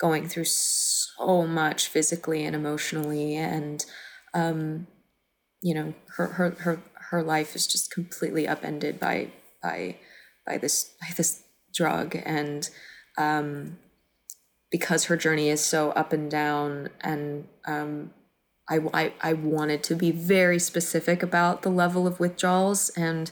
going 0.00 0.28
through 0.28 0.46
so 0.46 1.46
much 1.46 1.88
physically 1.88 2.44
and 2.46 2.56
emotionally, 2.56 3.36
and 3.36 3.84
um, 4.32 4.86
you 5.62 5.74
know, 5.74 5.92
her 6.16 6.26
her 6.28 6.50
her 6.60 6.82
her 7.10 7.22
life 7.22 7.54
is 7.54 7.66
just 7.66 7.90
completely 7.90 8.48
upended 8.48 8.98
by 8.98 9.28
by 9.62 9.96
by 10.48 10.58
this 10.58 10.94
by 11.00 11.08
this 11.16 11.42
drug, 11.74 12.16
and 12.24 12.68
um, 13.16 13.78
because 14.70 15.04
her 15.04 15.16
journey 15.16 15.50
is 15.50 15.60
so 15.60 15.90
up 15.90 16.12
and 16.12 16.30
down, 16.30 16.88
and 17.00 17.46
um, 17.66 18.10
I, 18.68 18.80
I 18.92 19.12
I 19.20 19.32
wanted 19.34 19.82
to 19.84 19.94
be 19.94 20.10
very 20.10 20.58
specific 20.58 21.22
about 21.22 21.62
the 21.62 21.70
level 21.70 22.06
of 22.06 22.18
withdrawals 22.18 22.88
and 22.90 23.30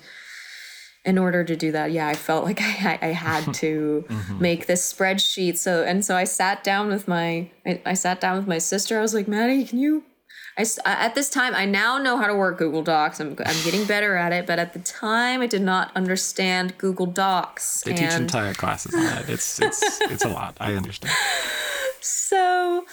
in 1.07 1.19
order 1.19 1.45
to 1.45 1.55
do 1.55 1.71
that, 1.71 1.93
yeah, 1.93 2.09
I 2.09 2.15
felt 2.15 2.45
like 2.45 2.61
I, 2.61 2.99
I 3.01 3.07
had 3.07 3.55
to 3.55 4.05
mm-hmm. 4.09 4.43
make 4.43 4.67
this 4.67 4.93
spreadsheet. 4.93 5.57
So, 5.57 5.85
and 5.85 6.05
so 6.05 6.17
I 6.17 6.25
sat 6.25 6.65
down 6.65 6.89
with 6.89 7.07
my, 7.07 7.49
I, 7.65 7.81
I, 7.87 7.95
sat 7.95 8.21
down 8.21 8.37
with 8.37 8.49
my 8.49 8.59
sister. 8.59 8.99
I 8.99 9.03
was 9.03 9.15
like, 9.15 9.29
Maddie, 9.29 9.65
can 9.65 9.79
you, 9.79 10.03
I, 10.59 10.65
at 10.85 11.15
this 11.15 11.29
time, 11.29 11.55
I 11.55 11.67
now 11.67 11.99
know 11.99 12.17
how 12.17 12.27
to 12.27 12.35
work 12.35 12.59
Google 12.59 12.83
Docs. 12.83 13.21
I'm, 13.21 13.37
I'm 13.45 13.65
getting 13.65 13.85
better 13.85 14.17
at 14.17 14.33
it. 14.33 14.47
But 14.47 14.59
at 14.59 14.73
the 14.73 14.79
time, 14.79 15.43
I 15.43 15.47
did 15.47 15.63
not 15.63 15.95
understand 15.95 16.79
Google 16.79 17.07
Docs. 17.07 17.83
They 17.83 17.91
and... 17.93 17.99
teach 17.99 18.13
entire 18.13 18.55
classes 18.55 18.95
on 18.95 19.05
that. 19.05 19.29
It's, 19.29 19.61
it's, 19.61 20.01
it's 20.03 20.25
a 20.25 20.29
lot. 20.29 20.57
I 20.59 20.75
understand. 20.75 21.15
So 22.01 22.87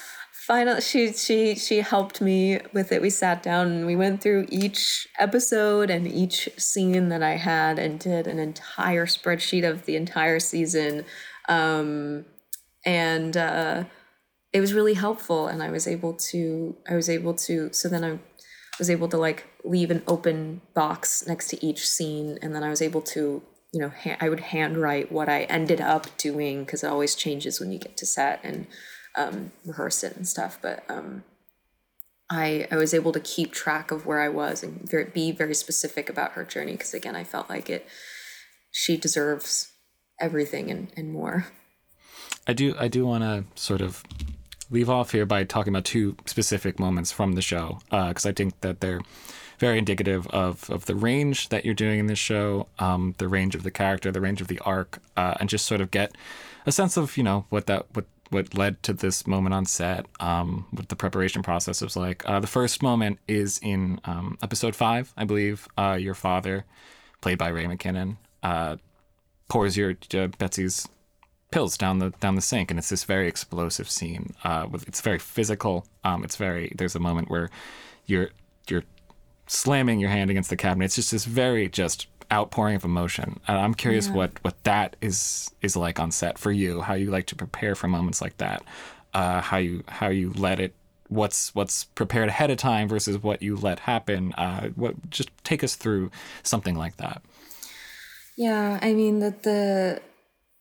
finally 0.45 0.82
she 0.82 1.14
she 1.14 1.55
she 1.55 1.78
helped 1.78 2.20
me 2.20 2.59
with 2.74 2.91
it 2.91 3.01
we 3.01 3.09
sat 3.09 3.41
down 3.41 3.68
and 3.68 3.86
we 3.86 3.95
went 3.95 4.22
through 4.22 4.45
each 4.49 5.07
episode 5.18 5.89
and 5.89 6.05
each 6.05 6.49
scene 6.57 7.07
that 7.07 7.24
i 7.24 7.38
had 7.38 7.80
and 7.80 7.97
did 8.01 8.28
an 8.28 8.39
entire 8.39 9.05
spreadsheet 9.05 9.66
of 9.68 9.86
the 9.86 9.95
entire 9.95 10.41
season 10.41 11.05
um, 11.47 12.26
and 12.86 13.38
uh, 13.38 13.84
it 14.54 14.62
was 14.62 14.74
really 14.74 14.93
helpful 14.93 15.47
and 15.47 15.62
i 15.62 15.70
was 15.70 15.88
able 15.88 16.14
to 16.14 16.76
i 16.89 16.95
was 16.95 17.10
able 17.10 17.34
to 17.34 17.72
so 17.74 17.89
then 17.89 18.04
i 18.04 18.20
was 18.80 18.89
able 18.89 19.08
to 19.08 19.18
like 19.18 19.45
leave 19.64 19.91
an 19.91 20.01
open 20.08 20.62
box 20.74 21.26
next 21.28 21.47
to 21.47 21.66
each 21.66 21.88
scene 21.88 22.39
and 22.41 22.56
then 22.56 22.64
i 22.64 22.70
was 22.70 22.82
able 22.82 23.01
to 23.01 23.41
you 23.72 23.80
know 23.82 23.89
ha- 23.89 24.18
i 24.22 24.30
would 24.30 24.39
handwrite 24.39 25.12
what 25.12 25.28
i 25.28 25.43
ended 25.43 25.82
up 25.82 26.08
doing 26.18 26.64
because 26.64 26.84
it 26.84 26.88
always 26.88 27.16
changes 27.16 27.60
when 27.60 27.72
you 27.72 27.80
get 27.80 27.97
to 27.97 28.06
set 28.06 28.39
and 28.43 28.68
um, 29.16 29.51
rehearse 29.66 30.04
it 30.04 30.16
and 30.16 30.28
stuff. 30.28 30.58
But 30.62 30.84
um, 30.89 31.24
I 32.30 32.68
I 32.72 32.76
was 32.78 32.93
able 32.93 33.12
to 33.12 33.20
keep 33.20 33.51
track 33.51 33.91
of 33.91 34.06
where 34.06 34.22
I 34.22 34.30
was 34.30 34.64
and 34.64 34.88
very, 34.89 35.06
be 35.06 35.32
very 35.32 35.56
specific 35.56 36.10
about 36.10 36.32
her 36.32 36.43
journey 36.43 36.74
because 36.74 36.93
again 36.93 37.16
I 37.16 37.24
felt 37.24 37.49
like 37.49 37.70
it 37.70 37.88
she 38.72 38.97
deserves 38.97 39.72
everything 40.20 40.72
and, 40.72 40.91
and 40.95 41.12
more. 41.12 41.47
I 42.47 42.54
do 42.54 42.76
I 42.80 42.88
do 42.88 43.06
want 43.06 43.24
to 43.24 43.45
sort 43.62 43.82
of 43.82 44.04
leave 44.74 44.89
off 44.89 45.11
here 45.11 45.26
by 45.26 45.43
talking 45.43 45.71
about 45.71 45.86
two 45.86 46.15
specific 46.26 46.80
moments 46.80 47.11
from 47.11 47.34
the 47.34 47.41
show 47.41 47.80
because 47.89 48.26
uh, 48.26 48.30
I 48.30 48.32
think 48.34 48.59
that 48.61 48.82
they're 48.82 49.01
very 49.59 49.78
indicative 49.78 50.28
of 50.28 50.69
of 50.69 50.86
the 50.86 50.95
range 50.95 51.49
that 51.49 51.63
you're 51.63 51.74
doing 51.76 51.99
in 51.99 52.07
this 52.07 52.19
show, 52.19 52.67
um, 52.80 53.13
the 53.19 53.28
range 53.28 53.55
of 53.55 53.63
the 53.63 53.71
character, 53.71 54.11
the 54.11 54.19
range 54.19 54.41
of 54.41 54.47
the 54.47 54.59
arc, 54.59 54.99
uh, 55.15 55.36
and 55.39 55.47
just 55.47 55.65
sort 55.65 55.80
of 55.80 55.91
get 55.91 56.15
a 56.65 56.71
sense 56.71 56.97
of 56.97 57.15
you 57.15 57.24
know 57.24 57.45
what 57.49 57.67
that 57.67 57.86
what 57.93 58.05
what 58.30 58.55
led 58.55 58.82
to 58.82 58.93
this 58.93 59.28
moment 59.28 59.53
on 59.53 59.65
set, 59.65 60.07
um, 60.19 60.65
what 60.71 60.89
the 60.89 60.95
preparation 60.95 61.43
process 61.43 61.82
was 61.82 61.95
like. 61.95 62.28
Uh, 62.28 62.39
the 62.39 62.47
first 62.47 62.82
moment 62.82 63.19
is 63.28 63.59
in 63.61 63.99
um, 64.05 64.39
episode 64.41 64.76
five, 64.76 65.13
I 65.15 65.24
believe. 65.24 65.67
Uh, 65.78 65.97
your 65.99 66.15
father, 66.15 66.65
played 67.21 67.38
by 67.38 67.49
Ray 67.49 67.65
McKinnon, 67.65 68.17
uh, 68.41 68.78
pours 69.49 69.78
your 69.78 69.93
uh, 70.15 70.28
Betsy's 70.39 70.88
pills 71.54 71.78
down 71.78 71.99
the 71.99 72.10
down 72.20 72.34
the 72.36 72.41
sink, 72.41 72.72
and 72.72 72.80
it's 72.80 72.89
this 72.89 73.04
very 73.04 73.28
explosive 73.28 73.89
scene. 73.89 74.34
Uh, 74.43 74.66
with, 74.70 74.88
it's 74.88 75.01
very 75.01 75.20
physical. 75.20 75.86
Um, 76.04 76.24
it's 76.24 76.36
very. 76.36 76.74
There's 76.76 76.95
a 76.95 76.99
moment 76.99 77.30
where 77.30 77.51
you're 78.08 78.30
you're 78.68 78.84
slamming 79.45 79.99
your 79.99 80.10
hand 80.10 80.32
against 80.32 80.49
the 80.49 80.58
cabinet. 80.58 80.86
It's 80.86 80.95
just 80.95 81.12
this 81.12 81.26
very 81.26 81.70
just 81.70 82.08
outpouring 82.32 82.76
of 82.76 82.84
emotion. 82.84 83.39
And 83.47 83.58
I'm 83.58 83.76
curious 83.76 84.08
yeah. 84.08 84.14
what 84.16 84.43
what 84.43 84.64
that 84.64 84.95
is 84.99 85.51
is 85.62 85.76
like 85.76 85.99
on 85.99 86.12
set 86.12 86.39
for 86.39 86.51
you. 86.51 86.82
How 86.82 86.95
you 86.95 87.12
like 87.12 87.28
to 87.28 87.36
prepare 87.36 87.76
for 87.76 87.88
moments 87.88 88.20
like 88.20 88.38
that. 88.38 88.64
Uh, 89.14 89.41
how 89.41 89.58
you 89.58 89.84
how 89.88 90.10
you 90.10 90.34
let 90.34 90.60
it. 90.60 90.74
What's 91.10 91.54
what's 91.54 91.84
prepared 91.84 92.30
ahead 92.30 92.49
of 92.49 92.58
time 92.58 92.88
versus 92.88 93.22
what 93.22 93.43
you 93.43 93.56
let 93.58 93.80
happen. 93.80 94.34
Uh, 94.34 94.70
what 94.70 95.12
just 95.12 95.30
take 95.43 95.64
us 95.64 95.76
through 95.76 96.10
something 96.41 96.76
like 96.76 96.97
that. 96.97 97.22
Yeah, 98.36 98.80
I 98.82 98.93
mean 98.93 99.20
that 99.20 99.43
the. 99.43 100.01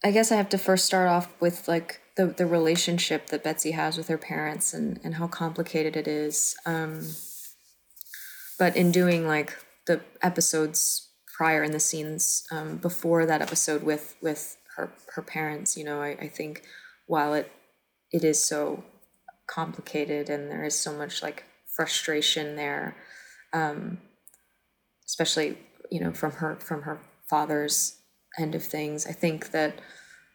I 0.04 0.10
guess 0.10 0.32
I 0.32 0.36
have 0.36 0.48
to 0.50 0.58
first 0.58 0.84
start 0.84 1.08
off 1.08 1.32
with 1.40 1.68
like 1.68 2.00
the 2.16 2.26
the 2.26 2.46
relationship 2.46 3.28
that 3.28 3.44
Betsy 3.44 3.72
has 3.72 3.96
with 3.96 4.08
her 4.08 4.18
parents 4.18 4.74
and 4.74 5.00
and 5.04 5.14
how 5.14 5.28
complicated 5.28 5.96
it 5.96 6.08
is. 6.08 6.56
Um, 6.66 7.06
but 8.58 8.76
in 8.76 8.92
doing 8.92 9.26
like 9.26 9.56
the 9.86 10.00
episodes 10.22 11.08
prior 11.36 11.62
in 11.62 11.72
the 11.72 11.80
scenes 11.80 12.44
um, 12.52 12.76
before 12.76 13.26
that 13.26 13.42
episode 13.42 13.82
with 13.82 14.16
with 14.20 14.56
her 14.76 14.92
her 15.14 15.22
parents 15.22 15.76
you 15.76 15.84
know 15.84 16.00
I, 16.00 16.10
I 16.10 16.28
think 16.28 16.62
while 17.06 17.34
it 17.34 17.50
it 18.12 18.22
is 18.22 18.42
so 18.42 18.84
complicated 19.46 20.30
and 20.30 20.50
there 20.50 20.64
is 20.64 20.78
so 20.78 20.92
much 20.92 21.22
like 21.22 21.44
frustration 21.66 22.54
there 22.56 22.96
um, 23.52 23.98
especially 25.06 25.58
you 25.90 26.00
know 26.00 26.12
from 26.12 26.32
her 26.32 26.56
from 26.56 26.82
her 26.82 27.00
father's 27.28 27.96
end 28.38 28.54
of 28.54 28.62
things 28.62 29.06
i 29.06 29.12
think 29.12 29.50
that 29.50 29.80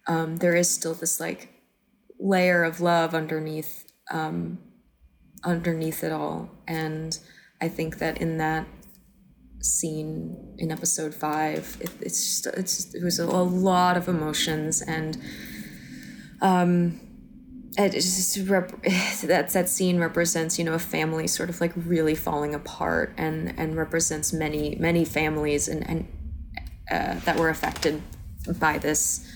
um, 0.07 0.37
there 0.37 0.55
is 0.55 0.69
still 0.69 0.93
this 0.93 1.19
like 1.19 1.49
layer 2.19 2.63
of 2.63 2.79
love 2.79 3.13
underneath 3.13 3.85
um, 4.11 4.57
underneath 5.43 6.03
it 6.03 6.11
all 6.11 6.49
and 6.67 7.19
i 7.61 7.67
think 7.67 7.97
that 7.99 8.19
in 8.19 8.37
that 8.37 8.65
scene 9.61 10.55
in 10.57 10.71
episode 10.71 11.13
five. 11.13 11.77
It, 11.79 11.91
it's 12.01 12.41
just, 12.43 12.57
it's 12.57 12.93
it 12.93 13.03
was 13.03 13.19
a, 13.19 13.25
a 13.25 13.43
lot 13.43 13.97
of 13.97 14.07
emotions 14.07 14.81
and 14.81 15.17
um 16.41 16.99
it 17.77 17.91
just 17.91 18.37
rep- 18.47 18.81
that 19.23 19.49
that 19.49 19.69
scene 19.69 19.99
represents 19.99 20.57
you 20.57 20.65
know 20.65 20.73
a 20.73 20.79
family 20.79 21.27
sort 21.27 21.49
of 21.49 21.59
like 21.61 21.73
really 21.75 22.15
falling 22.15 22.53
apart 22.53 23.13
and 23.17 23.53
and 23.57 23.75
represents 23.75 24.31
many 24.33 24.75
many 24.79 25.03
families 25.03 25.67
and 25.67 25.87
and 25.89 26.07
uh, 26.91 27.15
that 27.25 27.37
were 27.37 27.49
affected 27.49 28.01
by 28.59 28.77
this 28.77 29.27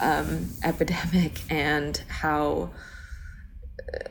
um, 0.00 0.48
epidemic 0.64 1.40
and 1.50 2.02
how 2.08 2.70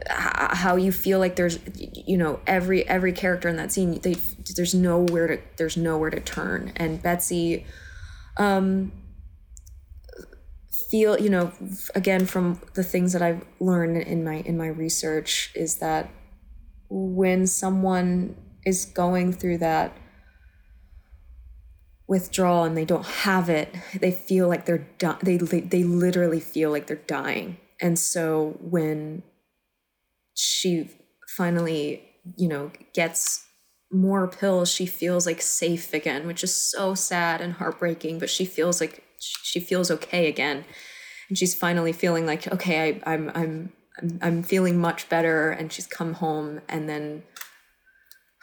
how 0.07 0.75
you 0.75 0.91
feel 0.91 1.19
like 1.19 1.35
there's 1.35 1.59
you 1.75 2.17
know 2.17 2.39
every 2.45 2.87
every 2.87 3.13
character 3.13 3.47
in 3.49 3.55
that 3.55 3.71
scene 3.71 3.99
they 4.01 4.15
there's 4.55 4.73
nowhere 4.73 5.27
to 5.27 5.39
there's 5.57 5.77
nowhere 5.77 6.09
to 6.09 6.19
turn. 6.19 6.73
And 6.75 7.01
Betsy 7.01 7.65
um 8.37 8.91
feel 10.89 11.19
you 11.19 11.29
know 11.29 11.51
again 11.95 12.25
from 12.25 12.61
the 12.73 12.83
things 12.83 13.13
that 13.13 13.21
I've 13.21 13.45
learned 13.59 13.97
in 13.97 14.23
my 14.23 14.35
in 14.41 14.57
my 14.57 14.67
research 14.67 15.51
is 15.55 15.77
that 15.77 16.09
when 16.89 17.47
someone 17.47 18.35
is 18.65 18.85
going 18.85 19.33
through 19.33 19.59
that 19.59 19.95
withdrawal 22.11 22.63
and 22.65 22.75
they 22.77 22.85
don't 22.85 23.05
have 23.05 23.49
it 23.49 23.73
they 23.99 24.11
feel 24.11 24.47
like 24.47 24.65
they're 24.65 24.87
di- 24.97 25.17
they 25.23 25.37
they 25.37 25.83
literally 25.83 26.39
feel 26.39 26.69
like 26.69 26.85
they're 26.87 27.07
dying 27.07 27.57
and 27.81 27.97
so 27.97 28.57
when 28.61 29.23
she 30.35 30.89
finally, 31.35 32.03
you 32.37 32.47
know, 32.47 32.71
gets 32.93 33.45
more 33.91 34.27
pills, 34.27 34.71
she 34.71 34.85
feels 34.85 35.25
like 35.25 35.41
safe 35.41 35.93
again, 35.93 36.27
which 36.27 36.43
is 36.43 36.55
so 36.55 36.93
sad 36.93 37.41
and 37.41 37.53
heartbreaking, 37.53 38.19
but 38.19 38.29
she 38.29 38.45
feels 38.45 38.79
like 38.79 39.03
she 39.19 39.59
feels 39.59 39.91
okay 39.91 40.27
again. 40.27 40.63
And 41.27 41.37
she's 41.37 41.55
finally 41.55 41.91
feeling 41.91 42.25
like, 42.25 42.47
okay, 42.51 43.01
I, 43.05 43.13
I'm, 43.13 43.29
I'm, 43.33 43.73
I'm, 44.01 44.19
I'm 44.21 44.43
feeling 44.43 44.77
much 44.79 45.09
better. 45.09 45.51
And 45.51 45.71
she's 45.71 45.87
come 45.87 46.13
home 46.13 46.61
and 46.69 46.87
then 46.87 47.23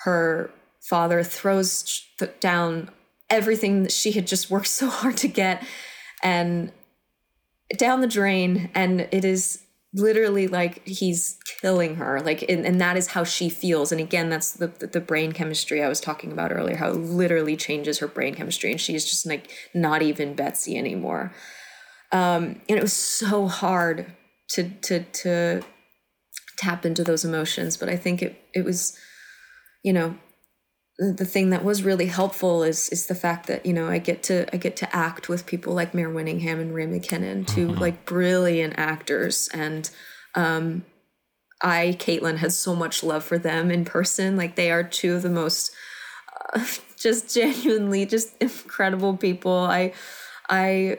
her 0.00 0.50
father 0.80 1.22
throws 1.22 2.02
down 2.40 2.90
everything 3.30 3.82
that 3.82 3.92
she 3.92 4.12
had 4.12 4.26
just 4.26 4.50
worked 4.50 4.66
so 4.80 4.88
hard 4.88 5.16
to 5.18 5.28
get 5.28 5.64
and 6.22 6.72
down 7.76 8.00
the 8.00 8.06
drain. 8.06 8.70
And 8.74 9.08
it 9.12 9.24
is 9.24 9.62
literally 9.94 10.46
like 10.46 10.86
he's 10.86 11.38
killing 11.62 11.96
her 11.96 12.20
like 12.20 12.42
and, 12.42 12.66
and 12.66 12.78
that 12.78 12.96
is 12.96 13.08
how 13.08 13.24
she 13.24 13.48
feels 13.48 13.90
and 13.90 14.00
again 14.02 14.28
that's 14.28 14.52
the 14.52 14.66
the 14.66 15.00
brain 15.00 15.32
chemistry 15.32 15.82
i 15.82 15.88
was 15.88 15.98
talking 15.98 16.30
about 16.30 16.52
earlier 16.52 16.76
how 16.76 16.90
it 16.90 16.96
literally 16.96 17.56
changes 17.56 17.98
her 17.98 18.06
brain 18.06 18.34
chemistry 18.34 18.70
and 18.70 18.82
she's 18.82 19.06
just 19.06 19.24
like 19.24 19.50
not 19.74 20.02
even 20.02 20.34
betsy 20.34 20.76
anymore 20.76 21.32
um 22.12 22.60
and 22.68 22.78
it 22.78 22.82
was 22.82 22.92
so 22.92 23.46
hard 23.46 24.12
to 24.46 24.68
to 24.82 25.00
to 25.04 25.62
tap 26.58 26.84
into 26.84 27.02
those 27.02 27.24
emotions 27.24 27.78
but 27.78 27.88
i 27.88 27.96
think 27.96 28.20
it 28.20 28.38
it 28.54 28.66
was 28.66 28.94
you 29.82 29.92
know 29.92 30.14
the 30.98 31.24
thing 31.24 31.50
that 31.50 31.64
was 31.64 31.84
really 31.84 32.06
helpful 32.06 32.64
is 32.64 32.88
is 32.88 33.06
the 33.06 33.14
fact 33.14 33.46
that 33.46 33.64
you 33.64 33.72
know 33.72 33.88
I 33.88 33.98
get 33.98 34.22
to 34.24 34.52
I 34.52 34.56
get 34.56 34.76
to 34.78 34.96
act 34.96 35.28
with 35.28 35.46
people 35.46 35.72
like 35.72 35.94
Mare 35.94 36.10
Winningham 36.10 36.60
and 36.60 36.74
Ray 36.74 36.86
McKinnon, 36.86 37.46
2 37.46 37.68
mm-hmm. 37.68 37.80
like 37.80 38.04
brilliant 38.04 38.74
actors, 38.76 39.48
and 39.54 39.88
um, 40.34 40.84
I 41.62 41.96
Caitlin 41.98 42.38
had 42.38 42.52
so 42.52 42.74
much 42.74 43.04
love 43.04 43.24
for 43.24 43.38
them 43.38 43.70
in 43.70 43.84
person. 43.84 44.36
Like 44.36 44.56
they 44.56 44.72
are 44.72 44.82
two 44.82 45.14
of 45.14 45.22
the 45.22 45.30
most 45.30 45.70
uh, 46.54 46.64
just 46.96 47.32
genuinely 47.32 48.04
just 48.04 48.36
incredible 48.40 49.16
people. 49.16 49.52
I 49.52 49.92
I 50.48 50.98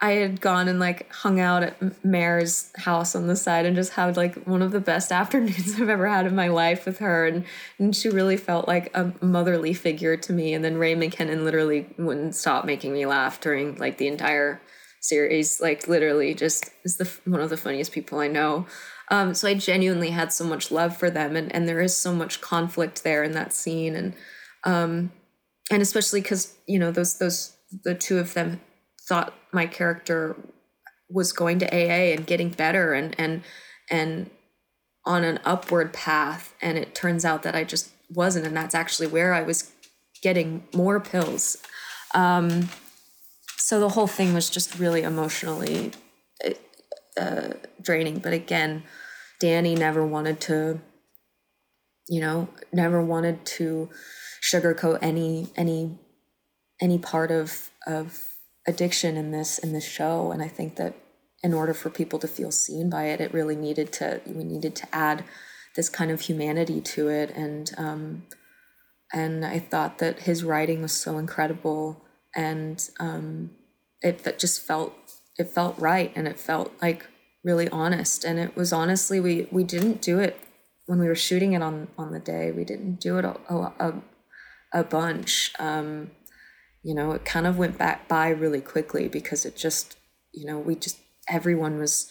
I 0.00 0.12
had 0.12 0.40
gone 0.40 0.68
and 0.68 0.78
like 0.78 1.12
hung 1.12 1.40
out 1.40 1.64
at 1.64 2.04
Mare's 2.04 2.70
house 2.76 3.16
on 3.16 3.26
the 3.26 3.34
side 3.34 3.66
and 3.66 3.74
just 3.74 3.92
had 3.92 4.16
like 4.16 4.36
one 4.44 4.62
of 4.62 4.70
the 4.70 4.80
best 4.80 5.10
afternoons 5.12 5.74
I've 5.74 5.88
ever 5.88 6.08
had 6.08 6.26
in 6.26 6.36
my 6.36 6.48
life 6.48 6.86
with 6.86 6.98
her. 6.98 7.26
And, 7.26 7.44
and 7.78 7.94
she 7.94 8.08
really 8.08 8.36
felt 8.36 8.68
like 8.68 8.90
a 8.94 9.12
motherly 9.20 9.74
figure 9.74 10.16
to 10.16 10.32
me. 10.32 10.54
And 10.54 10.64
then 10.64 10.78
Ray 10.78 10.94
McKinnon 10.94 11.42
literally 11.42 11.86
wouldn't 11.98 12.36
stop 12.36 12.64
making 12.64 12.92
me 12.92 13.06
laugh 13.06 13.40
during 13.40 13.74
like 13.76 13.98
the 13.98 14.06
entire 14.06 14.60
series. 15.00 15.60
Like 15.60 15.88
literally 15.88 16.32
just 16.32 16.70
is 16.84 16.96
the 16.98 17.10
one 17.24 17.40
of 17.40 17.50
the 17.50 17.56
funniest 17.56 17.90
people 17.90 18.20
I 18.20 18.28
know. 18.28 18.66
Um, 19.10 19.34
so 19.34 19.48
I 19.48 19.54
genuinely 19.54 20.10
had 20.10 20.32
so 20.32 20.44
much 20.44 20.70
love 20.70 20.96
for 20.96 21.10
them 21.10 21.34
and, 21.34 21.52
and 21.52 21.66
there 21.66 21.80
is 21.80 21.96
so 21.96 22.14
much 22.14 22.40
conflict 22.40 23.02
there 23.02 23.24
in 23.24 23.32
that 23.32 23.52
scene. 23.52 23.96
And, 23.96 24.14
um, 24.62 25.10
and 25.70 25.82
especially 25.82 26.20
because, 26.20 26.54
you 26.66 26.78
know, 26.78 26.92
those, 26.92 27.18
those, 27.18 27.56
the 27.84 27.94
two 27.94 28.18
of 28.18 28.34
them 28.34 28.60
thought 29.08 29.34
my 29.52 29.66
character 29.66 30.36
was 31.10 31.32
going 31.32 31.58
to 31.60 31.66
AA 31.66 32.12
and 32.12 32.26
getting 32.26 32.50
better 32.50 32.92
and 32.92 33.14
and 33.18 33.42
and 33.90 34.30
on 35.06 35.24
an 35.24 35.40
upward 35.44 35.92
path. 35.92 36.54
And 36.60 36.76
it 36.76 36.94
turns 36.94 37.24
out 37.24 37.42
that 37.42 37.54
I 37.54 37.64
just 37.64 37.90
wasn't. 38.10 38.46
And 38.46 38.56
that's 38.56 38.74
actually 38.74 39.06
where 39.06 39.32
I 39.32 39.42
was 39.42 39.72
getting 40.22 40.64
more 40.74 41.00
pills. 41.00 41.56
Um, 42.14 42.68
so 43.56 43.80
the 43.80 43.90
whole 43.90 44.06
thing 44.06 44.34
was 44.34 44.50
just 44.50 44.78
really 44.78 45.02
emotionally 45.02 45.92
uh, 47.18 47.54
draining. 47.80 48.18
But 48.18 48.34
again 48.34 48.82
Danny 49.40 49.74
never 49.74 50.04
wanted 50.04 50.40
to 50.42 50.80
you 52.08 52.20
know 52.20 52.48
never 52.72 53.02
wanted 53.02 53.44
to 53.44 53.88
sugarcoat 54.42 54.98
any 55.02 55.48
any 55.56 55.98
any 56.80 56.98
part 56.98 57.30
of 57.30 57.70
of 57.86 58.27
addiction 58.68 59.16
in 59.16 59.30
this 59.32 59.58
in 59.58 59.72
this 59.72 59.88
show 59.98 60.30
and 60.30 60.42
i 60.42 60.48
think 60.48 60.76
that 60.76 60.94
in 61.42 61.52
order 61.54 61.74
for 61.74 61.90
people 61.90 62.18
to 62.18 62.28
feel 62.28 62.52
seen 62.52 62.90
by 62.90 63.04
it 63.06 63.20
it 63.20 63.32
really 63.32 63.56
needed 63.56 63.92
to 63.92 64.20
we 64.26 64.44
needed 64.44 64.74
to 64.76 64.86
add 64.94 65.24
this 65.78 65.88
kind 65.88 66.10
of 66.10 66.22
humanity 66.22 66.80
to 66.80 67.08
it. 67.08 67.30
And 67.30 67.70
um 67.78 68.22
and 69.12 69.46
i 69.46 69.58
thought 69.58 69.98
that 69.98 70.20
his 70.20 70.44
writing 70.44 70.82
was 70.82 70.92
so 70.92 71.16
incredible 71.16 72.04
and 72.36 72.90
um 73.00 73.50
it, 74.02 74.26
it 74.26 74.38
just 74.38 74.60
felt 74.60 74.92
it 75.38 75.48
felt 75.48 75.78
right 75.78 76.12
and 76.14 76.28
it 76.28 76.38
felt 76.38 76.72
like 76.82 77.06
really 77.44 77.68
honest. 77.68 78.24
And 78.24 78.38
it 78.38 78.56
was 78.56 78.72
honestly 78.72 79.20
we 79.20 79.46
we 79.50 79.64
didn't 79.64 80.02
do 80.02 80.18
it 80.18 80.38
when 80.86 80.98
we 80.98 81.06
were 81.06 81.14
shooting 81.14 81.52
it 81.52 81.62
on 81.62 81.88
on 81.96 82.12
the 82.12 82.18
day 82.18 82.50
we 82.50 82.64
didn't 82.64 83.00
do 83.00 83.18
it 83.18 83.24
a, 83.24 83.36
a, 83.54 84.02
a 84.72 84.84
bunch. 84.84 85.52
Um 85.58 86.10
you 86.82 86.94
know, 86.94 87.12
it 87.12 87.24
kind 87.24 87.46
of 87.46 87.58
went 87.58 87.78
back 87.78 88.08
by 88.08 88.28
really 88.28 88.60
quickly 88.60 89.08
because 89.08 89.44
it 89.44 89.56
just, 89.56 89.96
you 90.32 90.46
know, 90.46 90.58
we 90.58 90.74
just 90.74 90.98
everyone 91.28 91.78
was 91.78 92.10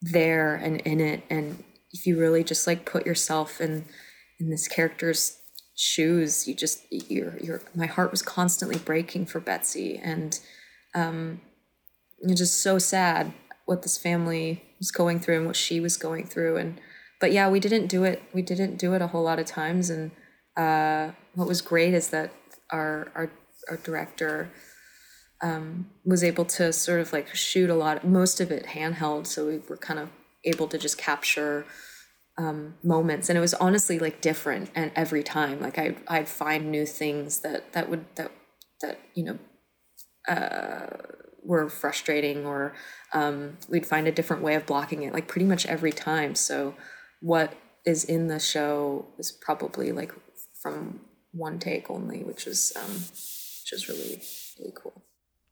there 0.00 0.54
and 0.54 0.80
in 0.82 1.00
it. 1.00 1.22
And 1.30 1.62
if 1.92 2.06
you 2.06 2.18
really 2.18 2.44
just 2.44 2.66
like 2.66 2.84
put 2.84 3.06
yourself 3.06 3.60
in 3.60 3.84
in 4.40 4.50
this 4.50 4.66
character's 4.66 5.38
shoes, 5.76 6.48
you 6.48 6.54
just 6.54 6.84
you're 6.90 7.38
you're 7.38 7.62
my 7.74 7.86
heart 7.86 8.10
was 8.10 8.22
constantly 8.22 8.78
breaking 8.78 9.26
for 9.26 9.40
Betsy. 9.40 9.98
And 9.98 10.38
um 10.94 11.40
it's 12.20 12.40
just 12.40 12.62
so 12.62 12.78
sad 12.78 13.32
what 13.64 13.82
this 13.82 13.98
family 13.98 14.62
was 14.78 14.90
going 14.90 15.20
through 15.20 15.38
and 15.38 15.46
what 15.46 15.56
she 15.56 15.80
was 15.80 15.96
going 15.96 16.26
through. 16.26 16.56
And 16.56 16.80
but 17.20 17.32
yeah, 17.32 17.48
we 17.48 17.60
didn't 17.60 17.86
do 17.86 18.02
it. 18.02 18.22
We 18.32 18.42
didn't 18.42 18.76
do 18.76 18.94
it 18.94 19.02
a 19.02 19.06
whole 19.06 19.22
lot 19.22 19.38
of 19.38 19.46
times. 19.46 19.90
And 19.90 20.10
uh 20.56 21.12
what 21.34 21.48
was 21.48 21.60
great 21.60 21.94
is 21.94 22.08
that 22.08 22.32
our 22.70 23.08
our 23.14 23.30
our 23.68 23.76
director 23.76 24.50
um, 25.42 25.90
was 26.04 26.22
able 26.22 26.44
to 26.44 26.72
sort 26.72 27.00
of 27.00 27.12
like 27.12 27.34
shoot 27.34 27.68
a 27.68 27.74
lot, 27.74 28.06
most 28.06 28.40
of 28.40 28.50
it 28.50 28.66
handheld. 28.66 29.26
So 29.26 29.46
we 29.46 29.58
were 29.68 29.76
kind 29.76 29.98
of 29.98 30.08
able 30.44 30.68
to 30.68 30.78
just 30.78 30.96
capture 30.96 31.66
um, 32.38 32.74
moments, 32.82 33.28
and 33.28 33.36
it 33.36 33.40
was 33.40 33.54
honestly 33.54 33.98
like 33.98 34.20
different. 34.20 34.70
And 34.74 34.92
every 34.94 35.22
time, 35.22 35.60
like 35.60 35.78
I, 35.78 35.96
I'd 36.08 36.28
find 36.28 36.70
new 36.70 36.86
things 36.86 37.40
that 37.40 37.72
that 37.72 37.90
would 37.90 38.04
that 38.14 38.30
that 38.80 39.00
you 39.14 39.24
know 39.24 39.38
uh, 40.28 40.86
were 41.44 41.68
frustrating, 41.68 42.46
or 42.46 42.74
um, 43.12 43.58
we'd 43.68 43.86
find 43.86 44.06
a 44.06 44.12
different 44.12 44.42
way 44.42 44.54
of 44.54 44.64
blocking 44.64 45.02
it. 45.02 45.12
Like 45.12 45.28
pretty 45.28 45.46
much 45.46 45.66
every 45.66 45.92
time. 45.92 46.34
So 46.34 46.74
what 47.20 47.54
is 47.84 48.04
in 48.04 48.28
the 48.28 48.38
show 48.38 49.06
is 49.18 49.32
probably 49.32 49.90
like 49.92 50.12
from 50.62 51.00
one 51.32 51.58
take 51.58 51.90
only, 51.90 52.22
which 52.22 52.46
is 52.46 52.72
um, 52.76 53.02
is 53.72 53.88
really 53.88 54.22
really 54.58 54.72
cool. 54.74 55.02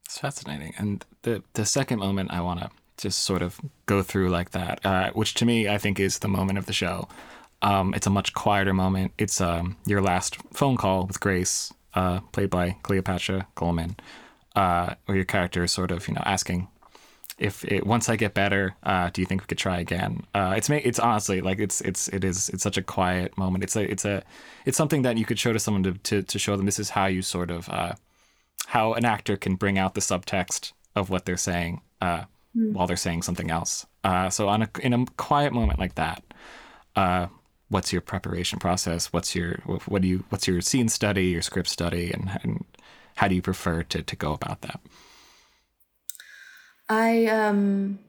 It's 0.04 0.18
fascinating, 0.18 0.74
and 0.78 1.04
the 1.22 1.42
the 1.54 1.64
second 1.64 1.98
moment 1.98 2.32
I 2.32 2.40
want 2.40 2.60
to 2.60 2.70
just 2.96 3.20
sort 3.20 3.42
of 3.42 3.60
go 3.86 4.02
through 4.02 4.28
like 4.28 4.50
that, 4.50 4.84
uh, 4.84 5.10
which 5.12 5.34
to 5.34 5.46
me 5.46 5.68
I 5.68 5.78
think 5.78 5.98
is 5.98 6.18
the 6.18 6.28
moment 6.28 6.58
of 6.58 6.66
the 6.66 6.72
show. 6.72 7.08
Um, 7.62 7.92
it's 7.94 8.06
a 8.06 8.10
much 8.10 8.32
quieter 8.32 8.72
moment. 8.72 9.12
It's 9.18 9.40
um, 9.40 9.76
your 9.86 10.00
last 10.00 10.36
phone 10.52 10.76
call 10.76 11.06
with 11.06 11.20
Grace, 11.20 11.72
uh, 11.94 12.20
played 12.32 12.50
by 12.50 12.76
Cleopatra 12.82 13.48
Coleman, 13.54 13.96
uh, 14.56 14.94
where 15.06 15.16
your 15.16 15.26
character 15.26 15.62
is 15.64 15.72
sort 15.72 15.90
of 15.90 16.08
you 16.08 16.14
know 16.14 16.22
asking 16.24 16.68
if 17.40 17.64
it, 17.64 17.86
once 17.86 18.10
I 18.10 18.16
get 18.16 18.34
better, 18.34 18.76
uh, 18.82 19.08
do 19.10 19.22
you 19.22 19.26
think 19.26 19.40
we 19.40 19.46
could 19.46 19.58
try 19.58 19.78
again? 19.78 20.24
Uh, 20.34 20.54
it's 20.56 20.68
it's 20.68 20.98
honestly 20.98 21.40
like 21.40 21.58
it's 21.58 21.80
it's 21.80 22.06
it 22.08 22.22
is 22.22 22.50
it's 22.50 22.62
such 22.62 22.76
a 22.76 22.82
quiet 22.82 23.36
moment. 23.38 23.64
It's 23.64 23.76
a 23.76 23.90
it's 23.90 24.04
a 24.04 24.22
it's 24.66 24.76
something 24.76 25.02
that 25.02 25.16
you 25.16 25.24
could 25.24 25.38
show 25.38 25.52
to 25.52 25.58
someone 25.58 25.82
to 25.84 25.94
to, 25.94 26.22
to 26.22 26.38
show 26.38 26.56
them 26.56 26.66
this 26.66 26.78
is 26.78 26.90
how 26.90 27.06
you 27.06 27.22
sort 27.22 27.50
of 27.50 27.68
uh, 27.70 27.94
how 28.66 28.94
an 28.94 29.04
actor 29.04 29.36
can 29.36 29.56
bring 29.56 29.78
out 29.78 29.94
the 29.94 30.00
subtext 30.00 30.72
of 30.94 31.10
what 31.10 31.24
they're 31.24 31.36
saying 31.36 31.80
uh, 32.00 32.24
mm. 32.56 32.72
while 32.72 32.86
they're 32.86 32.96
saying 32.96 33.22
something 33.22 33.50
else. 33.50 33.86
Uh, 34.04 34.30
so 34.30 34.48
on 34.48 34.62
a 34.62 34.68
in 34.80 34.92
a 34.92 35.04
quiet 35.16 35.52
moment 35.52 35.78
like 35.78 35.94
that, 35.96 36.22
uh, 36.96 37.26
what's 37.68 37.92
your 37.92 38.02
preparation 38.02 38.58
process? 38.58 39.12
What's 39.12 39.34
your 39.34 39.56
what 39.86 40.02
do 40.02 40.08
you 40.08 40.24
what's 40.28 40.46
your 40.46 40.60
scene 40.60 40.88
study, 40.88 41.26
your 41.26 41.42
script 41.42 41.68
study, 41.68 42.10
and, 42.12 42.38
and 42.42 42.64
how 43.16 43.28
do 43.28 43.34
you 43.34 43.42
prefer 43.42 43.82
to 43.84 44.02
to 44.02 44.16
go 44.16 44.32
about 44.32 44.62
that? 44.62 44.80
I 46.88 47.26
um, 47.26 48.00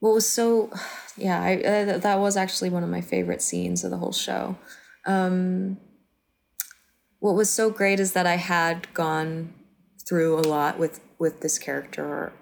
what 0.00 0.14
was 0.14 0.28
so, 0.28 0.70
yeah, 1.16 1.40
I 1.40 1.56
uh, 1.56 1.98
that 1.98 2.18
was 2.18 2.36
actually 2.36 2.70
one 2.70 2.82
of 2.82 2.90
my 2.90 3.00
favorite 3.00 3.42
scenes 3.42 3.84
of 3.84 3.90
the 3.90 3.96
whole 3.96 4.12
show. 4.12 4.56
Um, 5.06 5.78
what 7.20 7.34
was 7.34 7.50
so 7.50 7.70
great 7.70 8.00
is 8.00 8.12
that 8.12 8.26
I 8.26 8.36
had 8.36 8.92
gone 8.94 9.54
through 10.06 10.38
a 10.38 10.42
lot 10.42 10.78
with 10.78 11.00
with 11.18 11.40
this 11.40 11.58
character 11.58 12.32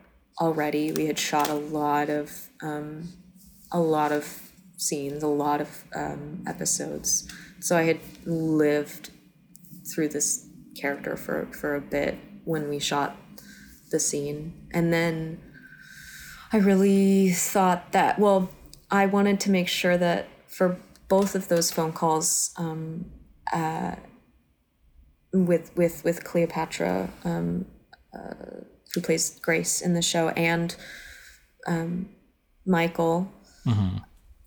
already. 0.40 0.92
We 0.92 1.06
had 1.06 1.18
shot 1.18 1.48
a 1.48 1.54
lot 1.54 2.10
of 2.10 2.48
um, 2.62 3.12
a 3.70 3.80
lot 3.80 4.12
of 4.12 4.50
scenes, 4.76 5.22
a 5.22 5.28
lot 5.28 5.60
of 5.60 5.84
um, 5.94 6.44
episodes. 6.46 7.32
So 7.60 7.76
I 7.76 7.82
had 7.84 8.00
lived 8.26 9.10
through 9.94 10.08
this 10.08 10.46
character 10.76 11.16
for 11.16 11.46
for 11.52 11.74
a 11.74 11.80
bit 11.80 12.18
when 12.44 12.68
we 12.68 12.78
shot 12.78 13.16
the 13.90 14.00
scene, 14.00 14.68
and 14.72 14.92
then 14.92 15.40
I 16.52 16.58
really 16.58 17.30
thought 17.30 17.92
that 17.92 18.18
well, 18.18 18.50
I 18.90 19.06
wanted 19.06 19.40
to 19.40 19.50
make 19.50 19.68
sure 19.68 19.96
that 19.96 20.28
for 20.48 20.78
both 21.08 21.34
of 21.34 21.48
those 21.48 21.70
phone 21.70 21.92
calls. 21.92 22.52
Um, 22.56 23.06
uh, 23.52 23.96
with 25.34 25.76
with 25.76 26.04
with 26.04 26.24
Cleopatra, 26.24 27.10
um, 27.24 27.66
uh, 28.16 28.62
who 28.94 29.00
plays 29.00 29.38
Grace 29.40 29.80
in 29.80 29.92
the 29.94 30.02
show, 30.02 30.28
and 30.30 30.74
um, 31.66 32.08
Michael. 32.64 33.32
Mm-hmm. 33.66 33.98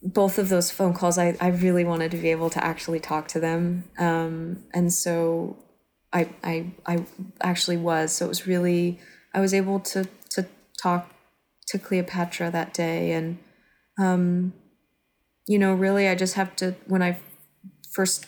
Both 0.04 0.38
of 0.38 0.50
those 0.50 0.72
phone 0.72 0.94
calls, 0.94 1.18
I, 1.18 1.36
I 1.42 1.48
really 1.48 1.84
wanted 1.84 2.12
to 2.12 2.18
be 2.18 2.30
able 2.30 2.50
to 2.52 2.64
actually 2.64 3.00
talk 3.00 3.28
to 3.30 3.40
them, 3.40 3.84
um, 3.98 4.64
and 4.74 4.94
so 4.94 5.58
I, 6.14 6.30
I 6.44 6.72
I 6.86 7.06
actually 7.42 7.78
was. 7.78 8.14
So 8.14 8.26
it 8.26 8.30
was 8.30 8.48
really 8.48 9.00
I 9.34 9.42
was 9.42 9.54
able 9.54 9.80
to 9.82 10.08
to 10.30 10.46
talk 10.82 11.12
to 11.68 11.80
Cleopatra 11.80 12.52
that 12.52 12.74
day, 12.74 13.12
and 13.12 13.40
um, 14.00 14.54
you 15.48 15.60
know, 15.60 15.74
really, 15.74 16.08
I 16.08 16.16
just 16.16 16.36
have 16.36 16.56
to 16.58 16.76
when 16.86 17.02
I 17.02 17.20
first 17.92 18.28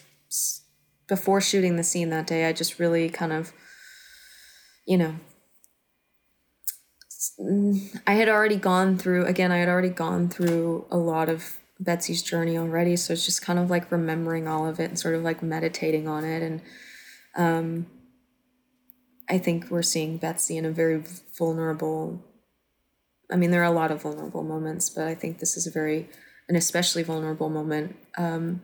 before 1.10 1.42
shooting 1.42 1.76
the 1.76 1.84
scene 1.84 2.12
that 2.12 2.28
day, 2.28 2.46
I 2.46 2.54
just 2.54 2.80
really 2.80 3.10
kind 3.10 3.34
of, 3.34 3.52
you 4.86 4.98
know, 4.98 5.16
I 8.08 8.14
had 8.14 8.30
already 8.30 8.56
gone 8.56 8.98
through, 8.98 9.26
again, 9.26 9.52
I 9.52 9.58
had 9.58 9.68
already 9.68 9.90
gone 9.90 10.30
through 10.30 10.86
a 10.90 10.98
lot 10.98 11.28
of 11.28 11.58
Betsy's 11.80 12.22
journey 12.22 12.58
already. 12.58 12.96
So 12.96 13.14
it's 13.14 13.26
just 13.26 13.42
kind 13.42 13.58
of 13.58 13.70
like 13.70 13.92
remembering 13.92 14.48
all 14.48 14.68
of 14.68 14.80
it 14.80 14.90
and 14.90 15.00
sort 15.00 15.16
of 15.16 15.24
like 15.24 15.42
meditating 15.42 16.08
on 16.08 16.24
it. 16.24 16.44
And 16.44 16.62
um, 17.36 17.88
I 19.30 19.38
think 19.38 19.70
we're 19.70 19.82
seeing 19.82 20.18
Betsy 20.18 20.58
in 20.58 20.66
a 20.66 20.72
very 20.72 21.04
vulnerable. 21.38 22.24
I 23.32 23.36
mean, 23.36 23.52
there 23.52 23.62
are 23.62 23.66
a 23.66 23.72
lot 23.72 23.92
of 23.92 24.02
vulnerable 24.02 24.44
moments, 24.44 24.90
but 24.90 25.08
I 25.08 25.16
think 25.16 25.40
this 25.40 25.58
is 25.58 25.66
a 25.66 25.72
very, 25.72 26.10
an 26.48 26.56
especially 26.56 27.04
vulnerable 27.04 27.50
moment 27.50 27.96
um, 28.18 28.62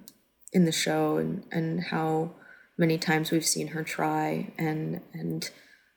in 0.54 0.66
the 0.66 0.72
show 0.72 1.18
and 1.18 1.44
and 1.52 1.86
how 1.86 2.32
many 2.78 2.98
times 2.98 3.32
we've 3.32 3.46
seen 3.46 3.68
her 3.68 3.84
try 3.84 4.52
and 4.58 5.02
and 5.14 5.50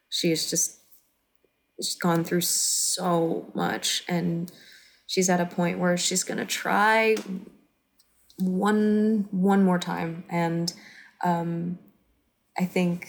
she 0.09 0.31
has 0.31 0.49
just 0.49 0.79
just 1.81 2.01
gone 2.01 2.25
through 2.25 2.41
so 2.41 3.51
much 3.55 4.03
and 4.09 4.51
she's 5.07 5.29
at 5.29 5.41
a 5.41 5.47
point 5.47 5.79
where 5.79 5.97
she's 5.97 6.25
to 6.39 6.45
try 6.45 7.17
one 8.39 9.29
one 9.31 9.65
more 9.65 9.79
time. 9.79 10.25
And 10.29 10.73
um, 11.25 11.79
i 12.57 12.65
think 12.65 13.09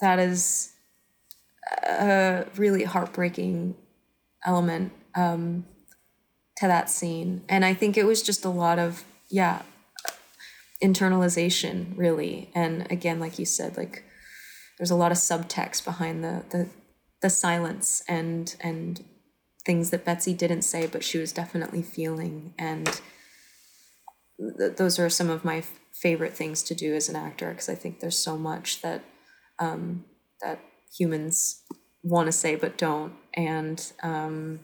that 0.00 0.18
is 0.18 0.72
a 1.82 2.46
really 2.56 2.84
heartbreaking 2.84 3.74
element 4.44 4.92
um, 5.14 5.64
to 6.58 6.66
that 6.66 6.90
scene. 6.90 7.42
And 7.48 7.64
i 7.64 7.74
think 7.74 7.96
it 7.96 8.04
was 8.04 8.22
just 8.22 8.44
a 8.44 8.50
lot 8.50 8.78
of 8.78 9.04
yeah 9.30 9.62
internalization 10.82 11.96
really. 11.96 12.50
And 12.54 12.90
again 12.90 13.20
like 13.20 13.38
you 13.38 13.44
said 13.44 13.76
like 13.76 14.04
there's 14.78 14.90
a 14.90 14.96
lot 14.96 15.12
of 15.12 15.18
subtext 15.18 15.84
behind 15.84 16.22
the 16.22 16.44
the 16.50 16.68
the 17.20 17.30
silence 17.30 18.02
and 18.08 18.54
and 18.60 19.04
things 19.64 19.90
that 19.90 20.04
Betsy 20.04 20.32
didn't 20.34 20.62
say 20.62 20.86
but 20.86 21.04
she 21.04 21.18
was 21.18 21.32
definitely 21.32 21.82
feeling. 21.82 22.54
And 22.58 23.00
th- 24.58 24.76
those 24.76 24.98
are 24.98 25.10
some 25.10 25.30
of 25.30 25.44
my 25.44 25.58
f- 25.58 25.80
favorite 25.92 26.34
things 26.34 26.62
to 26.64 26.74
do 26.74 26.94
as 26.94 27.08
an 27.08 27.16
actor 27.16 27.50
because 27.50 27.68
I 27.68 27.74
think 27.74 28.00
there's 28.00 28.18
so 28.18 28.36
much 28.36 28.82
that 28.82 29.02
um, 29.58 30.04
that 30.40 30.60
humans 30.96 31.62
want 32.02 32.26
to 32.26 32.32
say 32.32 32.54
but 32.54 32.78
don't. 32.78 33.14
And 33.34 33.92
um, 34.02 34.60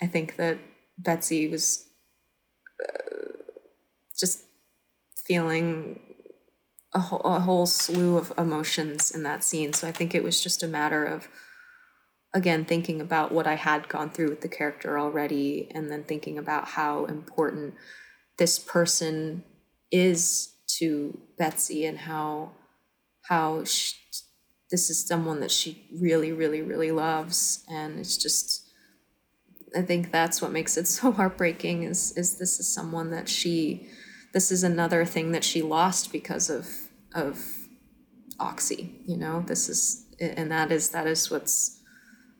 I 0.00 0.06
think 0.06 0.36
that 0.36 0.58
Betsy 0.98 1.48
was 1.48 1.88
uh, 2.82 3.32
just 4.18 4.44
feeling 5.26 6.00
a 6.92 7.00
whole, 7.00 7.20
a 7.20 7.40
whole 7.40 7.66
slew 7.66 8.16
of 8.16 8.32
emotions 8.38 9.10
in 9.10 9.22
that 9.24 9.42
scene. 9.42 9.72
So 9.72 9.88
I 9.88 9.92
think 9.92 10.14
it 10.14 10.22
was 10.22 10.40
just 10.40 10.62
a 10.62 10.68
matter 10.68 11.04
of, 11.04 11.28
again, 12.32 12.64
thinking 12.64 13.00
about 13.00 13.32
what 13.32 13.46
I 13.46 13.54
had 13.54 13.88
gone 13.88 14.10
through 14.10 14.30
with 14.30 14.42
the 14.42 14.48
character 14.48 14.98
already, 14.98 15.68
and 15.74 15.90
then 15.90 16.04
thinking 16.04 16.38
about 16.38 16.68
how 16.68 17.04
important 17.06 17.74
this 18.38 18.58
person 18.58 19.44
is 19.90 20.54
to 20.66 21.18
Betsy 21.38 21.84
and 21.84 21.98
how 21.98 22.52
how 23.28 23.64
she, 23.64 23.94
this 24.70 24.90
is 24.90 25.06
someone 25.06 25.40
that 25.40 25.50
she 25.50 25.88
really, 25.98 26.30
really, 26.30 26.60
really 26.60 26.90
loves, 26.92 27.64
and 27.68 27.98
it's 27.98 28.16
just. 28.16 28.60
I 29.76 29.82
think 29.82 30.12
that's 30.12 30.40
what 30.40 30.52
makes 30.52 30.76
it 30.76 30.86
so 30.88 31.10
heartbreaking 31.10 31.82
is 31.82 32.12
is 32.16 32.38
this 32.38 32.60
is 32.60 32.72
someone 32.72 33.10
that 33.10 33.28
she 33.28 33.88
this 34.34 34.52
is 34.52 34.62
another 34.62 35.04
thing 35.06 35.32
that 35.32 35.44
she 35.44 35.62
lost 35.62 36.12
because 36.12 36.50
of 36.50 36.68
of 37.14 37.42
oxy 38.38 39.00
you 39.06 39.16
know? 39.16 39.42
This 39.46 39.68
is 39.68 40.06
and 40.20 40.50
that 40.50 40.70
is 40.70 40.90
that 40.90 41.06
is 41.06 41.30
what's 41.30 41.80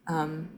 um 0.07 0.49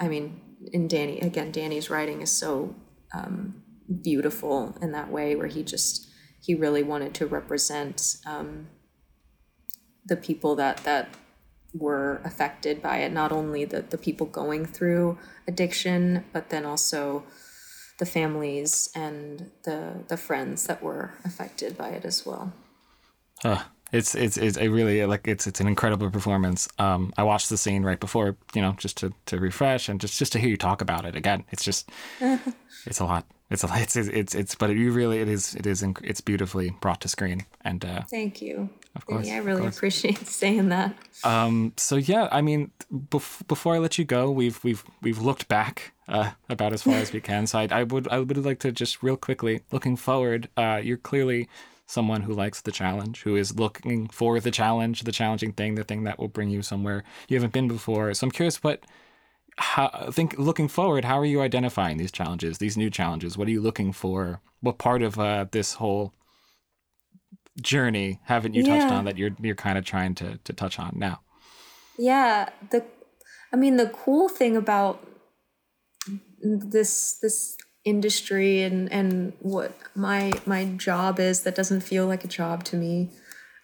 i 0.00 0.08
mean 0.08 0.40
in 0.72 0.88
danny 0.88 1.20
again 1.20 1.52
danny's 1.52 1.90
writing 1.90 2.22
is 2.22 2.32
so 2.32 2.74
um 3.12 3.62
beautiful 4.02 4.76
in 4.80 4.90
that 4.92 5.10
way 5.10 5.36
where 5.36 5.46
he 5.46 5.62
just 5.62 6.08
he 6.40 6.54
really 6.54 6.82
wanted 6.82 7.14
to 7.14 7.26
represent 7.26 8.16
um 8.26 8.66
the 10.06 10.16
people 10.16 10.54
that 10.56 10.78
that 10.78 11.08
were 11.74 12.20
affected 12.24 12.80
by 12.80 12.98
it. 12.98 13.12
Not 13.12 13.32
only 13.32 13.64
the 13.64 13.82
the 13.82 13.98
people 13.98 14.26
going 14.26 14.64
through 14.64 15.18
addiction 15.48 16.24
but 16.32 16.50
then 16.50 16.64
also 16.64 17.24
the 17.98 18.06
families 18.06 18.90
and 18.94 19.50
the 19.64 20.04
the 20.08 20.16
friends 20.16 20.66
that 20.66 20.82
were 20.82 21.12
affected 21.24 21.76
by 21.76 21.90
it 21.90 22.04
as 22.04 22.26
well. 22.26 22.52
Uh, 23.44 23.62
it's 23.92 24.14
it's 24.14 24.36
it's 24.36 24.58
a 24.58 24.68
really 24.68 25.04
like 25.06 25.28
it's 25.28 25.46
it's 25.46 25.60
an 25.60 25.68
incredible 25.68 26.10
performance. 26.10 26.68
Um, 26.78 27.12
I 27.16 27.22
watched 27.22 27.48
the 27.48 27.56
scene 27.56 27.82
right 27.84 28.00
before 28.00 28.36
you 28.54 28.62
know 28.62 28.72
just 28.76 28.96
to 28.98 29.12
to 29.26 29.38
refresh 29.38 29.88
and 29.88 30.00
just 30.00 30.18
just 30.18 30.32
to 30.32 30.38
hear 30.38 30.50
you 30.50 30.56
talk 30.56 30.80
about 30.80 31.04
it 31.04 31.14
again. 31.14 31.44
It's 31.50 31.64
just 31.64 31.88
it's 32.86 32.98
a 32.98 33.04
lot. 33.04 33.26
It's 33.50 33.62
a 33.62 33.68
it's 33.74 33.94
it's 33.96 34.08
it's, 34.08 34.34
it's 34.34 34.54
but 34.56 34.70
it, 34.70 34.76
you 34.76 34.90
really 34.90 35.20
it 35.20 35.28
is 35.28 35.54
it 35.54 35.66
is 35.66 35.84
it's 36.02 36.20
beautifully 36.20 36.70
brought 36.80 37.00
to 37.02 37.08
screen 37.08 37.46
and 37.60 37.84
uh, 37.84 38.02
thank 38.10 38.42
you. 38.42 38.70
Of 38.96 39.06
course, 39.06 39.26
yeah, 39.26 39.36
I 39.36 39.38
really 39.38 39.66
appreciate 39.66 40.26
saying 40.26 40.68
that. 40.68 40.94
Um, 41.24 41.72
so 41.76 41.96
yeah, 41.96 42.28
I 42.30 42.42
mean, 42.42 42.70
bef- 42.92 43.46
before 43.48 43.74
I 43.74 43.78
let 43.78 43.98
you 43.98 44.04
go, 44.04 44.30
we've 44.30 44.62
we've 44.62 44.84
we've 45.02 45.20
looked 45.20 45.48
back 45.48 45.92
uh, 46.08 46.32
about 46.48 46.72
as 46.72 46.82
far 46.82 46.94
as 46.94 47.12
we 47.12 47.20
can. 47.20 47.46
So 47.46 47.58
I, 47.58 47.68
I, 47.70 47.82
would 47.82 48.08
I 48.08 48.20
would 48.20 48.36
like 48.36 48.60
to 48.60 48.72
just 48.72 49.02
real 49.02 49.16
quickly, 49.16 49.62
looking 49.72 49.96
forward. 49.96 50.48
Uh, 50.56 50.80
you're 50.82 50.96
clearly 50.96 51.48
someone 51.86 52.22
who 52.22 52.32
likes 52.32 52.60
the 52.60 52.72
challenge, 52.72 53.22
who 53.22 53.36
is 53.36 53.58
looking 53.58 54.08
for 54.08 54.40
the 54.40 54.50
challenge, 54.50 55.02
the 55.02 55.12
challenging 55.12 55.52
thing, 55.52 55.74
the 55.74 55.84
thing 55.84 56.04
that 56.04 56.18
will 56.18 56.28
bring 56.28 56.50
you 56.50 56.62
somewhere 56.62 57.04
you 57.28 57.36
haven't 57.36 57.52
been 57.52 57.68
before. 57.68 58.12
So 58.14 58.26
I'm 58.26 58.30
curious, 58.30 58.62
what 58.62 58.84
how 59.56 60.08
think 60.10 60.36
looking 60.38 60.68
forward, 60.68 61.04
how 61.04 61.18
are 61.18 61.24
you 61.24 61.40
identifying 61.40 61.96
these 61.96 62.12
challenges, 62.12 62.58
these 62.58 62.76
new 62.76 62.90
challenges? 62.90 63.36
What 63.36 63.48
are 63.48 63.52
you 63.52 63.60
looking 63.60 63.92
for? 63.92 64.40
What 64.60 64.78
part 64.78 65.02
of 65.02 65.18
uh, 65.18 65.46
this 65.50 65.74
whole 65.74 66.12
journey 67.60 68.20
haven't 68.24 68.54
you 68.54 68.62
yeah. 68.64 68.78
touched 68.78 68.92
on 68.92 69.04
that 69.04 69.16
you're 69.16 69.36
you're 69.40 69.54
kind 69.54 69.78
of 69.78 69.84
trying 69.84 70.14
to 70.16 70.38
to 70.44 70.52
touch 70.52 70.78
on 70.78 70.94
now? 70.96 71.20
Yeah, 71.98 72.48
the 72.70 72.84
I 73.52 73.56
mean 73.56 73.76
the 73.76 73.86
cool 73.86 74.28
thing 74.28 74.56
about 74.56 75.06
this 76.42 77.18
this 77.22 77.56
industry 77.84 78.62
and 78.62 78.90
and 78.92 79.32
what 79.40 79.76
my 79.94 80.32
my 80.46 80.64
job 80.64 81.20
is 81.20 81.42
that 81.42 81.54
doesn't 81.54 81.82
feel 81.82 82.06
like 82.06 82.24
a 82.24 82.28
job 82.28 82.64
to 82.64 82.76
me 82.76 83.10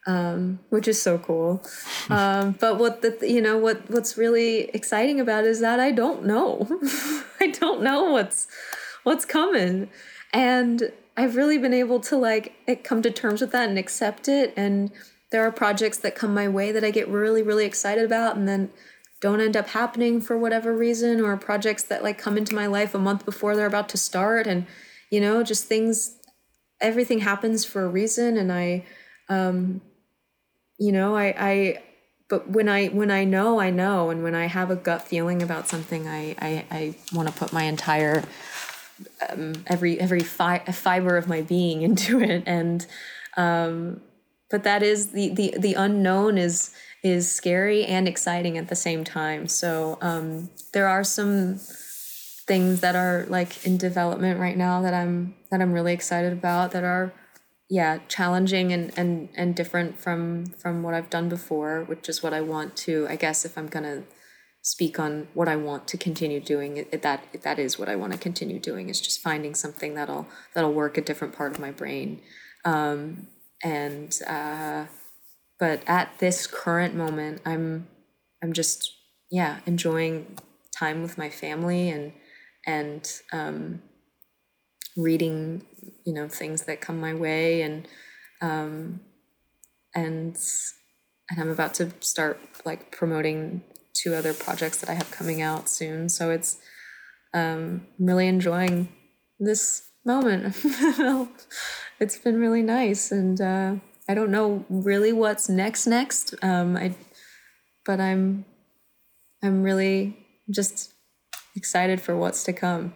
um, 0.07 0.59
which 0.71 0.89
is 0.89 1.01
so 1.01 1.19
cool 1.19 1.63
um, 2.11 2.55
but 2.61 2.79
what 2.79 3.03
the 3.03 3.17
you 3.23 3.41
know 3.41 3.57
what 3.57 3.91
what's 3.91 4.17
really 4.17 4.65
exciting 4.71 5.21
about 5.21 5.45
is 5.45 5.61
that 5.61 5.81
i 5.81 5.91
don't 5.91 6.25
know 6.25 6.67
i 7.41 7.47
don't 7.49 7.83
know 7.83 8.05
what's 8.05 8.47
what's 9.05 9.25
coming 9.25 9.89
and 10.33 10.93
i've 11.21 11.37
really 11.37 11.59
been 11.59 11.75
able 11.75 12.01
to 12.01 12.17
like 12.17 12.83
come 12.83 13.03
to 13.03 13.11
terms 13.11 13.41
with 13.41 13.53
that 13.53 13.69
and 13.69 13.79
accept 13.79 14.27
it. 14.27 14.55
And 14.57 14.91
there 15.31 15.47
are 15.47 15.53
projects 15.53 15.99
that 15.99 16.15
come 16.15 16.33
my 16.35 16.49
way 16.49 16.73
that 16.73 16.83
i 16.83 16.91
get 16.91 17.07
really 17.09 17.43
really 17.43 17.67
excited 17.67 18.05
about 18.05 18.37
and 18.37 18.49
then 18.49 18.71
don't 19.21 19.41
end 19.41 19.57
up 19.57 19.69
happening 19.69 20.21
for 20.21 20.37
whatever 20.39 20.75
reason 20.75 21.21
or 21.21 21.37
projects 21.37 21.83
that 21.85 22.03
like 22.03 22.17
come 22.17 22.39
into 22.39 22.55
my 22.55 22.67
life 22.67 22.95
a 22.95 22.99
month 22.99 23.27
before 23.27 23.55
they're 23.55 23.67
about 23.67 23.89
to 23.91 23.99
start. 23.99 24.47
And 24.47 24.67
you 25.11 25.21
know 25.21 25.43
just 25.43 25.67
things 25.67 26.17
everything 26.81 27.21
happens 27.21 27.65
for 27.65 27.85
a 27.85 27.89
reason. 27.89 28.37
And 28.39 28.51
i 28.51 28.85
um 29.29 29.83
you 30.79 30.91
know 30.91 31.15
i 31.15 31.35
i 31.39 31.83
but 32.29 32.49
when 32.49 32.69
i 32.69 32.87
when 32.87 33.11
i 33.11 33.25
know 33.25 33.61
i 33.61 33.71
know. 33.71 34.09
And 34.09 34.23
when 34.23 34.35
i 34.35 34.47
have 34.47 34.71
a 34.71 34.77
gut 34.77 35.03
feeling 35.03 35.43
about 35.43 35.69
something 35.69 36.09
i 36.09 36.35
i, 36.39 36.65
I 36.71 36.95
want 37.13 37.29
to 37.29 37.35
put 37.35 37.53
my 37.53 37.65
entire 37.65 38.25
um, 39.29 39.53
every 39.67 39.99
every 40.01 40.23
fi- 40.23 40.59
fiber 40.59 41.17
of 41.17 41.29
my 41.29 41.43
being 41.43 41.83
into 41.89 42.21
it 42.21 42.43
and 42.47 42.87
um 43.37 44.01
but 44.51 44.65
that 44.65 44.83
is 44.83 45.13
the 45.13 45.29
the 45.31 45.55
the 45.59 45.75
unknown 45.75 46.37
is 46.37 46.75
is 47.03 47.31
scary 47.31 47.85
and 47.85 48.07
exciting 48.07 48.59
at 48.59 48.69
the 48.69 48.77
same 48.77 49.05
time. 49.05 49.49
So 49.49 49.97
um, 50.03 50.51
there 50.73 50.87
are 50.87 51.03
some 51.03 51.59
things 51.59 52.81
that 52.81 52.95
are 52.95 53.25
like 53.29 53.65
in 53.65 53.79
development 53.79 54.39
right 54.41 54.57
now 54.57 54.83
that 54.83 54.93
I'm 54.93 55.35
that 55.51 55.63
I'm 55.63 55.73
really 55.73 55.93
excited 55.93 56.33
about 56.33 56.73
that 56.73 56.85
are 56.85 57.13
yeah 57.69 58.01
challenging 58.09 58.73
and 58.73 58.93
and 58.99 59.29
and 59.37 59.55
different 59.55 59.99
from 59.99 60.47
from 60.59 60.83
what 60.83 60.95
I've 60.95 61.11
done 61.11 61.29
before, 61.29 61.85
which 61.85 62.09
is 62.09 62.23
what 62.23 62.35
I 62.35 62.41
want 62.41 62.77
to 62.79 63.07
I 63.09 63.17
guess 63.17 63.45
if 63.45 63.57
I'm 63.57 63.69
gonna 63.69 64.03
speak 64.63 64.99
on 64.99 65.29
what 65.35 65.49
I 65.49 65.57
want 65.57 65.89
to 65.89 65.97
continue 65.97 66.41
doing. 66.41 66.87
That 66.91 67.25
that 67.43 67.59
is 67.59 67.79
what 67.79 67.89
I 67.89 67.97
want 67.97 68.13
to 68.13 68.19
continue 68.19 68.59
doing 68.59 68.89
is 68.89 69.01
just 69.01 69.21
finding 69.21 69.55
something 69.55 69.95
that'll 69.95 70.27
that'll 70.55 70.73
work 70.73 70.99
a 70.99 71.01
different 71.01 71.35
part 71.35 71.53
of 71.53 71.59
my 71.59 71.71
brain. 71.71 72.21
Um, 72.65 73.29
and 73.63 74.19
uh, 74.27 74.87
but 75.61 75.83
at 75.87 76.19
this 76.19 76.47
current 76.47 76.95
moment 76.95 77.41
i'm 77.45 77.87
i'm 78.43 78.53
just 78.53 78.97
yeah 79.31 79.59
enjoying 79.67 80.39
time 80.77 81.03
with 81.03 81.19
my 81.19 81.31
family 81.31 81.91
and 81.91 82.13
and 82.67 83.21
um, 83.33 83.83
reading 84.97 85.63
you 86.05 86.13
know 86.13 86.29
things 86.29 86.63
that 86.63 86.81
come 86.81 86.99
my 86.99 87.15
way 87.15 87.63
and 87.63 87.87
um, 88.41 89.01
and 89.95 90.39
and 91.31 91.41
i'm 91.41 91.51
about 91.51 91.75
to 91.75 91.93
start 92.01 92.41
like 92.65 92.91
promoting 92.91 93.63
two 94.03 94.15
other 94.15 94.33
projects 94.33 94.79
that 94.79 94.91
i 94.91 94.95
have 94.95 95.11
coming 95.11 95.43
out 95.43 95.69
soon 95.69 96.09
so 96.09 96.31
it's 96.31 96.59
um, 97.35 97.87
i'm 97.99 98.07
really 98.07 98.27
enjoying 98.27 98.89
this 99.39 99.89
moment 100.05 100.57
it's 102.01 102.19
been 102.19 102.41
really 102.41 102.63
nice 102.63 103.13
and 103.13 103.41
uh, 103.41 103.75
I 104.11 104.15
don't 104.15 104.33
know 104.33 104.65
really 104.69 105.13
what's 105.13 105.49
next 105.49 105.87
next. 105.87 106.35
Um, 106.43 106.77
I, 106.77 106.97
but 107.87 108.01
I'm, 108.01 108.45
I'm 109.41 109.63
really 109.63 110.17
just 110.51 110.93
excited 111.55 112.01
for 112.01 112.17
what's 112.17 112.43
to 112.45 112.53
come. 112.53 112.93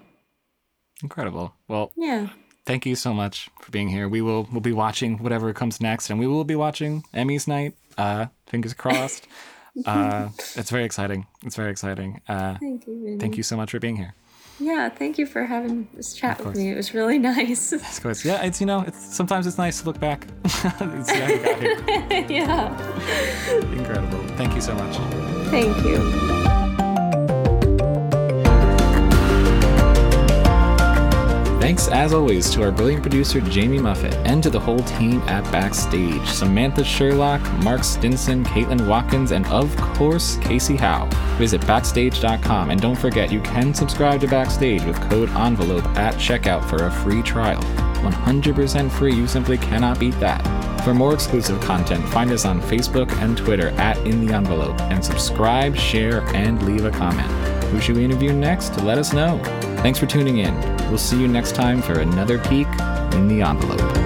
Incredible. 1.05 1.55
Well, 1.69 1.93
yeah. 1.97 2.31
Thank 2.67 2.85
you 2.85 2.97
so 2.97 3.15
much 3.15 3.49
for 3.61 3.71
being 3.71 3.89
here. 3.89 4.09
We 4.09 4.23
will 4.23 4.49
we'll 4.51 4.61
be 4.61 4.73
watching 4.73 5.19
whatever 5.19 5.53
comes 5.53 5.81
next, 5.81 6.11
and 6.11 6.19
we 6.19 6.27
will 6.27 6.43
be 6.43 6.57
watching 6.57 7.05
Emmy's 7.15 7.47
night. 7.47 7.77
Uh, 7.97 8.27
fingers 8.49 8.75
crossed. 8.75 9.29
uh, 9.87 10.29
it's 10.57 10.71
very 10.71 10.85
exciting. 10.85 11.27
It's 11.45 11.57
very 11.57 11.71
exciting. 11.71 12.21
Uh, 12.29 12.57
thank 12.61 12.87
you. 12.87 13.03
Vinny. 13.05 13.19
Thank 13.19 13.37
you 13.37 13.43
so 13.43 13.57
much 13.57 13.71
for 13.71 13.81
being 13.81 13.97
here. 13.97 14.15
Yeah, 14.61 14.89
thank 14.89 15.19
you 15.19 15.27
for 15.27 15.45
having 15.45 15.89
this 15.95 16.15
chat 16.15 16.45
with 16.45 16.57
me. 16.57 16.71
It 16.71 16.77
was 16.77 16.95
really 16.95 17.19
nice. 17.35 17.73
Of 17.73 18.01
course. 18.03 18.25
Yeah, 18.25 18.43
it's 18.43 18.61
you 18.61 18.67
know, 18.67 18.83
it's 18.83 19.15
sometimes 19.15 19.47
it's 19.47 19.59
nice 19.59 19.81
to 19.81 19.87
look 19.87 19.99
back. 19.99 20.27
yeah. 22.31 22.71
Incredible. 23.73 24.23
Thank 24.37 24.55
you 24.55 24.61
so 24.61 24.75
much. 24.75 24.97
Thank 25.51 25.85
you. 25.85 26.24
Thanks, 31.65 31.89
as 31.89 32.13
always, 32.13 32.51
to 32.51 32.63
our 32.63 32.71
brilliant 32.71 33.01
producer 33.01 33.41
Jamie 33.41 33.79
Muffett 33.79 34.13
and 34.27 34.43
to 34.43 34.51
the 34.51 34.61
whole 34.61 34.81
team 34.81 35.23
at 35.23 35.51
Backstage 35.51 36.29
Samantha 36.29 36.85
Sherlock, 36.85 37.41
Mark 37.63 37.85
Stinson, 37.85 38.45
Caitlin 38.45 38.87
Watkins, 38.87 39.31
and 39.31 39.47
of 39.47 39.75
course, 39.79 40.37
Casey 40.43 40.77
Howe. 40.77 41.09
Visit 41.39 41.67
Backstage.com 41.67 42.69
and 42.69 42.83
don't 42.83 42.99
forget 42.99 43.33
you 43.33 43.41
can 43.41 43.73
subscribe 43.73 44.21
to 44.21 44.29
Backstage 44.29 44.85
with 44.85 45.01
code 45.09 45.31
ENVELOPE 45.31 45.87
at 45.97 46.17
checkout 46.17 46.69
for 46.69 46.85
a 46.85 46.91
free 46.91 47.23
trial. 47.23 47.63
100% 48.03 48.91
free, 48.91 49.15
you 49.15 49.27
simply 49.27 49.57
cannot 49.57 49.99
beat 49.99 50.21
that. 50.21 50.43
For 50.85 50.93
more 50.93 51.15
exclusive 51.15 51.63
content, 51.63 52.07
find 52.11 52.31
us 52.31 52.45
on 52.45 52.61
Facebook 52.61 53.11
and 53.23 53.39
Twitter 53.39 53.69
at 53.79 53.97
In 54.07 54.27
the 54.27 54.35
Envelope 54.35 54.79
and 54.83 55.03
subscribe, 55.03 55.75
share, 55.75 56.21
and 56.37 56.63
leave 56.65 56.85
a 56.85 56.91
comment. 56.91 57.64
Who 57.71 57.81
should 57.81 57.97
we 57.97 58.05
interview 58.05 58.33
next? 58.33 58.77
Let 58.83 58.99
us 58.99 59.13
know. 59.13 59.39
Thanks 59.83 59.99
for 59.99 60.07
tuning 60.07 60.39
in. 60.39 60.55
We'll 60.89 60.99
see 60.99 61.21
you 61.21 61.29
next 61.29 61.55
time 61.55 61.83
for 61.83 62.01
another 62.01 62.39
peek 62.39 62.69
in 63.15 63.29
the 63.29 63.43
envelope. 63.43 64.04